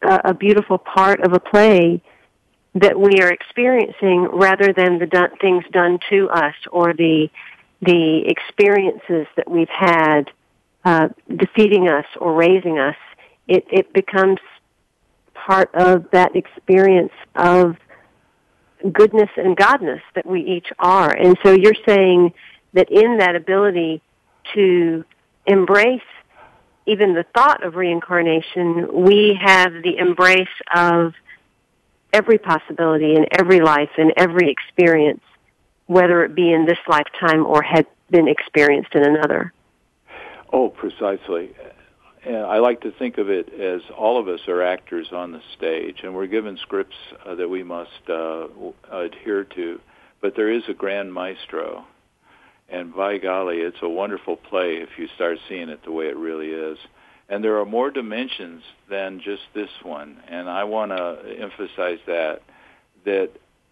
a, 0.00 0.20
a 0.26 0.34
beautiful 0.34 0.78
part 0.78 1.20
of 1.20 1.32
a 1.32 1.40
play 1.40 2.02
that 2.74 2.98
we 2.98 3.20
are 3.20 3.30
experiencing 3.30 4.28
rather 4.32 4.72
than 4.72 4.98
the 4.98 5.06
done, 5.06 5.30
things 5.40 5.64
done 5.72 5.98
to 6.08 6.30
us 6.30 6.54
or 6.70 6.94
the, 6.94 7.28
the 7.82 8.22
experiences 8.26 9.26
that 9.36 9.50
we've 9.50 9.68
had 9.68 10.30
uh, 10.84 11.08
defeating 11.28 11.88
us 11.88 12.06
or 12.18 12.32
raising 12.32 12.78
us. 12.78 12.96
It, 13.48 13.66
it 13.70 13.92
becomes 13.92 14.38
part 15.46 15.74
of 15.74 16.10
that 16.12 16.34
experience 16.36 17.12
of 17.34 17.76
goodness 18.92 19.30
and 19.36 19.56
godness 19.56 20.00
that 20.14 20.26
we 20.26 20.40
each 20.40 20.66
are. 20.78 21.12
And 21.12 21.36
so 21.42 21.52
you're 21.52 21.74
saying 21.86 22.32
that 22.72 22.90
in 22.90 23.18
that 23.18 23.36
ability 23.36 24.02
to 24.54 25.04
embrace 25.46 26.00
even 26.86 27.14
the 27.14 27.24
thought 27.34 27.64
of 27.64 27.76
reincarnation, 27.76 28.88
we 28.92 29.38
have 29.40 29.72
the 29.72 29.98
embrace 29.98 30.48
of 30.74 31.14
every 32.12 32.38
possibility 32.38 33.14
in 33.14 33.26
every 33.30 33.60
life 33.60 33.90
and 33.96 34.12
every 34.16 34.50
experience, 34.50 35.22
whether 35.86 36.24
it 36.24 36.34
be 36.34 36.52
in 36.52 36.66
this 36.66 36.78
lifetime 36.88 37.46
or 37.46 37.62
had 37.62 37.86
been 38.10 38.26
experienced 38.26 38.94
in 38.94 39.04
another. 39.04 39.52
Oh, 40.52 40.68
precisely. 40.68 41.54
I 42.24 42.58
like 42.58 42.82
to 42.82 42.92
think 42.92 43.18
of 43.18 43.28
it 43.30 43.52
as 43.52 43.82
all 43.96 44.18
of 44.18 44.28
us 44.28 44.40
are 44.46 44.62
actors 44.62 45.08
on 45.12 45.32
the 45.32 45.40
stage, 45.56 46.00
and 46.04 46.14
we're 46.14 46.28
given 46.28 46.56
scripts 46.56 46.96
uh, 47.26 47.34
that 47.34 47.48
we 47.48 47.64
must 47.64 48.08
uh, 48.08 48.46
adhere 48.90 49.44
to. 49.44 49.80
But 50.20 50.36
there 50.36 50.50
is 50.50 50.62
a 50.68 50.74
grand 50.74 51.12
maestro, 51.12 51.84
and 52.68 52.94
by 52.94 53.18
golly, 53.18 53.58
it's 53.58 53.82
a 53.82 53.88
wonderful 53.88 54.36
play 54.36 54.76
if 54.76 54.90
you 54.98 55.08
start 55.16 55.38
seeing 55.48 55.68
it 55.68 55.82
the 55.84 55.90
way 55.90 56.06
it 56.06 56.16
really 56.16 56.50
is. 56.50 56.78
And 57.28 57.42
there 57.42 57.58
are 57.58 57.66
more 57.66 57.90
dimensions 57.90 58.62
than 58.88 59.20
just 59.20 59.42
this 59.52 59.70
one, 59.82 60.20
and 60.28 60.48
I 60.48 60.64
want 60.64 60.92
to 60.92 61.36
emphasize 61.40 61.98
that 62.06 62.42
that 63.04 63.30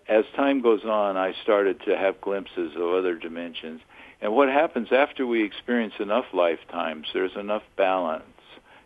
as 0.09 0.25
time 0.35 0.61
goes 0.61 0.85
on, 0.85 1.17
I 1.17 1.35
started 1.45 1.83
to 1.85 1.97
have 1.97 2.21
glimpses 2.21 2.73
of 2.75 2.83
other 2.83 3.15
dimensions. 3.15 3.81
And 4.21 4.35
what 4.35 4.49
happens 4.49 4.89
after 4.91 5.25
we 5.25 5.45
experience 5.45 5.95
enough 6.01 6.25
lifetimes, 6.33 7.07
there's 7.15 7.37
enough 7.37 7.63
balance 7.77 8.25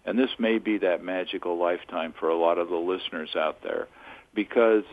and 0.04 0.18
this 0.18 0.30
may 0.38 0.58
be 0.58 0.78
that 0.78 1.02
magical 1.02 1.58
lifetime 1.58 2.14
for 2.18 2.28
a 2.28 2.36
lot 2.36 2.58
of 2.58 2.68
the 2.68 2.76
listeners 2.76 3.34
out 3.36 3.62
there 3.62 3.88
because 4.34 4.84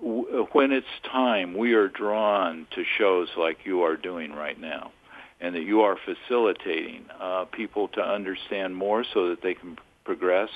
w- 0.00 0.46
when 0.52 0.72
it's 0.72 0.86
time, 1.10 1.56
we 1.56 1.74
are 1.74 1.88
drawn 1.88 2.66
to 2.74 2.84
shows 2.98 3.28
like 3.36 3.58
you 3.64 3.82
are 3.82 3.96
doing 3.96 4.32
right 4.32 4.60
now 4.60 4.92
and 5.40 5.54
that 5.54 5.62
you 5.62 5.82
are 5.82 5.96
facilitating 6.04 7.04
uh, 7.20 7.44
people 7.52 7.88
to 7.88 8.00
understand 8.00 8.74
more 8.74 9.04
so 9.12 9.28
that 9.28 9.42
they 9.42 9.54
can 9.54 9.76
progress 10.04 10.48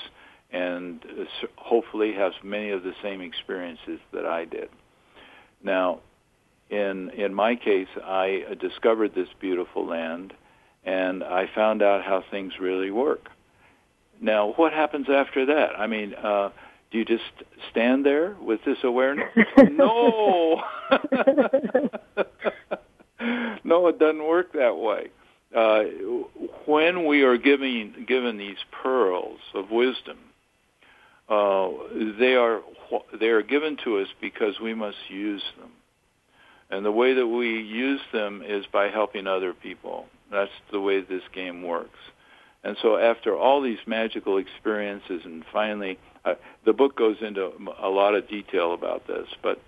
and 0.51 1.03
uh, 1.05 1.25
hopefully 1.55 2.13
have 2.13 2.33
many 2.43 2.71
of 2.71 2.83
the 2.83 2.93
same 3.01 3.21
experiences 3.21 3.99
that 4.11 4.25
I 4.25 4.45
did. 4.45 4.69
Now, 5.63 5.99
in 6.69 7.09
in 7.11 7.33
my 7.33 7.55
case, 7.55 7.89
I 8.03 8.55
discovered 8.59 9.13
this 9.13 9.27
beautiful 9.39 9.85
land, 9.85 10.33
and 10.83 11.23
I 11.23 11.49
found 11.53 11.81
out 11.81 12.03
how 12.03 12.23
things 12.31 12.53
really 12.59 12.91
work. 12.91 13.29
Now, 14.21 14.53
what 14.55 14.71
happens 14.71 15.07
after 15.09 15.47
that? 15.47 15.79
I 15.79 15.87
mean, 15.87 16.13
uh, 16.13 16.51
do 16.91 16.99
you 16.99 17.05
just 17.05 17.23
stand 17.71 18.05
there 18.05 18.35
with 18.39 18.63
this 18.63 18.77
awareness? 18.83 19.29
no. 19.71 20.61
no, 23.63 23.87
it 23.87 23.97
doesn't 23.97 24.23
work 24.23 24.53
that 24.53 24.77
way. 24.77 25.07
Uh, 25.55 25.83
when 26.65 27.05
we 27.07 27.23
are 27.23 27.37
giving 27.37 28.05
given 28.07 28.37
these 28.37 28.57
pearls 28.83 29.39
of 29.53 29.69
wisdom, 29.71 30.17
uh, 31.27 31.69
they 32.19 32.35
are 32.35 32.61
they 33.19 33.27
are 33.27 33.41
given 33.41 33.75
to 33.83 33.97
us 33.99 34.07
because 34.21 34.59
we 34.61 34.73
must 34.73 34.97
use 35.09 35.43
them, 35.59 35.71
and 36.69 36.85
the 36.85 36.91
way 36.91 37.13
that 37.15 37.27
we 37.27 37.59
use 37.61 37.99
them 38.13 38.41
is 38.45 38.65
by 38.71 38.87
helping 38.87 39.27
other 39.27 39.53
people. 39.53 40.05
That's 40.31 40.51
the 40.71 40.79
way 40.79 41.01
this 41.01 41.23
game 41.33 41.63
works. 41.63 41.99
And 42.63 42.77
so 42.81 42.97
after 42.97 43.35
all 43.35 43.61
these 43.61 43.79
magical 43.87 44.37
experiences 44.37 45.21
and 45.25 45.43
finally, 45.51 45.97
uh, 46.23 46.35
the 46.65 46.73
book 46.73 46.95
goes 46.95 47.17
into 47.21 47.51
a 47.81 47.89
lot 47.89 48.13
of 48.13 48.27
detail 48.27 48.73
about 48.73 49.07
this, 49.07 49.27
but 49.41 49.59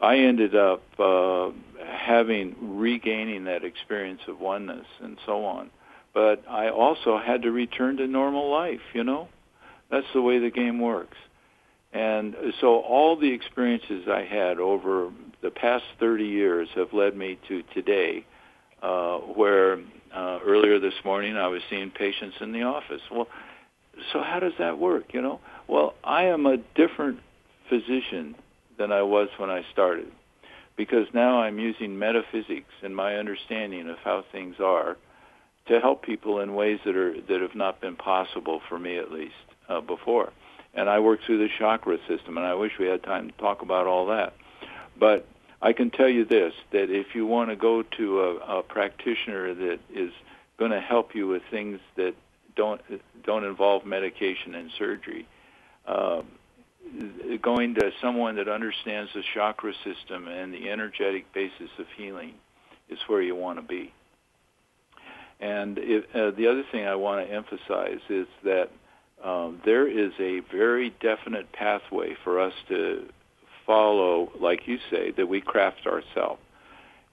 I 0.00 0.16
ended 0.18 0.56
up 0.56 0.82
uh, 0.98 1.50
having 1.84 2.78
regaining 2.78 3.44
that 3.44 3.64
experience 3.64 4.20
of 4.28 4.40
oneness 4.40 4.86
and 5.02 5.18
so 5.26 5.44
on. 5.44 5.70
But 6.14 6.44
I 6.48 6.70
also 6.70 7.18
had 7.18 7.42
to 7.42 7.50
return 7.50 7.98
to 7.98 8.06
normal 8.06 8.50
life, 8.50 8.80
you 8.94 9.04
know? 9.04 9.28
That's 9.90 10.06
the 10.14 10.22
way 10.22 10.38
the 10.38 10.50
game 10.50 10.80
works. 10.80 11.16
And 11.92 12.36
so 12.60 12.80
all 12.80 13.16
the 13.16 13.32
experiences 13.32 14.06
I 14.08 14.24
had 14.24 14.58
over 14.58 15.10
the 15.42 15.50
past 15.50 15.84
30 16.00 16.24
years 16.24 16.68
have 16.74 16.92
led 16.92 17.16
me 17.16 17.38
to 17.48 17.62
today, 17.74 18.26
uh, 18.82 19.18
where 19.18 19.78
uh, 20.14 20.38
earlier 20.44 20.78
this 20.78 20.94
morning, 21.04 21.36
I 21.36 21.48
was 21.48 21.62
seeing 21.70 21.90
patients 21.90 22.36
in 22.40 22.52
the 22.52 22.62
office. 22.62 23.02
Well, 23.10 23.28
so 24.12 24.22
how 24.22 24.40
does 24.40 24.52
that 24.58 24.78
work? 24.78 25.12
You 25.12 25.22
know, 25.22 25.40
well, 25.66 25.94
I 26.04 26.24
am 26.24 26.46
a 26.46 26.56
different 26.74 27.20
physician 27.68 28.34
than 28.78 28.92
I 28.92 29.02
was 29.02 29.28
when 29.38 29.50
I 29.50 29.64
started, 29.72 30.10
because 30.76 31.06
now 31.12 31.40
I'm 31.40 31.58
using 31.58 31.98
metaphysics 31.98 32.72
and 32.82 32.94
my 32.94 33.16
understanding 33.16 33.88
of 33.88 33.98
how 33.98 34.24
things 34.30 34.56
are 34.60 34.96
to 35.66 35.80
help 35.80 36.02
people 36.02 36.40
in 36.40 36.54
ways 36.54 36.78
that 36.84 36.96
are 36.96 37.20
that 37.20 37.40
have 37.40 37.54
not 37.54 37.80
been 37.80 37.96
possible 37.96 38.60
for 38.68 38.78
me 38.78 38.96
at 38.96 39.12
least 39.12 39.34
uh, 39.68 39.80
before. 39.80 40.32
And 40.74 40.88
I 40.88 41.00
work 41.00 41.20
through 41.26 41.38
the 41.38 41.48
chakra 41.58 41.98
system, 42.06 42.36
and 42.36 42.46
I 42.46 42.54
wish 42.54 42.72
we 42.78 42.86
had 42.86 43.02
time 43.02 43.30
to 43.30 43.36
talk 43.36 43.62
about 43.62 43.86
all 43.86 44.06
that. 44.06 44.34
But 44.98 45.26
I 45.60 45.72
can 45.72 45.90
tell 45.90 46.08
you 46.08 46.24
this: 46.24 46.52
that 46.72 46.90
if 46.90 47.14
you 47.14 47.26
want 47.26 47.50
to 47.50 47.56
go 47.56 47.82
to 47.82 48.20
a, 48.20 48.58
a 48.58 48.62
practitioner 48.62 49.54
that 49.54 49.78
is 49.92 50.12
going 50.58 50.70
to 50.70 50.80
help 50.80 51.14
you 51.14 51.26
with 51.26 51.42
things 51.50 51.80
that 51.96 52.14
don't 52.56 52.80
don't 53.24 53.44
involve 53.44 53.84
medication 53.84 54.54
and 54.54 54.70
surgery, 54.78 55.26
uh, 55.86 56.22
going 57.42 57.74
to 57.74 57.90
someone 58.00 58.36
that 58.36 58.48
understands 58.48 59.10
the 59.14 59.22
chakra 59.34 59.72
system 59.84 60.28
and 60.28 60.52
the 60.52 60.70
energetic 60.70 61.32
basis 61.32 61.70
of 61.78 61.86
healing 61.96 62.34
is 62.88 62.98
where 63.06 63.22
you 63.22 63.34
want 63.34 63.58
to 63.58 63.62
be. 63.62 63.92
And 65.40 65.78
if, 65.78 66.04
uh, 66.14 66.30
the 66.36 66.48
other 66.48 66.64
thing 66.72 66.86
I 66.86 66.96
want 66.96 67.26
to 67.26 67.32
emphasize 67.32 68.00
is 68.08 68.26
that 68.44 68.70
um, 69.22 69.60
there 69.64 69.86
is 69.86 70.12
a 70.18 70.40
very 70.52 70.94
definite 71.00 71.52
pathway 71.52 72.16
for 72.24 72.40
us 72.40 72.54
to 72.68 73.08
follow, 73.68 74.32
like 74.40 74.66
you 74.66 74.78
say, 74.90 75.12
that 75.12 75.28
we 75.28 75.42
craft 75.42 75.86
ourselves, 75.86 76.40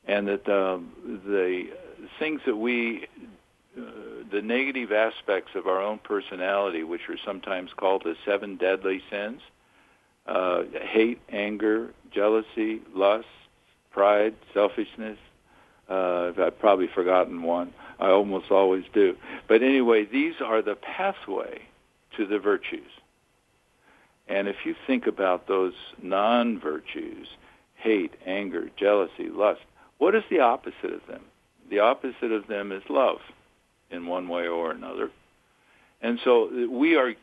and 0.08 0.28
that 0.30 0.48
um, 0.48 0.92
the 1.28 1.66
things 2.18 2.40
that 2.46 2.56
we, 2.56 3.08
uh, 3.78 3.82
the 4.32 4.42
negative 4.42 4.94
aspects 4.94 5.52
of 5.54 5.68
our 5.68 5.82
own 5.82 6.00
personality, 6.00 6.84
which 6.84 7.10
are 7.10 7.18
sometimes 7.26 7.72
called 7.76 8.04
the 8.06 8.16
seven 8.26 8.56
deadly 8.56 9.02
sins, 9.12 9.42
uh, 10.28 10.64
hate, 10.82 11.20
anger, 11.30 11.94
jealousy, 12.12 12.82
lust, 12.96 13.28
pride, 13.92 14.34
selfishness. 14.54 15.18
Uh, 15.90 16.32
I've 16.40 16.58
probably 16.60 16.88
forgotten 16.88 17.44
one. 17.44 17.74
I 18.00 18.08
almost 18.10 18.50
always 18.50 18.86
do. 18.94 19.16
But 19.48 19.62
anyway, 19.62 20.06
these 20.06 20.36
are 20.44 20.62
the 20.62 20.76
pathway 20.76 21.62
to 22.18 22.26
the 22.26 22.40
virtues. 22.40 22.90
And 24.28 24.48
if 24.48 24.58
you 24.66 24.76
think 24.88 25.08
about 25.08 25.48
those 25.48 25.74
non-virtues, 26.02 27.28
hate, 27.76 28.14
anger, 28.26 28.70
jealousy, 28.78 29.30
lust, 29.30 29.62
what 29.98 30.16
is 30.16 30.24
the 30.30 30.40
opposite 30.40 30.94
of 30.94 31.06
them? 31.08 31.22
The 31.70 31.80
opposite 31.80 32.32
of 32.32 32.48
them 32.48 32.72
is 32.72 32.84
love 32.90 33.20
in 33.92 34.08
one 34.08 34.28
way 34.28 34.48
or 34.48 34.72
another. 34.72 35.12
And 36.02 36.20
so 36.24 36.50
we 36.70 36.96
are 36.96 37.14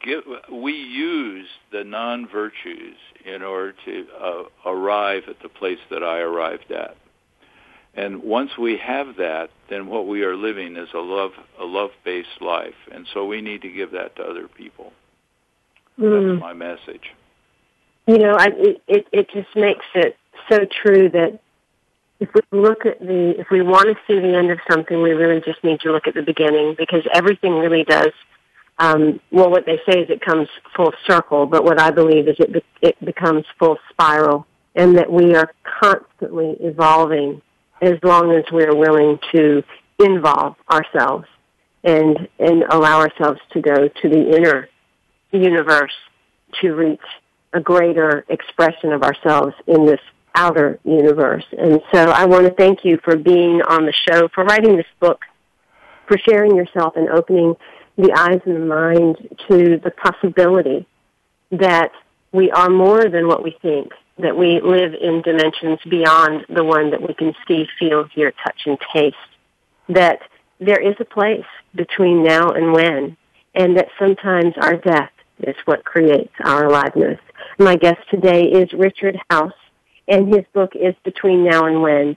we 0.51 0.73
use 0.73 1.47
the 1.71 1.85
non 1.85 2.27
virtues 2.27 2.97
in 3.25 3.43
order 3.43 3.75
to 3.85 4.07
uh, 4.21 4.43
arrive 4.69 5.25
at 5.29 5.41
the 5.43 5.49
place 5.49 5.79
that 5.91 6.03
I 6.03 6.19
arrived 6.19 6.73
at. 6.73 6.97
And 7.95 8.23
once 8.23 8.57
we 8.59 8.79
have 8.79 9.17
that, 9.19 9.51
then 9.69 9.87
what 9.87 10.07
we 10.07 10.23
are 10.23 10.35
living 10.35 10.77
is 10.77 10.89
a 10.95 10.99
love 10.99 11.33
a 11.61 11.65
love 11.65 11.91
based 12.05 12.41
life, 12.41 12.75
and 12.91 13.07
so 13.13 13.27
we 13.27 13.41
need 13.41 13.63
to 13.63 13.71
give 13.71 13.93
that 13.93 14.17
to 14.17 14.23
other 14.23 14.49
people. 14.49 14.93
Mm. 15.99 16.35
That's 16.35 16.41
my 16.41 16.53
message. 16.53 17.13
You 18.07 18.19
know, 18.19 18.35
I, 18.37 18.49
it, 18.89 19.07
it 19.13 19.31
just 19.33 19.55
makes 19.55 19.85
it 19.95 20.17
so 20.51 20.67
true 20.83 21.09
that 21.11 21.39
if 22.19 22.29
we 22.35 22.41
look 22.53 22.87
at 22.87 23.01
the 23.01 23.35
if 23.39 23.49
we 23.51 23.63
want 23.63 23.87
to 23.89 23.95
see 24.07 24.19
the 24.19 24.37
end 24.37 24.51
of 24.51 24.59
something, 24.71 25.03
we 25.03 25.11
really 25.11 25.41
just 25.41 25.63
need 25.65 25.81
to 25.81 25.93
look 25.93 26.07
at 26.07 26.15
the 26.15 26.23
beginning 26.23 26.75
because 26.79 27.03
everything 27.13 27.55
really 27.55 27.85
does. 27.85 28.13
Um, 28.79 29.21
well, 29.31 29.51
what 29.51 29.67
they 29.67 29.81
say 29.89 30.01
is 30.01 30.11
it 30.11 30.21
comes 30.21 30.49
full 30.75 30.93
circle, 31.07 31.47
but 31.47 31.65
what 31.65 31.81
I 31.81 31.91
believe 31.91 32.29
is 32.29 32.37
it 32.39 32.53
be, 32.53 32.65
it 32.81 32.97
becomes 33.05 33.45
full 33.59 33.77
spiral, 33.91 34.47
and 34.75 34.97
that 34.99 35.11
we 35.11 35.35
are 35.35 35.53
constantly 35.81 36.57
evolving 36.61 37.43
as 37.81 37.95
long 38.03 38.33
as 38.33 38.45
we're 38.53 38.75
willing 38.75 39.19
to 39.33 39.63
involve 39.99 40.57
ourselves 40.71 41.27
and 41.85 42.29
and 42.39 42.63
allow 42.71 43.01
ourselves 43.01 43.41
to 43.53 43.61
go 43.61 43.89
to 43.89 44.09
the 44.09 44.37
inner 44.37 44.69
universe 45.39 45.93
to 46.61 46.75
reach 46.75 47.01
a 47.53 47.61
greater 47.61 48.25
expression 48.29 48.93
of 48.93 49.03
ourselves 49.03 49.55
in 49.67 49.87
this 49.87 50.01
outer 50.35 50.79
universe. 50.85 51.45
And 51.57 51.81
so 51.93 52.11
I 52.11 52.25
want 52.25 52.47
to 52.47 52.55
thank 52.55 52.85
you 52.85 52.99
for 53.05 53.17
being 53.17 53.63
on 53.63 53.85
the 53.85 53.93
show, 53.93 54.29
for 54.29 54.45
writing 54.45 54.77
this 54.77 54.87
book, 55.01 55.21
for 56.07 56.19
sharing 56.19 56.57
yourself 56.57 56.97
and 56.97 57.09
opening 57.09 57.55
the 57.97 58.13
eyes 58.13 58.41
and 58.47 58.57
the 58.57 58.67
mind 58.67 59.17
to 59.49 59.79
the 59.83 59.91
possibility 59.91 60.87
that 61.51 61.93
we 62.33 62.51
are 62.51 62.71
more 62.71 63.09
than 63.09 63.29
what 63.29 63.43
we 63.43 63.57
think, 63.61 63.93
that 64.19 64.37
we 64.37 64.61
live 64.61 64.95
in 64.95 65.21
dimensions 65.23 65.79
beyond 65.89 66.47
the 66.49 66.65
one 66.65 66.91
that 66.91 67.03
we 67.03 67.13
can 67.13 67.35
see, 67.47 67.67
feel, 67.79 68.05
hear, 68.05 68.33
touch, 68.43 68.63
and 68.65 68.79
taste, 68.93 69.17
that 69.89 70.21
there 70.59 70.81
is 70.81 70.97
a 71.01 71.05
place 71.05 71.45
between 71.75 72.23
now 72.23 72.51
and 72.51 72.73
when, 72.73 73.17
and 73.55 73.77
that 73.77 73.89
sometimes 73.99 74.55
our 74.57 74.77
death 74.77 75.12
is 75.41 75.57
what 75.65 75.85
creates 75.85 76.33
our 76.45 76.67
aliveness. 76.67 77.19
My 77.59 77.75
guest 77.77 77.99
today 78.11 78.45
is 78.45 78.73
Richard 78.73 79.19
House, 79.31 79.53
and 80.09 80.35
his 80.35 80.45
book 80.53 80.73
is 80.75 80.95
Between 81.05 81.45
Now 81.45 81.67
and 81.67 81.83
When, 81.83 82.17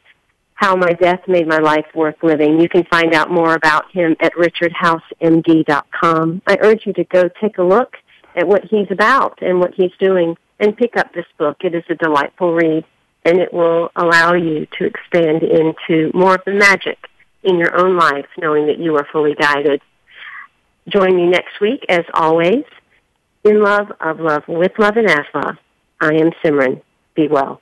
How 0.53 0.75
My 0.75 0.93
Death 0.93 1.27
Made 1.27 1.47
My 1.47 1.59
Life 1.59 1.85
Worth 1.93 2.23
Living. 2.23 2.59
You 2.59 2.69
can 2.69 2.85
find 2.85 3.13
out 3.13 3.29
more 3.31 3.53
about 3.53 3.91
him 3.91 4.15
at 4.19 4.33
richardhousemd.com. 4.33 6.41
I 6.47 6.57
urge 6.61 6.85
you 6.85 6.93
to 6.93 7.03
go 7.03 7.29
take 7.41 7.57
a 7.57 7.63
look 7.63 7.97
at 8.35 8.47
what 8.47 8.63
he's 8.65 8.87
about 8.91 9.41
and 9.41 9.59
what 9.59 9.73
he's 9.73 9.91
doing 9.99 10.37
and 10.59 10.77
pick 10.77 10.97
up 10.97 11.13
this 11.13 11.25
book. 11.37 11.57
It 11.61 11.75
is 11.75 11.83
a 11.89 11.95
delightful 11.95 12.53
read 12.53 12.85
and 13.25 13.39
it 13.39 13.51
will 13.51 13.91
allow 13.95 14.35
you 14.35 14.67
to 14.77 14.85
expand 14.85 15.41
into 15.41 16.11
more 16.13 16.35
of 16.35 16.41
the 16.45 16.53
magic 16.53 16.99
in 17.43 17.57
your 17.57 17.77
own 17.77 17.97
life, 17.97 18.27
knowing 18.37 18.67
that 18.67 18.79
you 18.79 18.95
are 18.95 19.07
fully 19.11 19.33
guided. 19.33 19.81
Join 20.87 21.15
me 21.15 21.25
next 21.25 21.59
week, 21.59 21.83
as 21.89 22.05
always, 22.13 22.63
in 23.45 23.61
love, 23.61 23.91
of 24.01 24.19
love, 24.19 24.43
with 24.47 24.71
love, 24.77 24.97
and 24.97 25.09
as 25.09 25.25
love. 25.33 25.55
I 26.01 26.15
am 26.15 26.31
Simran. 26.43 26.81
Be 27.15 27.27
well. 27.29 27.61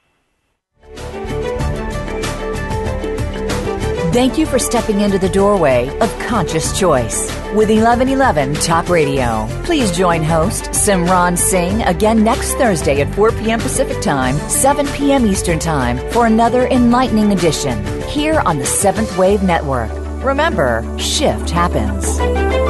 Thank 4.13 4.37
you 4.37 4.45
for 4.45 4.59
stepping 4.59 5.01
into 5.01 5.17
the 5.17 5.29
doorway 5.29 5.89
of 5.99 6.19
conscious 6.19 6.77
choice 6.79 7.27
with 7.55 7.69
1111 7.69 8.53
Talk 8.55 8.87
Radio. 8.89 9.47
Please 9.63 9.91
join 9.95 10.23
host 10.23 10.65
Simran 10.65 11.35
Singh 11.35 11.81
again 11.81 12.23
next 12.23 12.53
Thursday 12.53 13.01
at 13.01 13.13
4 13.15 13.31
p.m. 13.31 13.59
Pacific 13.59 13.99
Time, 14.01 14.35
7 14.49 14.85
p.m. 14.89 15.25
Eastern 15.25 15.57
Time 15.57 15.97
for 16.11 16.27
another 16.27 16.67
enlightening 16.67 17.31
edition 17.31 17.83
here 18.03 18.39
on 18.45 18.59
the 18.59 18.65
Seventh 18.65 19.17
Wave 19.17 19.41
Network. 19.41 19.91
Remember, 20.23 20.85
shift 20.99 21.49
happens. 21.49 22.62